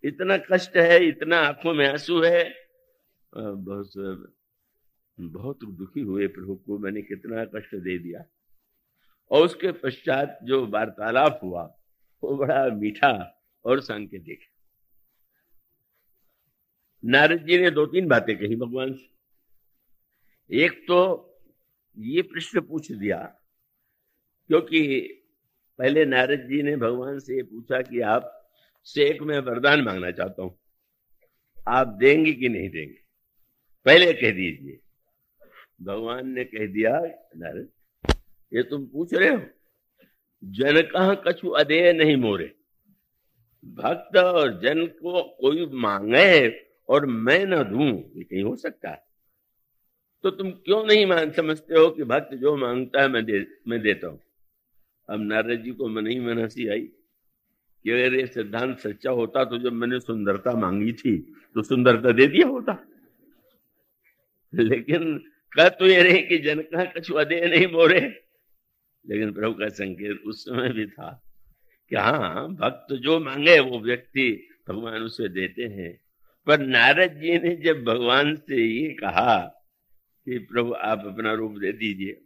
इतना 0.04 0.36
कष्ट 0.36 0.76
है, 0.76 1.06
इतना 1.08 1.38
आँखों 1.38 1.74
में 1.74 1.88
आँसू 1.88 2.20
है। 2.20 2.54
बहुत 3.34 4.30
बहुत 5.28 5.64
दुखी 5.64 6.00
हुए 6.00 6.26
प्रभु 6.26 6.54
को, 6.56 6.78
मैंने 6.78 7.02
कितना 7.02 7.44
कष्ट 7.44 7.74
दे 7.74 7.98
दिया। 7.98 8.24
और 9.30 9.44
उसके 9.44 9.72
पश्चात 9.72 10.38
जो 10.42 10.66
वार्तालाप 10.66 11.40
हुआ, 11.42 11.62
वो 12.22 12.36
बड़ा 12.36 12.68
मीठा 12.68 13.12
और 13.64 13.80
सांकेतिक। 13.80 14.40
नारद 17.04 17.46
जी 17.46 17.58
ने 17.58 17.70
दो 17.70 17.86
तीन 17.86 18.08
बातें 18.08 18.36
कही 18.38 18.56
भगवान 18.56 18.92
से। 18.92 19.08
एक 20.50 20.84
तो 20.88 20.98
ये 21.98 22.22
प्रश्न 22.22 22.60
पूछ 22.60 22.92
दिया, 22.92 23.18
क्योंकि 24.50 24.98
पहले 25.78 26.04
नारद 26.04 26.40
जी 26.40 26.62
ने 26.62 26.76
भगवान 26.76 27.18
से 27.18 27.42
पूछा 27.42 27.82
कि 27.82 28.00
आप 28.00 28.36
एक 28.96 29.22
मैं 29.22 29.38
वरदान 29.38 29.82
मांगना 29.82 30.10
चाहता 30.10 30.42
हूँ। 30.42 30.58
आप 31.68 31.86
देंगे 31.86 32.32
कि 32.32 32.48
नहीं 32.48 32.68
देंगे? 32.70 32.98
पहले 33.86 34.12
कह 34.12 34.30
दीजिए। 34.30 34.78
भगवान 35.80 36.28
ने 36.28 36.44
कह 36.44 36.66
दिया, 36.66 36.98
नारद, 37.36 37.68
ये 38.52 38.62
तुम 38.62 38.86
पूछ 38.86 39.14
रहे 39.14 39.28
हो, 39.28 39.40
जन 40.42 40.80
कहा 40.82 41.14
कछु 41.26 41.48
अदेय 41.50 41.92
नहीं 41.92 42.16
मोरे? 42.16 42.54
भक्त 43.66 44.16
और 44.16 44.60
जन 44.60 44.86
को 44.86 45.22
कोई 45.40 45.66
मांगे 45.72 46.48
और 46.88 47.06
मैं 47.06 47.44
न 47.46 47.62
दू, 47.62 47.84
ये 48.16 48.24
कहीं 48.24 48.42
हो 48.42 48.54
सकता 48.56 48.90
है। 48.90 49.02
तो 50.24 50.30
तुम 50.30 50.50
क्यों 50.50 50.84
नहीं 50.84 51.06
मान, 51.06 51.30
समझते 51.30 51.74
हो 51.74 51.88
कि 51.90 52.04
भक्त 52.04 52.34
जो 52.34 52.56
माँगता 52.56 53.02
है 53.02 53.08
मैं 53.08 53.24
दे, 53.24 53.46
मैं 53.68 53.80
देता 53.80 54.06
हूँ। 54.06 54.20
अब 55.08 55.20
नारद 55.20 55.62
जी 55.62 55.70
को 55.70 55.88
मन 55.88 56.06
ही 56.06 56.18
मन 56.20 56.38
हँसी 56.38 56.68
आई 56.68 56.80
कि 57.84 57.90
अगर 57.90 58.14
ये 58.14 58.26
सिद्धांत 58.26 58.78
सच्चा 58.78 59.10
होता 59.10 59.44
तो 59.44 59.58
जब 59.58 59.72
मैंने 59.72 60.00
सुंदरता 60.00 60.52
मांगी 60.52 60.92
थी 60.92 61.16
तो 61.56 61.62
सुंदरता 61.62 62.12
दे 62.12 62.26
दिया 62.26 62.46
होता। 62.48 62.76
लेकिन 64.52 65.18
कह 65.52 65.68
तो 65.68 65.86
ये 65.86 66.02
रहे 66.02 66.20
कि 66.22 66.38
जन 66.38 66.60
कहा 66.62 66.84
कछु 66.92 67.14
अदे 67.14 67.40
नहीं 67.46 67.66
मोरे। 67.66 68.00
लेकिन 69.04 69.32
प्रभु 69.32 69.54
का 69.54 69.68
संकेत 69.70 70.22
उस 70.26 70.44
समय 70.44 70.68
भी 70.68 70.86
था 70.86 71.10
कि 71.90 71.96
हाँ 71.96 72.48
भक्त 72.50 72.92
जो 72.94 73.18
मांगे 73.20 73.58
वो 73.60 73.80
व्यक्ति 73.80 74.30
भगवान 74.68 75.02
उसे 75.02 75.28
देते 75.28 75.62
हैं। 75.68 75.92
पर 76.46 76.58
नारद 76.58 77.18
जी 77.20 77.38
ने 77.38 77.54
जब 77.56 77.82
भगवान 77.84 78.34
से 78.38 78.56
ये 78.56 78.88
कहा 78.94 79.36
कि 80.26 80.38
प्रभु 80.40 80.72
आप 80.74 81.04
अपना 81.06 81.32
रूप 81.32 81.58
दे 81.58 81.72
दीजिए 81.72 82.20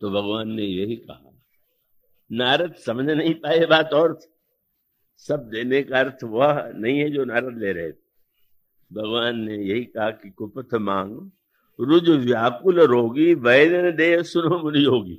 तो 0.00 0.10
भगवान 0.10 0.52
ने 0.52 0.62
यही 0.62 0.96
कहा, 0.96 1.30
नारद 2.30 2.74
समझ 2.76 3.04
नहीं 3.06 3.34
पाए 3.34 3.66
बात 3.66 3.92
और। 3.92 4.18
सब 5.22 5.48
देने 5.48 5.82
का 5.82 5.98
अर्थ 5.98 6.24
वह 6.24 6.62
नहीं 6.74 6.98
है 6.98 7.10
जो 7.10 7.24
नारद 7.24 7.58
ले 7.58 7.72
रहे 7.72 7.90
थे। 7.92 8.00
भगवान 8.90 9.40
ने 9.40 9.56
यही 9.56 9.84
कहा 9.84 10.10
कि 10.12 10.30
कुपथ 10.30 10.74
मांग 10.74 11.30
रुज 11.78 12.08
व्याकुल 12.20 12.80
रोगी, 12.82 13.32
वैद्य 13.36 13.82
ने 13.82 13.92
दे 13.92 14.22
सुनो 14.24 14.58
मुनि 14.58 14.84
योगी। 14.84 15.18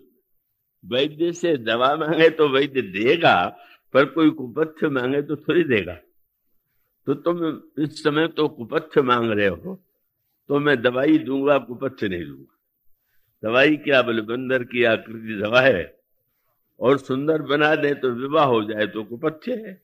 वैद्य 0.83 1.31
से 1.33 1.55
दवा 1.59 1.95
मांगे 1.97 2.29
तो 2.31 2.47
वैद्य 2.49 2.81
देगा, 2.83 3.35
पर 3.93 4.05
कोई 4.07 4.29
कुपथ्य 4.31 4.89
मांगे 4.89 5.21
तो 5.21 5.35
थोड़ी 5.37 5.63
देगा। 5.65 5.93
तो 7.07 7.13
तुम 7.15 7.39
इस 7.83 8.03
समय 8.03 8.27
तो 8.29 8.47
कुपथ्य 8.49 9.01
मांग 9.01 9.31
रहे 9.31 9.47
हो 9.47 9.75
तो 10.49 10.59
मैं 10.59 10.81
दवाई 10.81 11.17
दूँगा, 11.19 11.57
कुपथ्य 11.59 12.07
नहीं 12.07 12.25
दूँगा। 12.25 13.47
दवाई 13.49 13.75
क्या 13.77 14.01
बोले 14.01 14.21
बंदर 14.23 14.63
की 14.63 14.83
आकृति 14.85 15.39
दवा 15.41 15.61
है, 15.61 15.83
और 16.79 16.97
सुंदर 16.99 17.41
बना 17.43 17.75
दे 17.75 17.93
तो 17.95 18.09
विवाह 18.11 18.45
हो 18.45 18.63
जाए 18.63 18.87
तो 18.87 19.03
कुपथ्य 19.03 19.55
है। 19.57 19.81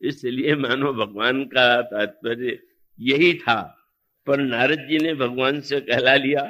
इसलिए 0.00 0.54
मानो 0.56 0.92
भगवान 0.94 1.44
का 1.46 1.80
तात्पर्य 1.84 2.58
यही 2.98 3.32
था 3.36 3.58
पर 4.28 4.40
नारद 4.40 4.86
जी 4.88 4.98
ने 4.98 5.14
भगवान 5.14 5.60
से 5.60 5.80
कहला 5.80 6.14
लिया 6.16 6.42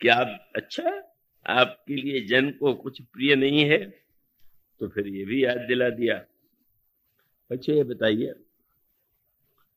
कि 0.00 0.08
आप 0.08 0.52
अच्छा 0.56 0.90
आपके 1.46 1.94
लिए 1.94 2.20
जन 2.26 2.50
को 2.50 2.72
कुछ 2.74 3.00
प्रिय 3.02 3.34
नहीं 3.36 3.64
है 3.64 3.78
तो 4.80 4.88
फिर 4.88 5.06
ये 5.06 5.24
भी 5.24 5.44
याद 5.44 5.58
दिला 5.68 5.88
दिया। 5.90 6.14
अच्छा 7.50 7.72
ये 7.72 7.84
बताइए, 7.84 8.34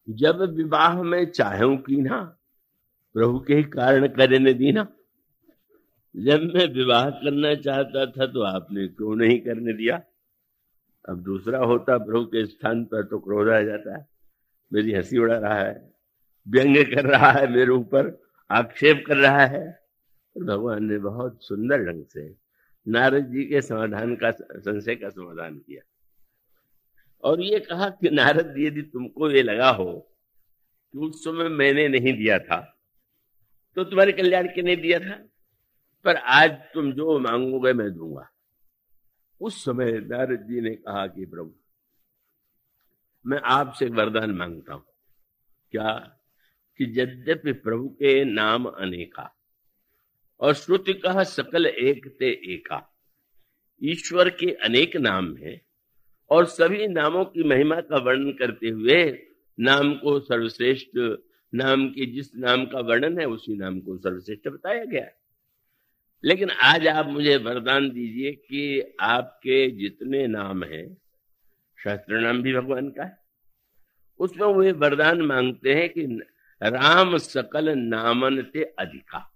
जब 0.07 0.41
विवाह 0.55 1.01
में 1.03 1.25
चाहूँ 1.25 1.75
की 1.77 2.01
ना, 2.01 2.19
प्रभु 3.15 3.39
के 3.39 3.55
ही 3.55 3.63
कारण 3.63 4.07
करने 4.07 4.53
दी 4.53 4.71
ना, 4.71 4.87
जब 6.15 6.43
मैं 6.45 6.67
विवाह 6.67 7.09
करना 7.09 7.53
चाहता 7.55 8.05
था 8.07 8.25
तो 8.27 8.41
आपने 8.43 8.87
क्यों 8.87 9.15
नहीं 9.15 9.39
करने 9.39 9.73
दिया? 9.73 10.01
अब 11.05 11.23
दूसरा 11.23 11.59
होता, 11.59 11.97
प्रभु 11.97 12.25
के 12.25 12.45
स्थान 12.45 12.83
पर 12.85 13.03
तो 13.03 13.19
क्रोध 13.19 13.49
आ 13.49 13.61
जाता 13.61 13.97
है, 13.97 14.05
मेरी 14.71 14.93
हँसी 14.93 15.17
उड़ा 15.17 15.37
रहा 15.37 15.59
है। 15.59 15.92
व्यंग्य 16.47 16.83
कर 16.85 17.05
रहा 17.05 17.31
है 17.31 17.47
मेरे 17.47 17.71
ऊपर, 17.71 18.17
आक्षेप 18.49 19.03
कर 19.07 19.17
रहा 19.17 19.45
है। 19.45 19.65
भगवान 20.35 20.83
ने 20.85 20.97
बहुत 20.99 21.43
सुंदर 21.43 21.83
ढंग 21.83 22.05
से 22.05 22.35
नारद 22.87 23.25
जी 23.25 23.43
के 23.45 23.61
समाधान 23.61 24.15
का, 24.15 24.31
संशय 24.31 24.95
का 24.95 25.09
समाधान 25.09 25.57
किया। 25.57 25.81
और 27.23 27.41
ये 27.41 27.59
कहा 27.59 27.89
कि 27.91 28.09
नारद 28.09 28.55
यदि 28.57 28.81
तुमको 28.83 29.29
ये 29.31 29.43
लगा 29.43 29.69
हो 29.71 29.91
कि 30.93 30.99
उस 30.99 31.23
समय 31.23 31.49
मैंने 31.51 31.87
नहीं 31.89 32.13
दिया 32.13 32.39
था 32.39 32.59
तो 33.77 33.83
तुम्हारे 33.83 34.11
कल्याण 34.11 34.47
के 34.47 34.61
नहीं 34.61 34.77
दिया 34.77 34.99
था, 34.99 35.15
पर 36.05 36.15
आज 36.15 36.51
तुम 36.73 36.91
जो 36.93 37.17
मांगोगे 37.19 37.73
मैं 37.73 37.91
दूँगा। 37.93 38.27
उस 39.41 39.63
समय 39.65 39.91
नारद 40.01 40.43
जी 40.49 40.61
ने 40.61 40.69
कहा 40.71 41.05
कि 41.07 41.25
प्रभु, 41.25 41.51
मैं 43.25 43.39
आपसे 43.45 43.85
वरदान 43.91 44.31
माँगता 44.31 44.73
हूँ। 44.73 44.85
क्या 45.73 45.93
कि 46.77 46.93
यद्यपि 46.99 47.51
प्रभु 47.51 47.89
के 47.89 48.23
नाम 48.25 48.65
अनेका, 48.65 49.35
और 50.39 50.53
श्रुति 50.53 50.93
कहा, 50.93 51.23
सकल 51.23 51.65
एक 51.65 52.07
ते 52.19 52.29
एका। 52.53 52.89
ईश्वर 53.83 54.29
के 54.29 54.51
अनेक 54.51 54.95
नाम 54.97 55.35
हैं, 55.37 55.61
और 56.29 56.45
सभी 56.45 56.87
नामों 56.87 57.25
की 57.25 57.43
महिमा 57.43 57.81
का 57.81 57.97
वर्णन 57.97 58.31
करते 58.31 58.69
हुए 58.69 59.23
नाम 59.59 59.93
को 59.93 60.19
सर्वश्रेष्ठ, 60.19 61.17
नाम 61.55 61.89
के 61.89 62.05
जिस 62.05 62.35
नाम 62.35 62.65
का 62.65 62.79
वर्णन 62.79 63.19
है, 63.19 63.25
उसी 63.25 63.55
नाम 63.55 63.79
को 63.79 63.97
सर्वश्रेष्ठ 63.97 64.47
बताया 64.47 64.85
गया 64.85 65.03
है। 65.03 65.15
लेकिन 66.25 66.49
आज 66.49 66.87
आप 66.87 67.07
मुझे 67.07 67.37
वरदान 67.37 67.89
दीजिए 67.89 68.31
कि 68.31 68.95
आपके 69.01 69.71
जितने 69.71 70.27
नाम 70.27 70.63
हैं, 70.63 70.97
शास्त्र 71.83 72.19
नाम 72.19 72.41
भी 72.41 72.53
भगवान 72.53 72.89
का 72.89 73.03
है, 73.03 73.17
उसमें 74.19 74.47
वे 74.47 74.71
वरदान 74.71 75.21
मांगते 75.21 75.73
हैं 75.73 75.89
कि 75.89 76.05
राम 76.63 77.17
सकल 77.17 77.69
नामन 77.69 78.41
ते 78.41 78.63
अधिका। 78.79 79.29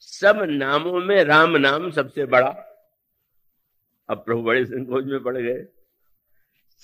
सब 0.00 0.42
नामों 0.48 1.00
में 1.00 1.24
राम 1.24 1.56
नाम 1.56 1.90
सबसे 1.90 2.26
बड़ा। 2.26 2.48
अब 4.08 4.18
प्रभु 4.18 4.42
बड़े 4.42 4.64
संकोच 4.64 5.04
में 5.04 5.22
पड़ 5.22 5.36
गए। 5.36 5.64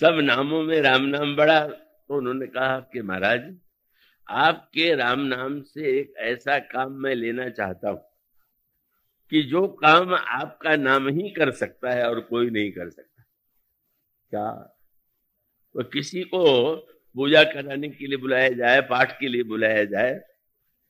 सब 0.00 0.18
नामों 0.18 0.62
में 0.62 0.80
राम 0.80 1.02
नाम 1.02 1.36
बड़ा 1.36 1.60
तो 1.66 2.16
उन्होंने 2.16 2.46
कहा 2.46 2.78
कि 2.80 3.02
महाराज, 3.02 3.56
आपके 4.28 4.94
राम 4.94 5.20
नाम 5.20 5.60
से 5.62 5.98
एक 6.00 6.14
ऐसा 6.18 6.58
काम 6.58 6.92
मैं 6.92 7.14
लेना 7.14 7.48
चाहता 7.48 7.90
हूँ 7.90 8.00
कि 9.30 9.42
जो 9.42 9.66
काम 9.68 10.14
आपका 10.14 10.76
नाम 10.76 11.08
ही 11.08 11.30
कर 11.30 11.50
सकता 11.50 11.90
है 11.90 12.08
और 12.08 12.20
कोई 12.20 12.50
नहीं 12.50 12.72
कर 12.72 12.90
सकता। 12.90 13.22
क्या? 14.30 14.50
तो 15.74 15.84
किसी 15.84 16.22
को 16.22 16.44
पूजा 17.14 17.42
कराने 17.44 17.88
के 17.88 18.06
लिए 18.06 18.16
बुलाया 18.16 18.48
जाए, 18.50 18.80
पाठ 18.82 19.18
के 19.20 19.28
लिए 19.28 19.42
बुलाया 19.44 19.84
जाए, 19.86 20.20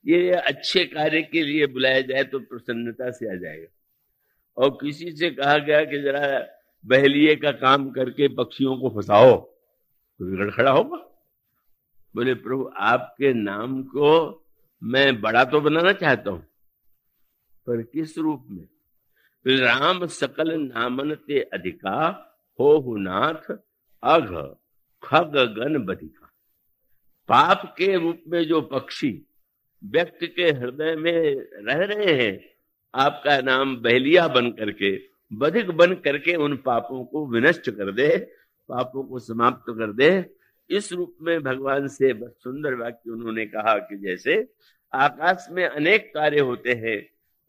ये 0.05 0.31
अच्छे 0.31 0.85
कार्य 0.87 1.23
के 1.23 1.43
लिए 1.43 1.67
बुलाया 1.69 2.01
जाए 2.03 2.25
तो 2.25 2.39
प्रसन्नता 2.41 3.11
से 3.11 3.31
आ 3.33 3.35
जाएगा। 3.37 3.67
और 4.57 4.71
किसी 4.81 5.11
से 5.13 5.31
कहा 5.31 5.57
गया 5.59 5.85
कि 5.85 5.99
जरा 6.03 6.23
बहलिए 6.85 7.35
का 7.37 7.53
काम 7.55 7.91
करके 7.91 8.29
पक्षियों 8.35 8.77
को 8.77 8.89
फंसाओ 8.91 9.37
तो 9.37 10.25
बिगड़ 10.25 10.51
खड़ा 10.51 10.71
होगा। 10.71 10.97
बोले, 12.15 12.35
प्रभु, 12.35 12.71
आपके 12.77 13.33
नाम 13.35 13.83
को 13.85 14.45
मैं 14.83 15.21
बड़ा 15.21 15.45
तो 15.45 15.61
बनाना 15.61 15.93
चाहता 15.95 16.31
हूँ, 16.31 16.41
पर 17.67 17.83
किस 17.85 18.17
रूप 18.19 18.47
में? 18.51 18.67
राम 19.47 20.07
सकल 20.09 20.53
नामन 20.55 21.15
ते 21.17 21.41
अधिका 21.53 21.99
हो 22.59 22.97
नाथ 22.99 23.51
अघ। 24.03 24.29
खग 25.03 25.37
गन 25.57 25.79
बधिका। 25.79 26.31
पाप 27.29 27.75
के 27.79 27.95
रूप 27.97 28.23
में 28.29 28.43
जो 28.45 28.61
पक्षी 28.63 29.11
व्यक्ति 29.83 30.27
के 30.29 30.51
हृदय 30.51 30.95
में 30.97 31.35
रह 31.67 31.85
रहे 31.85 32.15
हैं, 32.15 32.39
आपका 32.95 33.41
नाम 33.41 33.77
बहलिया 33.77 34.27
बन 34.29 34.51
करके 34.51 34.97
बधिक 35.31 35.71
बन 35.71 35.95
करके 35.95 36.35
उन 36.37 36.57
पापों 36.57 37.05
को 37.05 37.27
विनष्ट 37.27 37.71
कर 37.71 37.93
दे, 37.93 38.17
पापों 38.69 39.03
को 39.05 39.19
समाप्त 39.19 39.71
कर 39.71 39.93
दे। 39.93 40.25
इस 40.71 40.93
रूप 40.93 41.17
में 41.23 41.43
भगवान 41.43 41.87
से 41.89 42.13
सुंदर 42.15 42.75
वाक्य 42.75 43.11
उन्होंने 43.11 43.45
कहा 43.47 43.77
कि 43.79 43.97
जैसे 43.99 44.37
आकाश 44.93 45.47
में 45.51 45.65
अनेक 45.65 46.11
तारे 46.15 46.41
होते 46.41 46.73
हैं 46.77 47.01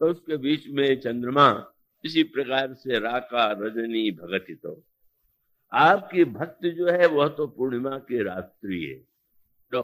तो 0.02 0.10
उसके 0.10 0.38
बीच 0.38 0.68
में 0.70 1.00
चंद्रमा, 1.00 1.74
इसी 2.04 2.24
प्रकार 2.26 2.74
से 2.74 3.00
राका 3.00 3.52
रजनी 3.60 4.10
भगति 4.12 4.54
तो 4.54 4.82
आपकी 5.74 6.26
भक्ति 6.26 6.72
जो 6.72 6.88
है, 6.88 7.06
वह 7.06 7.28
तो 7.28 7.48
पूर्णिमा 7.48 7.98
की 7.98 8.24
रात्रि 8.24 8.86
है। 8.86 8.96
तो 9.72 9.82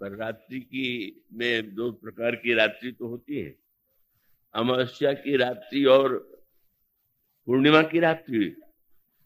पर 0.00 0.16
रात्रि 0.16 0.60
की 0.60 1.16
में 1.32 1.74
दो 1.74 1.92
प्रकार 1.92 2.36
की 2.36 2.54
रात्रि 2.54 2.92
तो 2.92 3.06
होती 3.06 3.40
है। 3.40 3.58
अमावस्या 4.54 5.12
की 5.12 5.36
रात्रि 5.36 5.84
और 5.84 6.18
पूर्णिमा 7.46 7.82
की 7.82 8.00
रात्रि। 8.00 8.56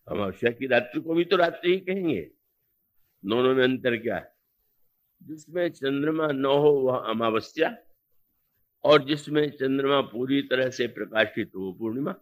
अमावस्या 0.08 0.50
की 0.50 0.66
रात्रि 0.66 1.00
को 1.00 1.14
भी 1.14 1.24
तो 1.24 1.36
रात्रि 1.36 1.72
ही 1.72 1.80
कहेंगे। 1.80 2.30
दोनों 3.24 3.54
में 3.54 3.64
अंतर 3.64 3.96
क्या 3.96 4.16
है? 4.16 4.34
जिसमें 5.22 5.68
चंद्रमा 5.68 6.26
न 6.26 6.44
हो, 6.44 6.70
वह 6.70 6.98
अमावस्या, 6.98 7.78
और 8.84 9.04
जिसमें 9.04 9.50
चंद्रमा 9.50 10.00
पूरी 10.00 10.42
तरह 10.42 10.70
से 10.70 10.86
प्रकाशित 10.86 11.52
हो 11.56 11.72
पूर्णिमा। 11.72 12.14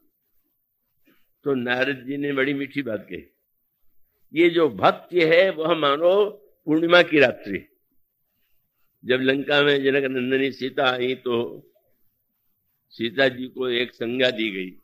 तो 1.45 1.55
नारद 1.55 1.97
जी 1.97 2.17
ने 2.17 2.33
बड़ी 2.33 2.55
मीठी 2.55 2.83
बात 2.83 3.07
कही। 3.11 3.29
ये 4.35 4.51
जो 4.51 4.69
भक्ति 4.69 5.21
है, 5.21 5.51
वह 5.51 5.75
मानो 5.75 6.31
पूर्णिमा 6.67 7.03
की 7.03 7.19
रात्रि। 7.19 7.69
जब 9.05 9.21
लंका 9.21 9.63
में 9.63 9.85
जनक 9.85 10.05
नंदनी 10.05 10.53
सीता 10.53 10.91
आई 10.91 11.15
तो 11.15 11.63
सीता 12.89 13.29
जी 13.29 13.47
को 13.49 13.69
एक 13.69 13.95
संज्ञा 13.95 14.31
दी 14.31 14.51
गई। 14.51 14.77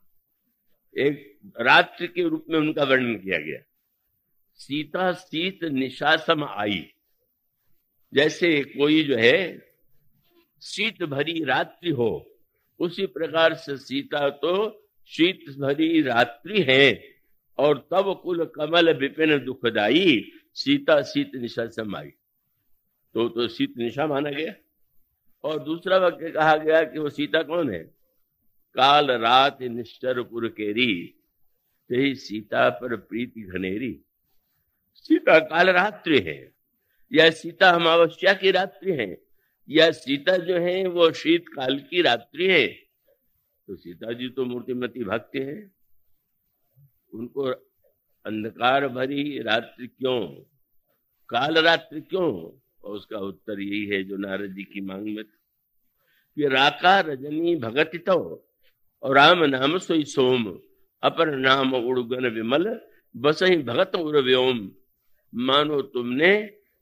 एक 1.04 1.40
रात्रि 1.60 2.08
के 2.08 2.22
रूप 2.22 2.46
में 2.50 2.58
उनका 2.58 2.84
वर्णन 2.84 3.14
किया 3.14 3.38
गया। 3.38 3.60
सीता 4.54 5.12
सीत 5.12 5.64
निशासम 5.64 6.44
आई। 6.44 6.92
जैसे 8.14 8.64
कोई 8.64 9.04
जो 9.04 9.16
है 9.16 9.68
शीत 10.62 11.02
भरी 11.02 11.44
रात्रि 11.44 11.90
हो, 11.90 12.38
उसी 12.80 13.06
प्रकार 13.06 13.54
से 13.54 13.76
सीता 13.76 14.30
तो 14.30 14.88
शीत 15.06 15.44
भरी 15.58 16.02
रात्रि 16.02 16.62
है। 16.62 17.17
और 17.58 17.88
तब 17.90 18.20
कुल 18.22 18.44
कमल 18.44 18.92
विपिन 18.92 19.38
दुखदाई, 19.44 20.32
सीता 20.54 21.02
शीत 21.02 21.34
निशा 21.34 21.66
समाई 21.66 22.12
तो 23.14 23.28
तो 23.28 23.48
शीत 23.48 23.74
निशा 23.78 24.06
माना 24.06 24.30
गया। 24.30 24.54
और 25.44 25.58
दूसरा 25.58 25.96
वाक्य 25.98 26.30
कहा 26.30 26.56
गया 26.56 26.82
कि 26.84 26.98
वो 26.98 27.10
सीता 27.10 27.42
कौन 27.42 27.70
है? 27.70 27.82
काल 28.74 29.10
रात 29.10 29.62
निश्चर 29.62 30.22
पुर 30.22 30.48
केरी, 30.48 31.04
ते 31.90 32.14
सीता 32.14 32.68
पर 32.70 32.96
प्रीति 32.96 33.40
घनेरी। 33.40 34.00
सीता 34.94 35.38
काल 35.38 35.70
रात्रि 35.70 36.20
है, 36.20 36.52
या 37.12 37.30
सीता 37.30 37.70
अमावस्या 37.70 38.34
की 38.34 38.50
रात्रि 38.50 38.92
है, 38.92 39.22
या 39.68 39.90
सीता 39.90 40.36
जो 40.36 40.58
है 40.58 40.86
वो 40.86 41.10
शीतकाल 41.12 41.78
की 41.78 42.02
रात्रि 42.02 42.46
है। 42.46 42.66
तो 43.66 43.76
सीता 43.76 44.12
जी 44.12 44.28
तो 44.28 44.44
मूर्तिमती 44.44 45.04
भक्त 45.04 45.36
है। 45.36 45.77
उनको 47.12 47.42
अंधकार 48.26 48.86
भरी 48.88 49.42
रात्रि 49.42 49.86
क्यों? 49.88 50.20
काल 51.30 51.58
रात्रि 51.58 52.00
क्यों? 52.00 52.30
और 52.84 52.96
उसका 52.96 53.18
उत्तर 53.18 53.60
यही 53.60 53.84
है 53.86 54.02
जो 54.04 54.16
नारद 54.16 54.54
जी 54.54 54.64
की 54.64 54.80
मांग 54.80 55.04
में 55.06 55.24
कि 55.24 56.48
राका 56.48 56.98
रजनी 57.00 57.54
भगत 57.56 57.90
तो 58.06 58.18
और 59.02 59.16
राम 59.16 59.44
नाम 59.44 59.76
सोई 59.78 60.04
सोम, 60.04 60.44
अपर 61.02 61.34
नाम 61.36 61.74
उड़गन 61.74 62.26
विमल 62.26 62.78
बस 63.14 63.42
ही 63.42 63.56
भगत 63.62 63.96
उर 63.96 64.22
व्योम 64.22 64.70
मानो 65.32 65.80
तुमने 65.82 66.30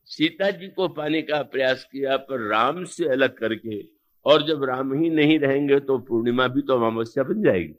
सीता 0.08 0.50
जी 0.50 0.68
को 0.68 0.88
पाने 0.88 1.22
का 1.22 1.42
प्रयास 1.42 1.84
किया, 1.84 2.16
पर 2.16 2.40
राम 2.48 2.84
से 2.84 3.08
अलग 3.08 3.36
करके, 3.38 3.80
और 4.26 4.46
जब 4.46 4.64
राम 4.64 4.92
ही 4.94 5.10
नहीं 5.10 5.38
रहेंगे 5.38 5.78
तो 5.80 5.98
पूर्णिमा 5.98 6.46
भी 6.48 6.62
तो 6.62 6.74
अमावस्या 6.74 7.24
बन 7.24 7.42
जाएगी। 7.42 7.74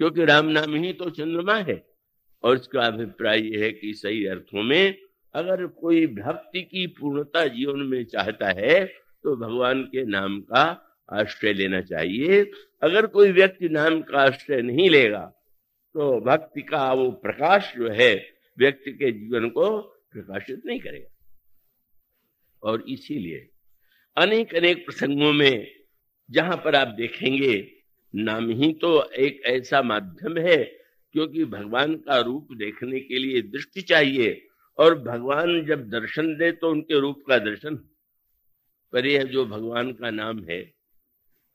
क्योंकि 0.00 0.24
राम 0.24 0.46
नाम 0.48 0.74
ही 0.74 0.92
तो 0.92 1.10
चंद्रमा 1.10 1.54
है। 1.60 1.82
और 2.44 2.56
इसका 2.56 2.80
अभिप्राय 2.80 3.40
यह 3.40 3.64
है 3.64 3.70
कि 3.72 3.92
सही 3.94 4.24
अर्थों 4.26 4.62
में 4.62 4.98
अगर 5.34 5.66
कोई 5.66 6.06
भक्ति 6.06 6.60
की 6.62 6.86
पूर्णता 6.98 7.46
जीवन 7.46 7.80
में 7.82 8.04
चाहता 8.04 8.48
है 8.58 8.84
तो 8.84 9.36
भगवान 9.36 9.82
के 9.84 10.04
नाम 10.04 10.40
का 10.42 10.64
आश्रय 11.12 11.52
लेना 11.52 11.80
चाहिए। 11.80 12.40
अगर 12.82 13.06
कोई 13.06 13.32
व्यक्ति 13.32 13.68
नाम 13.68 14.00
का 14.02 14.18
आश्रय 14.18 14.62
नहीं 14.62 14.88
लेगा 14.90 15.24
तो 15.94 16.20
भक्ति 16.20 16.62
का 16.62 16.92
वो 16.92 17.10
प्रकाश 17.22 17.72
जो 17.76 17.90
है, 17.90 18.14
व्यक्ति 18.58 18.92
के 18.92 19.10
जीवन 19.12 19.48
को 19.48 19.78
प्रकाशित 20.12 20.62
नहीं 20.66 20.80
करेगा। 20.80 21.08
और 22.62 22.84
इसीलिए 22.88 23.48
अनेक 24.16 24.54
अनेक 24.54 24.84
प्रसंगों 24.86 25.32
में 25.32 25.66
जहाँ 26.30 26.56
पर 26.56 26.76
आप 26.76 26.88
देखेंगे 26.88 27.56
नाम 28.14 28.50
ही 28.50 28.72
तो 28.72 29.10
एक 29.10 29.42
ऐसा 29.46 29.82
माध्यम 29.82 30.38
है, 30.38 30.56
क्योंकि 31.12 31.44
भगवान 31.44 31.94
का 31.94 32.18
रूप 32.18 32.48
देखने 32.52 33.00
के 33.00 33.18
लिए 33.18 33.42
दृष्टि 33.42 33.80
चाहिए। 33.80 34.48
और 34.78 34.98
भगवान 34.98 35.66
जब 35.66 35.90
दर्शन 35.90 36.36
दे 36.36 36.52
तो 36.52 36.70
उनके 36.70 37.00
रूप 37.00 37.22
का 37.28 37.38
दर्शन। 37.38 37.76
पर 38.92 39.06
यह 39.06 39.22
जो 39.22 39.44
भगवान 39.44 39.92
का 39.92 40.10
नाम 40.10 40.44
है, 40.44 40.74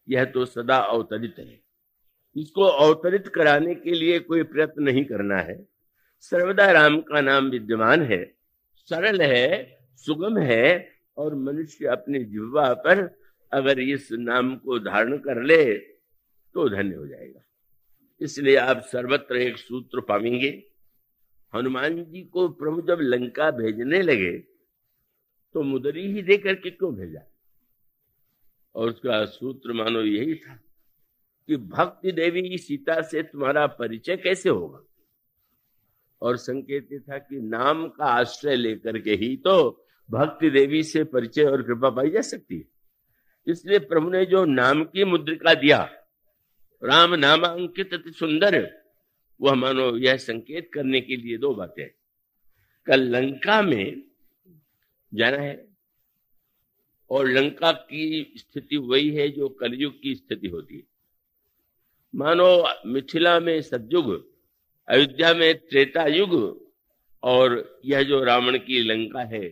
यह 0.10 0.26
तो 0.26 0.46
सदा 0.46 0.78
अवतरित 0.78 1.36
है। 1.40 1.62
इसको 2.36 2.64
अवतरित 2.64 3.28
कराने 3.28 3.76
के 3.76 3.92
लिए 3.92 4.20
कोई 4.20 4.44
प्रयत्न 4.44 4.84
नहीं 4.84 5.06
करना 5.06 5.38
है। 5.38 5.68
सर्वदा 6.20 6.72
राम 6.72 7.02
का 7.02 7.22
नाम 7.22 7.50
विद्यमान 7.50 8.02
है। 8.02 8.36
सरल 8.78 9.22
है, 9.22 9.78
सुगम 9.96 10.38
है, 10.38 10.92
और 11.18 11.36
मनुष्य 11.36 11.86
अपनी 11.86 12.24
जिह्वा 12.24 12.74
पर 12.74 13.20
अगर 13.52 13.80
इस 13.80 14.10
नाम 14.12 14.56
को 14.56 14.80
धारण 14.80 15.18
कर 15.18 15.44
ले 15.44 15.91
तो 16.56 16.68
धन्य 16.70 16.96
हो 16.96 17.08
जाएगा। 17.08 17.42
इसलिए 18.22 18.56
आप 18.56 18.82
सर्वत्र 18.82 19.38
एक 19.38 19.58
सूत्र 19.58 20.02
पाएँगे। 20.02 20.50
हनुमान 21.54 22.04
जी 22.06 22.22
को 22.24 22.48
प्रभु 22.50 22.82
जब 22.82 22.98
लंका 23.02 23.50
भेजने 23.52 24.02
लगे 24.02 24.32
तो 25.56 25.62
मुदरी 25.62 26.12
ही 26.14 26.22
दे 26.22 26.38
करके 26.38 26.70
क्यों 26.70 26.94
भेजा? 26.96 27.22
और 28.76 28.90
उसका 28.90 29.26
सूत्र 29.26 29.74
मानो 29.74 30.02
यही 30.02 30.36
था 30.36 30.54
कि 31.50 31.56
भक्ति 31.58 32.12
देवी 32.12 32.58
सीता 32.58 33.02
से 33.02 33.24
तुम्हारा 33.24 33.66
परिचय 33.68 34.18
कैसे 34.18 34.50
होगा? 34.50 34.80
और 36.22 36.38
संकेत 36.38 36.90
था 37.10 37.18
कि 37.18 37.40
नाम 37.40 37.88
का 37.88 38.06
आश्रय 38.06 38.56
लेकर 38.56 39.00
के 39.00 39.16
ही 39.16 39.36
तो 39.38 39.86
भक्ति 40.10 40.50
देवी 40.50 40.84
से 40.84 41.04
परिचय 41.04 41.44
और 41.44 41.62
कृपा 41.62 41.90
पाई 41.90 42.10
जा 42.10 42.22
सकती 42.22 42.58
है। 42.58 42.68
इसलिए 43.48 43.80
प्रभु 43.80 44.10
ने 44.10 44.26
जो 44.26 44.44
नाम 44.46 44.84
की 44.84 45.04
मुद्रिका 45.04 45.54
दिया 45.54 45.90
राम 46.84 47.16
नामांकित 47.16 47.94
अति 47.94 48.12
सुंदर। 48.12 48.82
वह 49.42 49.54
मानो 49.54 49.98
यह 49.98 50.18
संकेत 50.18 50.70
करने 50.74 51.02
के 51.02 51.16
लिए 51.16 51.38
दो 51.38 51.54
बातें। 51.56 51.90
कल 52.88 53.02
लंका 53.02 53.62
में 53.62 54.04
जाना 55.14 55.38
है 55.38 55.68
और 57.10 57.28
लंका 57.28 57.72
की 57.72 58.34
स्थिति 58.38 58.78
वही 58.78 59.10
है 59.10 59.30
जो 59.30 59.50
कलयुग 59.50 60.02
की 60.02 60.16
स्थिति 60.16 60.48
होती 60.48 60.76
है। 60.76 60.84
मानो 62.16 62.68
मिथिला 62.86 63.40
में 63.40 63.62
सतयुग, 63.62 64.32
अयोध्या 64.88 65.34
में 65.34 65.58
त्रेता 65.58 66.06
युग 66.06 66.68
और 67.24 67.80
यह 67.86 68.04
जो 68.04 68.24
रावण 68.24 68.58
की 68.58 68.82
लंका 68.82 69.22
है 69.22 69.50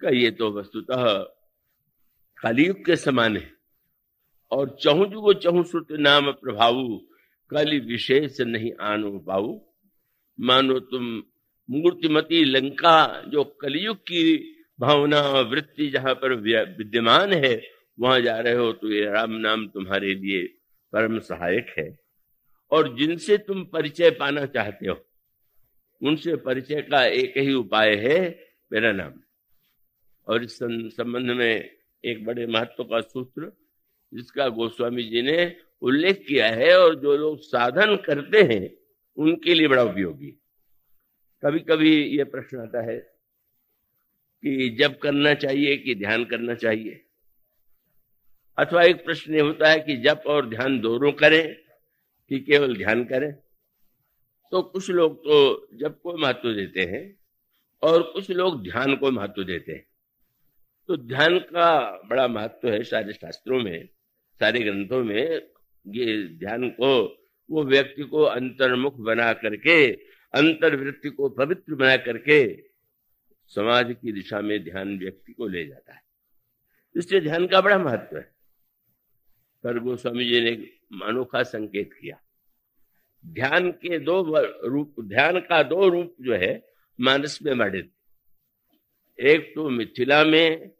का 0.00 0.10
ये 0.10 0.30
तो 0.30 0.50
वस्तुतः 0.52 1.18
कलयुग 2.38 2.84
के 2.84 2.96
समान 2.96 3.36
है। 3.36 3.59
और 4.52 4.76
चहु 4.80 5.04
जुगो 5.06 5.32
चहु 5.34 5.62
श्रुत 5.62 5.92
नाम 6.00 6.30
प्रभाव, 6.32 6.76
कल 7.50 7.78
विशेष 7.80 8.40
नहीं 8.42 8.72
आनो 8.82 9.18
पाऊ 9.18 9.58
मानो 10.38 10.78
तुम 10.80 11.04
मूर्तिमती 11.68 12.44
लंका, 12.44 13.22
जो 13.28 13.44
कलयुग 13.60 13.96
की 13.98 14.22
भावना 14.78 15.20
और 15.20 15.46
वृत्ति 15.48 15.88
जहाँ 15.90 16.14
पर 16.14 16.34
विद्यमान 16.36 17.32
है, 17.34 17.62
वहाँ 17.98 18.20
जा 18.20 18.38
रहे 18.38 18.54
हो 18.54 18.72
तो 18.72 18.92
ये 18.92 19.04
राम 19.06 19.32
नाम 19.38 19.66
तुम्हारे 19.68 20.14
लिए 20.14 20.42
परम 20.92 21.18
सहायक 21.20 21.74
है। 21.78 21.88
और 22.72 22.94
जिनसे 22.96 23.36
तुम 23.38 23.64
परिचय 23.64 24.10
पाना 24.10 24.44
चाहते 24.46 24.88
हो, 24.88 24.96
उनसे 26.02 26.36
परिचय 26.38 26.82
का 26.82 27.04
एक 27.06 27.36
ही 27.38 27.52
उपाय 27.54 27.94
है 27.98 28.18
मेरा 28.70 28.92
नाम। 28.92 29.12
और 30.26 30.44
इस 30.44 30.58
संबंध 30.58 31.30
में 31.30 31.70
एक 32.04 32.24
बड़े 32.26 32.46
महत्व 32.46 32.84
का 32.84 33.00
सूत्र 33.00 33.52
जिसका 34.14 34.48
गोस्वामी 34.48 35.02
जी 35.02 35.22
ने 35.22 35.56
उल्लेख 35.82 36.24
किया 36.28 36.46
है 36.46 36.78
और 36.78 36.94
जो 36.94 37.16
लोग 37.16 37.40
साधन 37.40 37.96
करते 37.96 38.42
हैं, 38.42 38.70
उनके 39.16 39.54
लिए 39.54 39.68
बड़ा 39.68 39.82
उपयोगी 39.82 40.36
कभी 41.44 41.58
कभी 41.58 42.02
ये 42.02 42.24
प्रश्न 42.24 42.58
आता 42.58 42.82
है 42.82 42.98
कि 44.42 44.76
जब 44.78 44.98
करना 44.98 45.34
चाहिए 45.34 45.76
कि 45.76 45.94
ध्यान 45.94 46.24
करना 46.24 46.54
चाहिए? 46.54 47.04
अथवा 48.58 48.82
एक 48.82 49.04
प्रश्न 49.04 49.34
ये 49.34 49.40
होता 49.40 49.68
है 49.68 49.80
कि 49.80 49.96
जप 49.96 50.22
और 50.26 50.48
ध्यान 50.48 50.80
दोनों 50.80 51.12
करें 51.12 51.54
कि 52.28 52.40
केवल 52.40 52.76
ध्यान 52.76 53.04
करें? 53.04 53.32
तो 54.50 54.62
कुछ 54.62 54.90
लोग 54.90 55.20
तो 55.20 55.68
जप 55.74 56.00
को 56.02 56.16
महत्व 56.16 56.54
देते 56.54 56.80
हैं 56.80 57.20
और 57.82 58.02
कुछ 58.02 58.30
लोग 58.30 58.62
ध्यान 58.62 58.96
को 58.96 59.10
महत्व 59.10 59.44
देते 59.44 59.72
हैं। 59.72 59.86
तो 60.88 60.96
ध्यान 60.96 61.38
का 61.38 62.02
बड़ा 62.06 62.28
महत्व 62.28 62.68
है 62.68 62.82
सारे 62.82 63.12
शास्त्रों 63.12 63.62
में 63.62 63.88
सारे 64.40 64.60
ग्रंथों 64.60 65.04
में 65.04 65.42
ये 65.86 66.28
ध्यान 66.28 66.70
को, 66.70 67.22
वो 67.50 67.64
व्यक्ति 67.64 68.02
को 68.02 68.22
अंतर्मुख 68.22 68.96
बना 68.96 69.32
करके, 69.32 69.92
अंतर्वृत्ति 70.34 71.10
को 71.10 71.28
पवित्र 71.28 71.74
बना 71.74 71.96
करके 71.96 72.64
समाज 73.46 73.96
की 74.02 74.12
दिशा 74.12 74.40
में 74.40 74.64
ध्यान 74.64 74.98
व्यक्ति 74.98 75.32
को 75.32 75.46
ले 75.46 75.66
जाता 75.66 75.94
है। 75.94 76.02
इसलिए 76.96 77.20
ध्यान 77.20 77.46
का 77.46 77.60
बड़ा 77.60 77.78
महत्व 77.78 78.16
है। 78.16 78.34
पर 79.64 79.78
गोस्वामी 79.78 80.24
जी 80.24 80.40
ने 80.40 80.50
अनोखा 81.06 81.42
संकेत 81.42 81.92
किया। 81.92 82.20
ध्यान 83.26 83.70
के 83.70 83.98
दो 83.98 84.34
रूप, 84.68 84.94
ध्यान 85.00 85.40
का 85.40 85.62
दो 85.62 85.88
रूप 85.88 86.16
जो 86.20 86.34
है, 86.34 86.66
मानस 87.00 87.38
में 87.42 87.54
मर्डित 87.54 87.92
एक 89.20 89.52
तो 89.54 89.68
मिथिला 89.68 90.24
में 90.24 90.70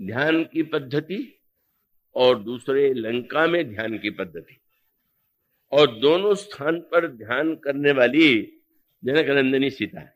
ध्यान 0.00 0.44
की 0.44 0.62
पद्धति 0.62 1.39
और 2.16 2.38
दूसरे 2.42 2.92
लंका 2.94 3.46
में 3.46 3.68
ध्यान 3.70 3.98
की 3.98 4.10
पद्धति। 4.10 4.56
और 5.72 5.98
दोनों 5.98 6.34
स्थान 6.34 6.78
पर 6.80 7.06
ध्यान 7.08 7.54
करने 7.54 7.92
वाली 7.92 8.60
जनक 9.02 9.28
नंदनी 9.28 9.70
सीता 9.70 10.00
है। 10.00 10.14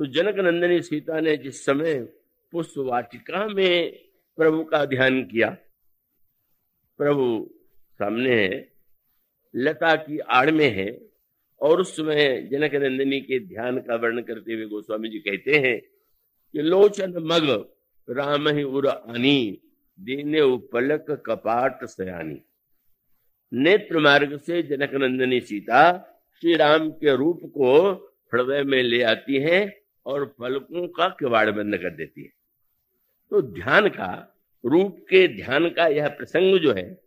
तो 0.00 0.06
जनक 0.06 0.38
नंदनी 0.38 0.80
सीता 0.82 1.20
ने 1.20 1.36
जिस 1.36 1.64
समय 1.64 1.94
पुष्प 2.52 2.74
वाटिका 2.78 3.46
में 3.46 3.92
प्रभु 4.38 4.64
का 4.64 4.84
ध्यान 4.84 5.22
किया, 5.24 5.48
प्रभु 7.00 7.50
सामने 8.00 8.34
है, 8.34 8.72
लता 9.54 9.94
की 9.96 10.18
आड़ 10.18 10.50
में 10.50 10.68
है, 10.70 10.88
और 11.60 11.80
उस 11.80 11.96
समय 11.96 12.48
जनक 12.52 12.74
नंदिनी 12.74 13.20
के 13.20 13.38
ध्यान 13.40 13.78
का 13.80 13.96
वर्णन 13.96 14.22
करते 14.22 14.54
हुए 14.54 14.66
गोस्वामी 14.66 15.08
जी 15.08 15.18
कहते 15.18 15.58
हैं 15.58 15.78
कि 16.54 16.62
लोचन 16.62 17.14
मग 17.16 17.48
राम 18.08 18.48
ही 18.48 18.62
उर 18.62 18.88
आनी। 18.88 19.62
दीने 20.00 20.40
उपलक 20.40 21.22
कपाट 21.26 21.84
सयानी। 21.84 22.40
नेत्र 23.52 23.98
मार्ग 23.98 24.40
से 24.40 24.62
जनक 24.62 24.94
नंदनी 24.94 25.40
सीता 25.40 25.98
श्री 26.40 26.56
राम 26.56 26.90
के 26.90 27.16
रूप 27.16 27.40
को 27.44 27.92
हृदय 28.34 28.62
में 28.62 28.82
ले 28.82 29.02
आती 29.02 29.36
है 29.36 29.82
और 30.06 30.24
पलकों 30.24 30.88
का 30.88 31.08
किवाड़ 31.08 31.50
बंद 31.50 31.76
कर 31.78 31.90
देती 31.90 32.22
है। 32.22 32.32
तो 33.30 33.42
ध्यान 33.42 33.88
का, 33.88 34.36
रूप 34.64 35.06
के 35.10 35.28
ध्यान 35.28 35.70
का 35.70 35.86
यह 35.86 36.08
प्रसंग 36.08 36.58
जो 36.58 36.74
है, 36.74 37.00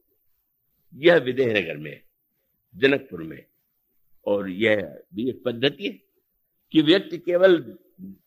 यह 0.96 1.18
विदेहनगर 1.18 1.78
में, 1.78 2.02
जनकपुर 2.76 3.24
में, 3.24 3.46
और 4.26 4.50
यह 4.50 5.00
भी 5.16 5.30
एक 5.30 5.44
पद्धति 5.46 5.88
है 5.88 6.00
कि 6.72 6.82
व्यक्ति 6.82 7.18
केवल 7.18 7.78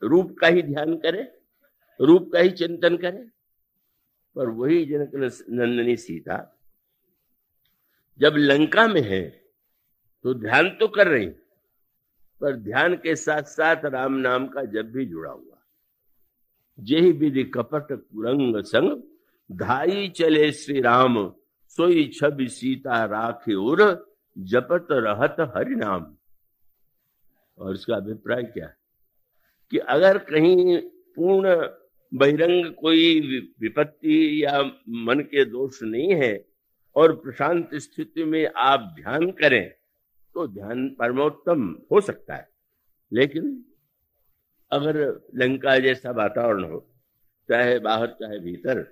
रूप 0.02 0.36
का 0.38 0.46
ही 0.46 0.62
ध्यान 0.62 0.96
करे, 0.96 1.32
रूप 2.00 2.30
का 2.32 2.38
ही 2.38 2.50
चिंतन 2.50 2.96
करे 2.96 3.41
पर 4.36 4.48
वही 4.48 4.84
जनक 4.84 5.14
नंदनी 5.50 5.96
सीता 5.96 6.38
जब 8.20 8.34
लंका 8.36 8.86
में 8.88 9.00
है 9.00 9.22
तो 10.24 10.34
ध्यान 10.34 10.68
तो 10.70 10.88
कर 10.88 11.08
रही, 11.08 11.26
पर 12.40 12.56
ध्यान 12.56 12.94
के 12.94 13.14
साथ 13.16 13.42
साथ 13.42 13.84
राम 13.84 14.14
नाम 14.16 14.46
का 14.48 14.62
जब 14.64 14.90
भी 14.92 15.06
जुड़ा 15.06 15.30
हुआ। 15.30 15.58
जेहि 16.78 17.10
विधि 17.12 17.44
कपट 17.44 17.92
कुरंग 17.92 18.62
संग, 18.62 19.02
धाई 19.50 20.08
चले 20.08 20.50
श्री 20.52 20.80
राम 20.80 21.16
सोई 21.78 22.08
छवि 22.14 22.48
सीता 22.48 23.04
राखे 23.04 23.54
उर 23.54 23.80
जपत 24.36 24.86
रहत 24.92 25.36
हरि 25.56 25.74
नाम 25.74 26.14
और 27.58 27.74
इसका 27.74 27.96
अभिप्राय 27.96 28.42
क्या? 28.44 28.72
कि 29.72 29.78
अगर 29.78 30.18
कहीं 30.18 30.78
पूर्ण 31.16 31.56
बहिरंग 32.12 32.72
कोई 32.74 33.20
विपत्ति 33.60 34.44
या 34.44 34.62
मन 34.88 35.20
के 35.20 35.44
दोष 35.44 35.82
नहीं 35.82 36.14
है 36.14 36.32
और 36.96 37.12
प्रशांत 37.16 37.74
स्थिति 37.74 38.24
में 38.24 38.46
आप 38.56 38.94
ध्यान 39.00 39.30
करें 39.30 39.68
तो 40.34 40.46
ध्यान 40.46 40.88
परमोत्तम 40.98 41.76
हो 41.92 42.00
सकता 42.00 42.34
है। 42.34 42.48
लेकिन 43.12 43.64
अगर 44.72 44.96
लंका 45.34 45.78
जैसा 45.78 46.10
वातावरण 46.10 46.64
हो, 46.64 46.78
चाहे 47.48 47.78
बाहर, 47.78 48.06
चाहे 48.06 48.38
भीतर, 48.38 48.84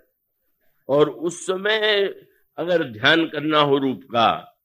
और 0.89 1.11
उस 1.11 1.47
समय 1.47 2.15
अगर 2.59 2.85
ध्यान 2.85 3.27
करना 3.27 3.59
हो 3.59 3.79
रूप 3.79 4.03
का 4.05 4.57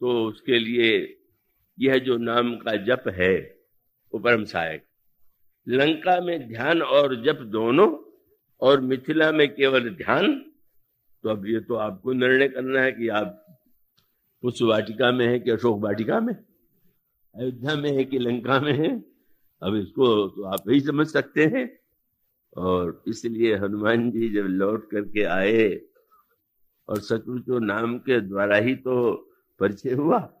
तो 0.00 0.24
उसके 0.26 0.58
लिए 0.58 1.18
यह 1.78 1.98
जो 1.98 2.16
नाम 2.16 2.56
का 2.56 2.76
जप 2.76 3.08
है, 3.08 3.36
वो 4.14 4.20
परम 4.20 4.44
सहायक 4.44 4.87
लंका 5.68 6.20
में 6.20 6.48
ध्यान 6.48 6.82
और 6.82 7.24
जप 7.24 7.38
दोनों 7.42 8.14
और 8.60 8.80
मिथिला 8.80 9.32
में 9.32 9.54
केवल 9.54 9.90
ध्यान 9.90 10.52
तो 11.22 11.28
अब 11.28 11.46
ये 11.46 11.60
तो 11.60 11.74
आपको 11.74 12.12
निर्णय 12.12 12.48
करना 12.48 12.80
है 12.80 12.92
कि 12.92 13.08
आप 13.08 13.58
पुष्प 14.42 14.62
वाटिका 14.62 15.12
में 15.12 15.26
है 15.26 15.40
कि 15.40 15.50
अशोक 15.50 15.80
वाटिका 15.80 16.20
में 16.20 16.34
अयोध्या 16.34 17.76
में 17.76 17.90
है 17.92 18.04
कि 18.04 18.18
लंका 18.18 18.60
में 18.60 18.72
है? 18.72 19.04
अब 19.62 19.76
इसको 19.76 20.28
तो 20.28 20.42
आप 20.42 20.70
ही 20.70 20.80
समझ 20.80 21.06
सकते 21.06 21.44
हैं। 21.44 21.78
और 22.56 23.04
इसलिए 23.08 23.56
हनुमान 23.56 24.10
जी 24.10 24.28
जब 24.28 24.42
लौट 24.42 24.90
करके 24.90 25.22
आए 25.22 25.80
और 26.88 27.00
सचमुच 27.00 27.44
नाम 27.48 27.98
के 27.98 28.20
द्वारा 28.20 28.56
ही 28.56 28.74
तो 28.74 29.12
परिचय 29.60 29.92
हुआ, 29.92 30.32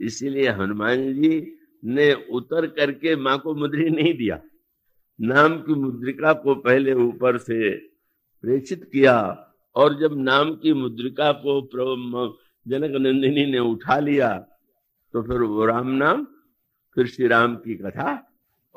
इसीलिए 0.00 0.48
हनुमान 0.48 1.14
जी 1.14 1.57
ने 1.82 2.12
उतर 2.30 2.66
करके 2.68 3.14
माँ 3.16 3.38
को 3.38 3.54
मुद्री 3.54 3.88
नहीं 3.90 4.14
दिया। 4.14 4.40
नाम 5.18 5.56
की 5.58 5.74
मुद्रिका 5.74 6.32
को 6.34 6.54
पहले 6.56 6.92
ऊपर 6.94 7.38
से 7.38 7.70
प्रेषित 8.44 8.88
किया 8.92 9.16
और 9.76 9.98
जब 10.00 10.16
नाम 10.18 10.54
की 10.54 10.72
मुद्रिका 10.74 11.30
को 11.36 11.60
जनक 12.66 12.90
नंदिनी 12.96 13.44
ने 13.46 13.58
उठा 13.60 13.98
लिया 13.98 14.36
तो 15.14 15.22
फिर 15.22 15.42
वो 15.42 15.66
राम 15.66 15.88
नाम, 15.88 16.24
फिर 16.96 17.06
श्री 17.06 17.26
राम 17.26 17.54
की 17.56 17.74
कथा 17.74 18.10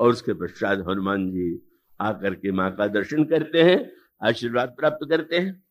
और 0.00 0.10
उसके 0.10 0.34
पश्चात 0.34 0.84
हनुमान 0.88 1.30
जी 1.30 1.58
आकर 2.00 2.34
के 2.34 2.52
माँ 2.52 2.70
का 2.76 2.86
दर्शन 2.88 3.24
करते 3.24 3.62
हैं, 3.62 3.90
आशीर्वाद 4.22 4.74
प्राप्त 4.78 5.08
करते 5.10 5.38
हैं। 5.38 5.62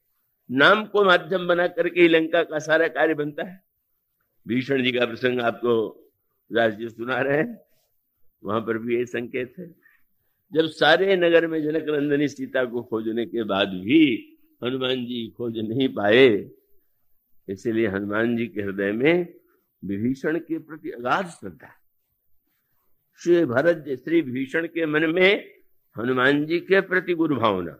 नाम 0.50 0.84
को 0.86 1.04
माध्यम 1.04 1.48
बना 1.48 1.68
करके 1.70 2.08
लंका 2.08 2.44
का 2.44 2.60
सारा 2.60 2.88
कार्य 2.90 3.14
बनता 3.14 3.44
है। 3.44 3.60
भीषण 4.46 4.84
जी 4.84 4.92
का 4.92 5.06
प्रसंग 5.06 5.42
आपको 5.42 5.74
राज 6.52 6.78
जी 6.78 6.90
सुना 6.90 7.20
रहे 7.22 7.38
हैं 7.38 7.60
वहाँ 8.44 8.62
पर 8.62 8.78
भी 8.78 8.96
ये 8.96 9.06
संकेत 9.06 9.54
है। 9.60 9.68
जब 10.52 10.68
सारे 10.70 11.16
नगर 11.18 11.48
में 11.48 11.62
जनक 11.64 11.90
नंदनी 11.90 12.28
सीता 12.28 12.64
को 12.66 12.82
खोजने 12.84 13.26
के 13.26 13.44
बाद 13.44 13.70
भी 13.76 14.02
हनुमान 14.62 15.06
जी 15.06 15.28
खोज 15.38 15.58
नहीं 15.60 15.88
पाए, 15.90 16.28
इसलिए 17.48 17.88
हनुमान 17.88 18.36
जी 18.38 18.48
के 18.48 18.62
हृदय 18.62 18.92
में 18.92 19.34
विभीषण 19.84 20.40
के 20.40 20.58
प्रति 20.60 20.90
अगाध 20.92 21.28
श्रद्धा। 21.30 21.72
श्री 23.22 23.46
भरत 23.46 23.86
श्री 24.00 24.22
भीषण 24.22 24.68
के 24.68 24.86
मन 24.86 25.10
में 25.10 25.46
हनुमान 25.96 26.46
जी 26.46 26.60
के 26.60 26.82
प्रति 26.82 27.14
गुरु 27.14 27.36
भावना 27.36 27.78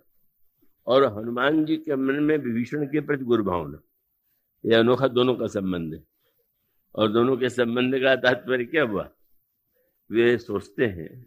और 0.88 1.06
हनुमान 1.18 1.64
जी 1.66 1.78
के 1.78 1.96
मन 1.96 2.24
में 2.24 2.38
विभीषण 2.38 2.86
के 2.86 3.02
प्रति 3.02 3.24
गुरु 3.26 3.44
भावना 3.44 3.82
यह 4.64 4.80
अनोखा 4.80 5.08
दोनों 5.08 5.36
का 5.36 5.48
संबंध 5.48 5.94
है। 5.94 6.04
और 6.96 7.12
दोनों 7.12 7.36
के 7.38 7.50
संबंध 7.50 7.96
का 7.96 8.16
तात्पर्य 8.16 8.66
क्या 8.66 8.84
हुआ? 8.84 9.10
वे 10.10 10.38
सोचते 10.38 10.86
हैं, 10.86 11.26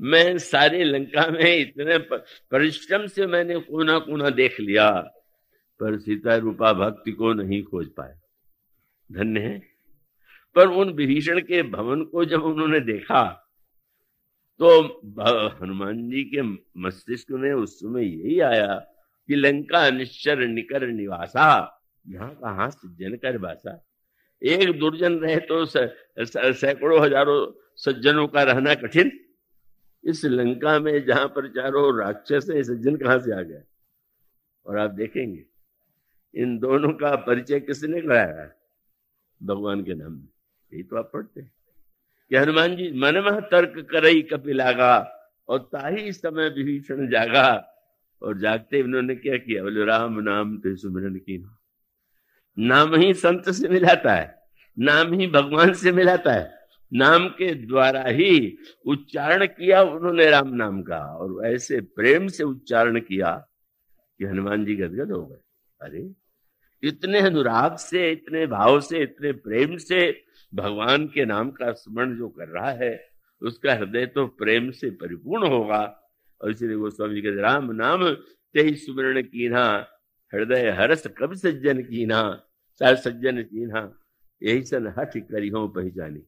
मैं 0.00 0.38
सारे 0.38 0.84
लंका 0.84 1.26
में 1.28 1.56
इतने 1.56 1.98
परिश्रम 2.50 3.06
से 3.06 3.26
मैंने 3.26 3.58
कोना 3.60 3.98
कोना 3.98 4.30
देख 4.30 4.58
लिया, 4.60 4.90
पर 5.80 5.98
सीता 5.98 6.36
रूपा 6.36 6.72
भक्ति 6.72 7.12
को 7.12 7.32
नहीं 7.32 7.62
खोज 7.62 7.88
पाए। 7.88 8.14
धन्य 9.10 9.40
है। 9.40 9.58
पर 10.56 10.68
उन 10.68 10.90
विभीषण 10.90 11.40
के 11.40 11.62
भवन 11.62 12.04
को 12.04 12.24
जब 12.24 12.42
उन्होंने 12.42 12.80
देखा 12.80 13.22
तो 14.60 14.68
हनुमान 15.60 16.08
जी 16.10 16.22
के 16.24 16.42
मस्तिष्क 16.80 17.30
में 17.32 17.52
उस 17.52 17.74
समय 17.76 18.04
यही 18.06 18.38
आया 18.40 18.74
कि 19.28 19.34
लंका 19.34 19.88
निश्चर 19.90 20.38
निकर 20.38 20.86
निवासा, 20.86 21.46
यहाँ 22.06 22.34
कहा 22.34 22.68
सज्जन 22.68 23.16
कर 23.16 23.38
बासा 23.38 23.74
एक 24.42 24.78
दुर्जन 24.78 25.14
रहे 25.14 25.36
तो 25.42 25.64
सैकड़ों 25.66 27.00
हज़ारों 27.00 27.38
सज्जनों 27.76 28.26
का 28.28 28.42
रहना 28.42 28.74
कठिन। 28.76 29.10
इस 30.04 30.24
लंका 30.24 30.78
में 30.78 31.04
जहाँ 31.04 31.26
पर 31.28 31.48
चारों 31.48 31.86
राक्षस 31.98 32.46
है 32.50 32.62
सज्जन 32.62 32.96
कहाँ 32.96 33.18
से 33.18 33.32
आ 33.32 33.40
गए? 33.42 33.62
और 34.66 34.78
आप 34.78 34.90
देखेंगे, 34.90 35.44
इन 36.34 36.58
दोनों 36.58 36.92
का 36.92 37.14
परिचय 37.18 37.60
किसने 37.60 38.00
कराया? 38.00 38.50
भगवान 39.40 39.82
के 39.84 39.94
नाम 39.94 40.12
में। 40.12 40.28
यही 40.72 40.82
तो 40.82 40.96
आप 40.96 41.10
पढ़ते 41.12 41.40
हैं। 41.40 41.50
कि 42.30 42.36
हनुमान 42.36 42.76
जी, 42.76 42.90
मन 42.92 43.18
में 43.24 43.40
तर्क 43.42 43.86
करई 43.90 44.22
कपिलागा 44.22 44.94
और 45.48 45.58
ताही 45.72 46.12
समय 46.12 46.48
विभीषण 46.50 47.08
जागा। 47.08 47.70
और 48.22 48.38
जागते 48.38 48.82
उन्होंने 48.82 49.14
क्या 49.16 49.36
किया? 49.38 49.62
बोले, 49.62 49.84
राम 49.84 50.20
नाम 50.20 50.56
तो 50.58 50.74
सुमिरन 50.76 51.16
की 51.16 51.38
नाम 52.58 52.94
ही 52.94 53.14
संत 53.14 53.50
से 53.50 53.68
मिलाता 53.68 54.14
है, 54.14 54.42
नाम 54.78 55.12
ही 55.12 55.26
भगवान 55.26 55.72
से 55.72 55.92
मिलाता 55.92 56.32
है। 56.32 56.52
नाम 56.92 57.28
के 57.28 57.54
द्वारा 57.54 58.02
ही 58.02 58.58
उच्चारण 58.86 59.46
किया 59.46 59.82
उन्होंने 59.82 60.30
राम 60.30 60.54
नाम 60.54 60.82
का, 60.82 60.98
और 60.98 61.46
ऐसे 61.46 61.80
प्रेम 61.80 62.28
से 62.28 62.44
उच्चारण 62.44 63.00
किया 63.00 63.48
कि 64.18 64.24
हनुमान 64.24 64.64
जी 64.64 64.76
गदगद 64.76 65.12
हो 65.12 65.26
गए। 65.26 65.38
अरे, 65.80 66.12
इतने 66.82 67.20
अनुराग 67.20 67.76
से, 67.76 68.12
इतने 68.12 68.46
भाव 68.46 68.80
से, 68.80 69.02
इतने 69.02 69.32
प्रेम 69.32 69.76
से 69.76 70.24
भगवान 70.54 71.06
के 71.06 71.24
नाम 71.24 71.50
का 71.50 71.72
स्मरण 71.72 72.16
जो 72.16 72.28
कर 72.28 72.48
रहा 72.48 72.70
है, 72.70 73.08
उसका 73.42 73.74
हृदय 73.74 74.06
तो 74.06 74.26
प्रेम 74.26 74.70
से 74.70 74.90
परिपूर्ण 74.90 75.46
होगा। 75.46 76.00
और 76.40 76.50
इसलिए 76.50 76.76
गोस्वामी 76.76 77.22
कहते 77.22 77.40
राम 77.40 77.72
नाम 77.72 78.14
ते 78.54 78.62
ही 78.62 78.74
सुमरण 78.74 79.22
कीना 79.22 79.88
हृदय 80.34 80.70
हरस 80.78 81.06
कब 81.18 81.34
सज्जन 81.36 81.82
कीना 81.82 82.20
सर 82.80 82.96
सज्जन 82.96 83.42
कीना 83.42 83.80
यही 84.42 84.62
सन 84.64 84.92
हठ 84.98 85.16
करियो 85.18 85.66
पहचानी। 85.68 86.22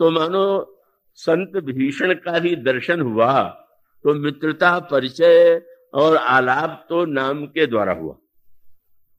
तो 0.00 0.10
मानो 0.10 0.44
संत 1.18 1.56
भीषण 1.64 2.14
का 2.16 2.36
ही 2.36 2.54
दर्शन 2.58 3.00
हुआ 3.00 3.42
तो 4.04 4.14
मित्रता, 4.14 4.78
परिचय 4.80 5.62
और 5.94 6.16
आलाप 6.16 6.86
तो 6.88 7.04
नाम 7.04 7.44
के 7.46 7.66
द्वारा 7.66 7.92
हुआ। 7.92 8.16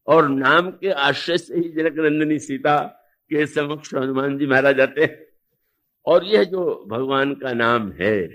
और 0.08 0.28
नाम 0.30 0.70
के 0.72 0.90
आश्रय 0.92 1.38
से 1.38 1.58
ही 1.58 1.70
जनक 1.70 2.00
नंदिनी 2.00 2.40
सीता 2.40 2.78
के 3.32 3.46
समक्ष 3.46 3.94
हनुमान 3.96 4.38
जी 4.38 4.48
महाराज 4.48 4.80
आते 4.80 5.02
हैं। 5.02 5.26
और 6.08 6.26
यह 6.26 6.44
जो 6.44 6.86
भगवान 6.88 7.34
का 7.36 7.54
नाम 7.54 7.92
है, 7.92 8.28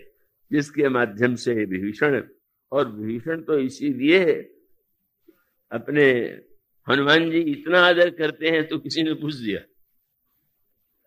जिसके 0.50 0.88
माध्यम 0.88 1.34
से 1.34 1.54
विभीषण 1.54 2.22
और 2.72 2.88
विभीषण 2.88 3.40
तो 3.40 3.58
इसीलिए 3.58 4.24
अपने 5.72 6.10
हनुमान 6.88 7.30
जी 7.30 7.38
इतना 7.38 7.80
आदर 7.80 8.10
करते 8.10 8.48
हैं 8.48 8.68
तो 8.68 8.78
किसी 8.78 9.02
ने 9.02 9.14
पूछ 9.14 9.34
दिया। 9.34 9.60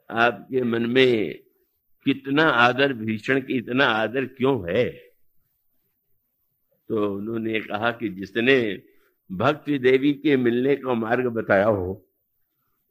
आपके 0.09 0.61
मन 0.61 0.85
में 0.85 1.39
कितना 2.05 2.43
आदर, 2.43 2.93
भीषण 2.93 3.41
की 3.41 3.57
इतना 3.57 3.85
आदर 3.85 4.25
क्यों 4.25 4.69
है? 4.69 4.89
तो 6.89 7.15
उन्होंने 7.15 7.59
कहा 7.59 7.91
कि 7.91 8.09
जिसने 8.09 8.81
भक्ति 9.31 9.79
देवी 9.79 10.13
के 10.13 10.37
मिलने 10.37 10.75
का 10.75 10.93
मार्ग 10.93 11.27
बताया 11.27 11.65
हो, 11.65 12.05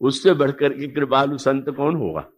उससे 0.00 0.32
बढ़कर 0.32 0.72
के 0.72 0.88
कृपालु 0.88 1.38
संत 1.38 1.70
कौन 1.70 1.96
होगा? 1.96 2.28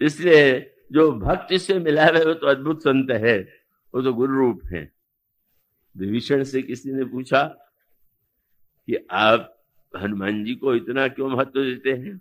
इसलिए 0.00 0.72
जो 0.92 1.12
भक्ति 1.12 1.58
से 1.58 1.78
मिला 1.78 2.04
है, 2.04 2.24
वो 2.24 2.34
तो 2.34 2.46
अद्भुत 2.46 2.80
संत 2.80 3.10
है, 3.10 3.38
वो 3.94 4.02
तो 4.02 4.12
गुरु 4.12 4.36
रूप 4.36 4.60
है। 4.66 4.92
विभीषण 5.96 6.42
से 6.42 6.62
किसी 6.62 6.92
ने 6.92 7.04
पूछा 7.04 7.65
कि 8.88 9.06
आप 9.10 9.64
हनुमान 10.02 10.44
जी 10.44 10.54
को 10.54 10.74
इतना 10.74 11.08
क्यों 11.08 11.28
महत्व 11.28 11.64
देते 11.64 11.90
हैं? 11.90 12.20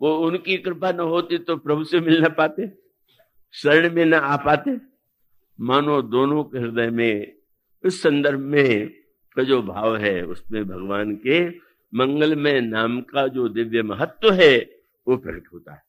वो 0.00 0.16
उनकी 0.16 0.56
कृपा 0.56 0.92
न 0.92 1.00
होती 1.00 1.38
तो 1.38 1.56
प्रभु 1.56 1.84
से 1.84 2.00
मिल 2.00 2.22
ना 2.22 2.28
पाते, 2.28 2.72
शरण 3.52 3.94
में 3.94 4.04
न 4.04 4.14
आ 4.14 4.36
पाते। 4.36 4.76
मानो 5.60 6.02
दोनों 6.02 6.44
के 6.44 6.58
हृदय 6.58 6.90
में 6.90 7.32
इस 7.84 8.02
संदर्भ 8.02 8.40
में 8.40 8.90
का 9.36 9.42
जो 9.42 9.62
भाव 9.62 9.96
है, 9.96 10.26
उसमें 10.26 10.64
भगवान 10.64 11.16
के 11.16 11.48
मंगलमय 11.94 12.60
नाम 12.60 13.00
का 13.00 13.26
जो 13.26 13.48
दिव्य 13.48 13.82
महत्व 13.82 14.32
है, 14.32 14.58
वो 15.08 15.16
प्रकट 15.16 15.44
होता 15.52 15.74
है। 15.74 15.82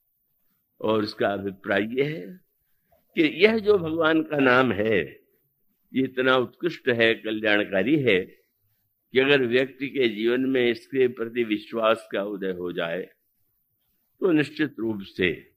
और 0.82 1.04
इसका 1.04 1.28
अभिप्राय 1.28 1.88
यह 1.92 2.06
है 2.06 2.42
कि 3.16 3.44
यह 3.46 3.58
जो 3.58 3.78
भगवान 3.78 4.22
का 4.24 4.38
नाम 4.38 4.72
है, 4.72 5.00
ये 5.94 6.04
इतना 6.04 6.38
उत्कृष्ट 6.38 6.90
है, 6.90 7.14
कल्याणकारी 7.14 8.00
है 8.00 8.41
कि 9.14 9.20
अगर 9.20 9.42
व्यक्ति 9.42 9.88
के 9.88 10.10
जीवन 10.10 10.42
में 10.42 10.72
इसके 10.72 11.08
प्रति 11.08 11.44
विश्वास 11.44 12.08
का 12.12 12.24
उदय 12.24 12.52
हो 12.52 12.72
जाए 12.72 13.10
तो 14.20 14.32
निश्चित 14.32 14.76
रूप 14.80 15.02
से 15.02 15.52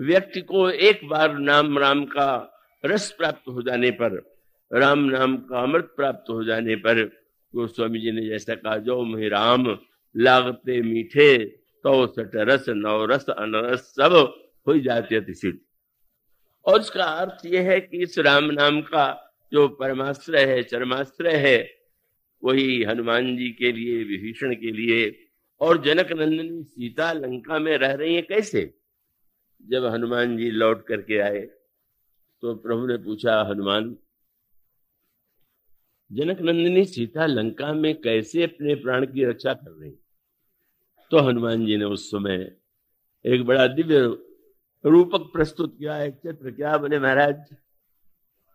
व्यक्ति 0.00 0.40
को 0.40 0.70
एक 0.70 1.08
बार 1.08 1.38
नाम 1.38 1.78
राम 1.78 2.04
का 2.04 2.58
रस 2.84 3.12
प्राप्त 3.12 3.48
हो 3.48 3.62
जाने 3.62 3.90
पर, 3.90 4.34
राम 4.72 4.98
नाम 4.98 5.36
का 5.36 5.60
अमृत 5.60 5.92
प्राप्त 5.96 6.30
हो 6.30 6.44
जाने 6.44 6.76
पर 6.76 7.04
तो 7.04 7.66
स्वामी 7.66 7.98
जी 7.98 8.12
ने 8.12 8.26
जैसा 8.26 8.54
कहा, 8.54 8.76
जो 8.76 9.04
मुहे 9.04 9.28
राम 9.28 9.78
लागते 10.16 10.82
मीठे 10.82 11.44
तो 11.82 12.06
सट 12.06 12.30
रस 12.34 12.64
नव 12.68 13.04
रस, 13.04 13.26
अनरस 13.30 13.80
सब 13.80 14.42
हो 14.66 14.78
जाते 14.78 15.16
अतिशित 15.16 15.66
और 16.64 16.80
इसका 16.80 17.04
अर्थ 17.04 17.46
यह 17.46 17.70
है 17.70 17.80
कि 17.80 18.02
इस 18.02 18.18
राम 18.18 18.44
नाम 18.44 18.82
का 18.82 19.34
जो 19.52 19.68
परमाश्रय 19.68 20.44
है, 20.44 20.62
चरमाश्रय 20.62 21.36
है 21.36 21.81
वही 22.42 22.82
हनुमान 22.82 23.36
जी 23.36 23.50
के 23.50 23.72
लिए, 23.72 24.02
विभीषण 24.04 24.54
के 24.54 24.70
लिए। 24.70 25.28
और 25.60 25.82
जनक 25.82 26.12
नंदनी 26.12 26.62
सीता 26.64 27.12
लंका 27.12 27.58
में 27.58 27.76
रह 27.78 27.92
रही 27.92 28.14
है 28.14 28.22
कैसे? 28.22 28.74
जब 29.62 29.84
हनुमान 29.84 30.36
जी 30.36 30.50
लौट 30.50 30.86
करके 30.86 31.18
आए 31.18 31.40
तो 32.42 32.54
प्रभु 32.54 32.86
ने 32.86 32.96
पूछा, 32.96 33.40
हनुमान 33.42 33.96
जनक 36.12 36.40
नंदिनी 36.40 36.84
सीता 36.84 37.26
लंका 37.26 37.72
में 37.72 37.94
कैसे 38.00 38.42
अपने 38.42 38.74
प्राण 38.74 39.06
की 39.06 39.24
रक्षा 39.24 39.52
कर 39.54 39.70
रही? 39.72 39.90
तो 41.10 41.18
हनुमान 41.18 41.66
जी 41.66 41.76
ने 41.76 41.84
उस 41.84 42.10
समय 42.10 42.56
एक 43.24 43.44
बड़ा 43.44 43.66
दिव्य 43.66 43.98
रूपक 44.84 45.30
प्रस्तुत 45.32 45.78
किया, 45.78 46.02
एक 46.02 46.14
चित्र 46.14 46.50
क्या 46.50 46.76
बोले 46.78 46.98
महाराज? 46.98 47.54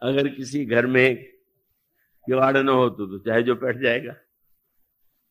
अगर 0.01 0.27
किसी 0.27 0.65
घर 0.65 0.85
में 0.85 1.36
किवाड़ 2.27 2.57
न 2.57 2.69
हो 2.69 2.89
तो, 2.89 3.07
तो 3.07 3.19
चाहे 3.19 3.43
जो 3.43 3.55
बैठ 3.55 3.77
जाएगा। 3.77 4.15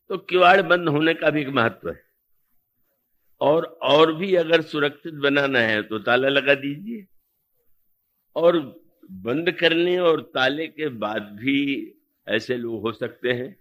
तो 0.09 0.19
किवाड़ 0.19 0.63
बंद 0.63 0.89
होने 0.89 1.15
का 1.15 1.31
भी 1.31 1.41
एक 1.41 1.49
महत्व 1.49 1.91
है। 1.91 2.03
और 3.41 3.65
और 3.83 4.13
भी 4.15 4.35
अगर 4.35 4.63
सुरक्षित 4.63 5.15
बनाना 5.15 5.59
है 5.59 5.83
तो 5.83 5.99
ताला 5.99 6.29
लगा 6.29 6.55
दीजिए। 6.55 7.07
और 8.37 8.59
बंद 9.11 9.53
करने 9.53 9.99
और 9.99 10.21
ताले 10.21 10.67
के 10.67 10.89
बाद 10.89 11.23
भी 11.23 11.93
ऐसे 12.29 12.57
लोग 12.57 12.81
हो 12.81 12.93
सकते 12.93 13.33
हैं 13.33 13.57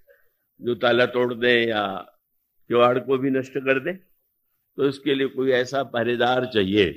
जो 0.61 0.75
ताला 0.75 1.05
तोड़ 1.05 1.33
दें 1.33 1.67
या 1.67 2.11
किवाड़ 2.67 2.99
को 2.99 3.17
भी 3.17 3.29
नष्ट 3.29 3.53
कर 3.53 3.79
दें। 3.79 3.97
तो 4.77 4.87
इसके 4.87 5.15
लिए 5.15 5.27
कोई 5.27 5.51
ऐसा 5.51 5.83
पहरेदार 5.83 6.45
चाहिए 6.45 6.91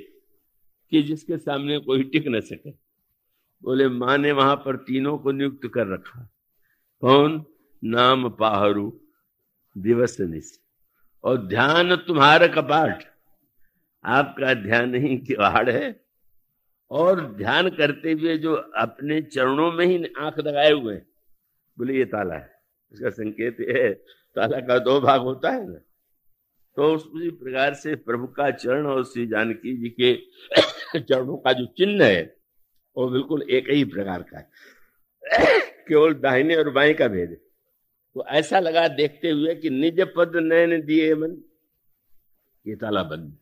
कि 0.91 1.03
जिसके 1.03 1.39
सामने 1.39 1.79
कोई 1.79 2.03
टिक 2.03 2.29
न 2.29 2.41
सके। 2.41 2.88
बोले 3.63 3.89
माँ 3.89 4.19
ने 4.19 4.33
वहाँ 4.33 4.57
पर 4.57 4.77
तीनों 4.77 5.19
को 5.19 5.33
नियुक्त 5.33 5.71
कर 5.75 5.87
रखा। 5.87 6.31
कौन? 7.01 7.45
नाम 7.85 8.31
पाहरू, 8.31 9.01
दिवस 9.79 10.61
और 11.25 11.47
ध्यान 11.47 11.97
तुम्हारा 11.97 12.47
कपाट। 12.47 13.05
आपका 14.05 14.55
ध्यान 14.55 14.95
ही 14.95 15.19
किवाड़ 15.19 15.71
है। 15.71 16.05
और 16.91 17.35
ध्यान 17.35 17.69
करते 17.69 18.13
हुए 18.13 18.39
जो 18.39 18.55
अपने 18.55 19.23
चरणों 19.23 19.73
में 19.73 19.87
ही 19.87 20.05
आँख 20.19 20.39
लगाए 20.39 20.73
हुए 20.73 20.95
हैं। 20.95 21.07
बोले, 21.79 21.95
ये 21.95 22.05
ताला 22.05 22.35
है। 22.35 22.61
इसका 22.93 23.11
संकेत 23.11 23.57
है, 23.61 23.93
ताला 24.35 24.61
का 24.61 24.79
दो 24.79 25.01
भाग 25.01 25.21
होता 25.21 25.51
है 25.51 25.69
ना। 25.69 25.79
तो 26.77 26.95
उसी 26.95 27.31
प्रकार 27.31 27.75
से 27.75 27.95
प्रभु 27.95 28.27
का 28.27 28.51
चरण 28.51 28.87
और 28.87 29.05
श्री 29.05 29.27
जानकी 29.27 29.77
जी 29.77 29.89
के 29.89 30.19
चरणों 31.01 31.37
का 31.37 31.53
जो 31.53 31.67
चिन्ह 31.67 32.05
है 32.05 32.38
वो 32.97 33.09
बिल्कुल 33.09 33.43
एक 33.43 33.71
ही 33.71 33.85
प्रकार 33.85 34.23
का 34.23 34.39
है। 34.39 34.49
केवल 35.89 36.15
दाहिने 36.15 36.57
और 36.57 36.71
बाएँ 36.71 36.95
का 36.95 37.09
भेद 37.09 37.37
तो 38.15 38.27
ऐसा 38.27 38.61
लगा 38.61 38.89
देखते 38.89 39.31
हुए 39.31 39.55
कि 39.55 39.71
निज 39.71 40.01
पद 40.17 40.33
नयन 40.37 40.83
दिए 40.83 41.15
मन, 41.15 41.37
ये 42.67 42.77
ताला 42.77 43.03
बंद 43.03 43.37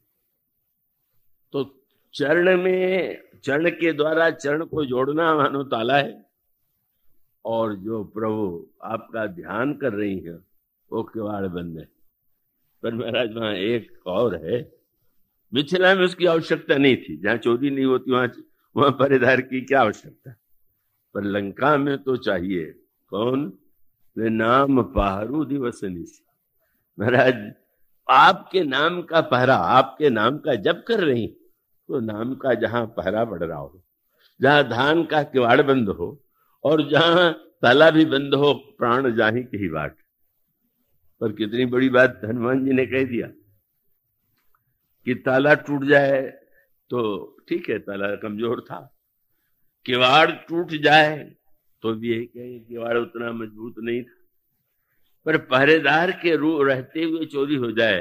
तो 1.53 1.85
चरण 2.15 2.63
में, 2.63 3.19
चरण 3.45 3.71
के 3.71 3.93
द्वारा 3.93 4.31
चरण 4.31 4.65
को 4.65 4.85
जोड़ना 4.85 5.35
मानो 5.35 5.63
ताला 5.63 5.97
है, 5.97 6.27
और 7.45 7.75
जो 7.75 8.05
प्रभु 8.05 8.67
आपका 8.83 9.27
ध्यान 9.27 9.75
कर 9.75 9.93
रही 9.93 10.19
है, 10.19 10.39
वो 10.93 11.03
किवाड़ 11.03 11.47
बंद 11.47 11.79
है। 11.79 11.89
पर 12.83 12.95
महाराज, 12.95 13.33
वहाँ 13.33 13.55
एक 13.55 14.07
और 14.07 14.35
है। 14.45 14.73
मिथिला 15.55 15.95
में 15.95 16.05
उसकी 16.05 16.27
आवश्यकता 16.27 16.77
नहीं 16.77 16.97
थी। 16.97 17.17
जहाँ 17.17 17.37
चोरी 17.37 17.71
नहीं 17.71 17.85
होती, 17.85 18.11
वहाँ 18.11 18.29
वहाँ 18.77 18.91
परिधार 18.93 19.41
की 19.41 19.61
क्या 19.61 19.81
आवश्यकता? 19.81 20.35
पर 21.15 21.25
लंका 21.25 21.77
में 21.77 21.97
तो 21.99 22.17
चाहिए 22.19 22.65
कौन? 23.13 23.53
वे 24.17 24.29
नाम 24.31 24.83
पहरू 24.85 25.45
दिवस 25.45 25.81
महाराज, 26.99 27.53
आपके 28.09 28.63
नाम 28.65 29.01
का 29.03 29.21
पहरा, 29.23 29.57
आपके 29.57 30.11
नाम 30.11 30.39
का 30.39 30.55
जब 30.57 30.83
कर 30.85 31.01
रही 31.01 31.27
तो 31.27 32.01
नाम 32.01 32.35
का 32.35 32.55
जहाँ 32.55 32.85
पहरा 32.97 33.25
बढ़ 33.25 33.43
रहा 33.43 33.59
हो, 33.59 33.83
जहाँ 34.41 34.69
धान 34.69 35.05
का 35.05 35.23
किवाड़ 35.23 35.61
बंद 35.63 35.89
हो, 35.89 36.09
और 36.65 36.89
जहाँ 36.91 37.33
ताला 37.63 37.91
भी 37.91 38.05
बंद 38.05 38.35
हो, 38.35 38.53
प्राण 38.79 39.15
जाही 39.17 39.43
की 39.45 39.57
ही 39.57 39.69
बाट। 39.69 39.97
पर 41.21 41.33
कितनी 41.33 41.67
बड़ी 41.67 41.89
बात 41.89 42.21
हनुमान 42.25 42.65
जी 42.65 42.73
ने 42.73 42.87
कह 42.87 43.05
दिया 43.05 43.29
कि 45.07 45.15
ताला 45.17 45.55
टूट 45.57 45.85
जाए 45.85 46.21
तो 46.91 47.37
ठीक 47.49 47.69
है, 47.71 47.79
ताला 47.79 48.15
कमज़ोर 48.17 48.61
था। 48.63 48.81
किवाड़ 49.87 50.31
टूट 50.49 50.73
जाए 50.83 51.17
तो 51.83 51.93
भी 51.95 52.11
यही 52.11 52.27
कहें 52.27 52.61
किवाड़ 52.63 52.97
उतना 52.99 53.33
मज़बूत 53.35 53.75
नहीं 53.79 54.03
था। 54.03 54.15
पर 55.27 55.37
पहरेदार 55.47 56.11
के 56.23 56.35
रू, 56.37 56.63
रहते 56.63 57.03
हुए 57.03 57.27
चोरी 57.27 57.55
हो 57.57 57.71
जाए 57.73 58.01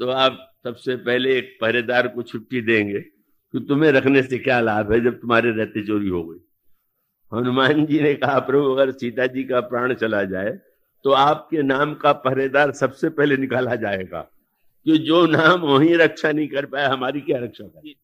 तो 0.00 0.08
आप 0.10 0.38
सबसे 0.64 0.96
पहले 0.98 1.36
एक 1.38 1.56
पहरेदार 1.60 2.08
को 2.08 2.22
छुट्टी 2.24 2.60
देंगे 2.62 3.00
कि 3.00 3.60
तुम्हें 3.68 3.90
रखने 3.92 4.22
से 4.22 4.38
क्या 4.38 4.60
लाभ 4.60 4.92
है 4.92 5.00
जब 5.00 5.20
तुम्हारे 5.20 5.50
रहते 5.52 5.86
चोरी 5.86 6.08
हो 6.08 6.22
गई। 6.24 6.38
हनुमान 7.32 7.84
जी 7.86 8.00
ने 8.00 8.14
कहा, 8.14 8.38
प्रभु, 8.40 8.64
अगर 8.66 8.90
सीता 8.92 9.26
जी 9.26 9.44
का 9.44 9.60
प्राण 9.62 9.94
चला 9.94 10.22
जाए 10.26 10.58
तो 11.04 11.10
आपके 11.12 11.62
नाम 11.64 11.94
का 11.94 12.12
पहरेदार 12.14 12.72
सबसे 12.74 13.08
पहले 13.10 13.36
निकाला 13.36 13.74
जाएगा। 13.76 14.20
कि 14.86 14.98
जो 14.98 15.26
नाम 15.26 15.60
वही 15.60 15.94
रक्षा 15.94 16.32
नहीं 16.32 16.48
कर 16.48 16.66
पाया 16.66 16.88
हमारी 16.88 17.20
क्या 17.20 17.38
रक्षा 17.38 17.64
करे? 17.64 17.94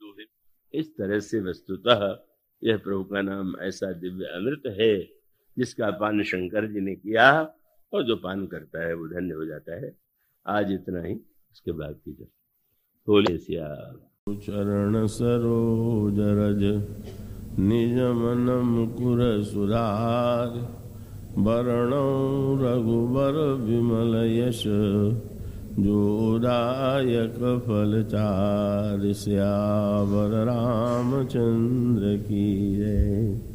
इस 0.75 0.97
तरह 0.97 1.21
से 1.21 1.41
वस्तुतः 1.41 2.19
यह 2.63 2.77
प्रभु 2.77 3.05
का 3.05 3.23
नाम 3.23 3.55
ऐसा 3.61 3.93
दिव्य 3.93 4.25
अमृत 4.25 4.63
है 4.81 4.97
जिसका 5.59 5.91
पान 5.91 6.23
शंकर 6.23 6.67
जी 6.67 6.81
ने 6.81 6.95
किया 6.95 7.55
और 7.93 8.03
जो 8.03 8.17
पान 8.17 8.47
करता 8.47 8.87
है 8.87 8.95
वो 8.95 9.07
धन्य 9.09 9.35
हो 9.35 9.45
जाता 9.45 9.75
है। 9.75 9.93
आज 10.47 10.73
इतना 10.73 11.03
ही 11.03 11.15
उसके 11.53 11.73
बाद 11.73 12.01
की 12.05 12.13
बोले 13.07 13.39
सिया। 13.39 13.69
चरण 14.29 15.07
सरोज 15.07 16.19
रज 16.39 16.65
निज 17.59 17.99
मन 18.21 18.51
मुकुर 18.65 19.21
सुधार 19.45 20.51
वरणौ 21.39 22.09
रघुबर 22.61 23.39
विमल 23.63 24.15
यश। 24.31 24.63
जोदायक 25.79 27.65
फल 27.67 28.05
चार 28.11 29.13
श्यावर 29.13 30.45
रामचंद्र 30.45 32.17
की 32.17 32.77
जय। 32.77 33.46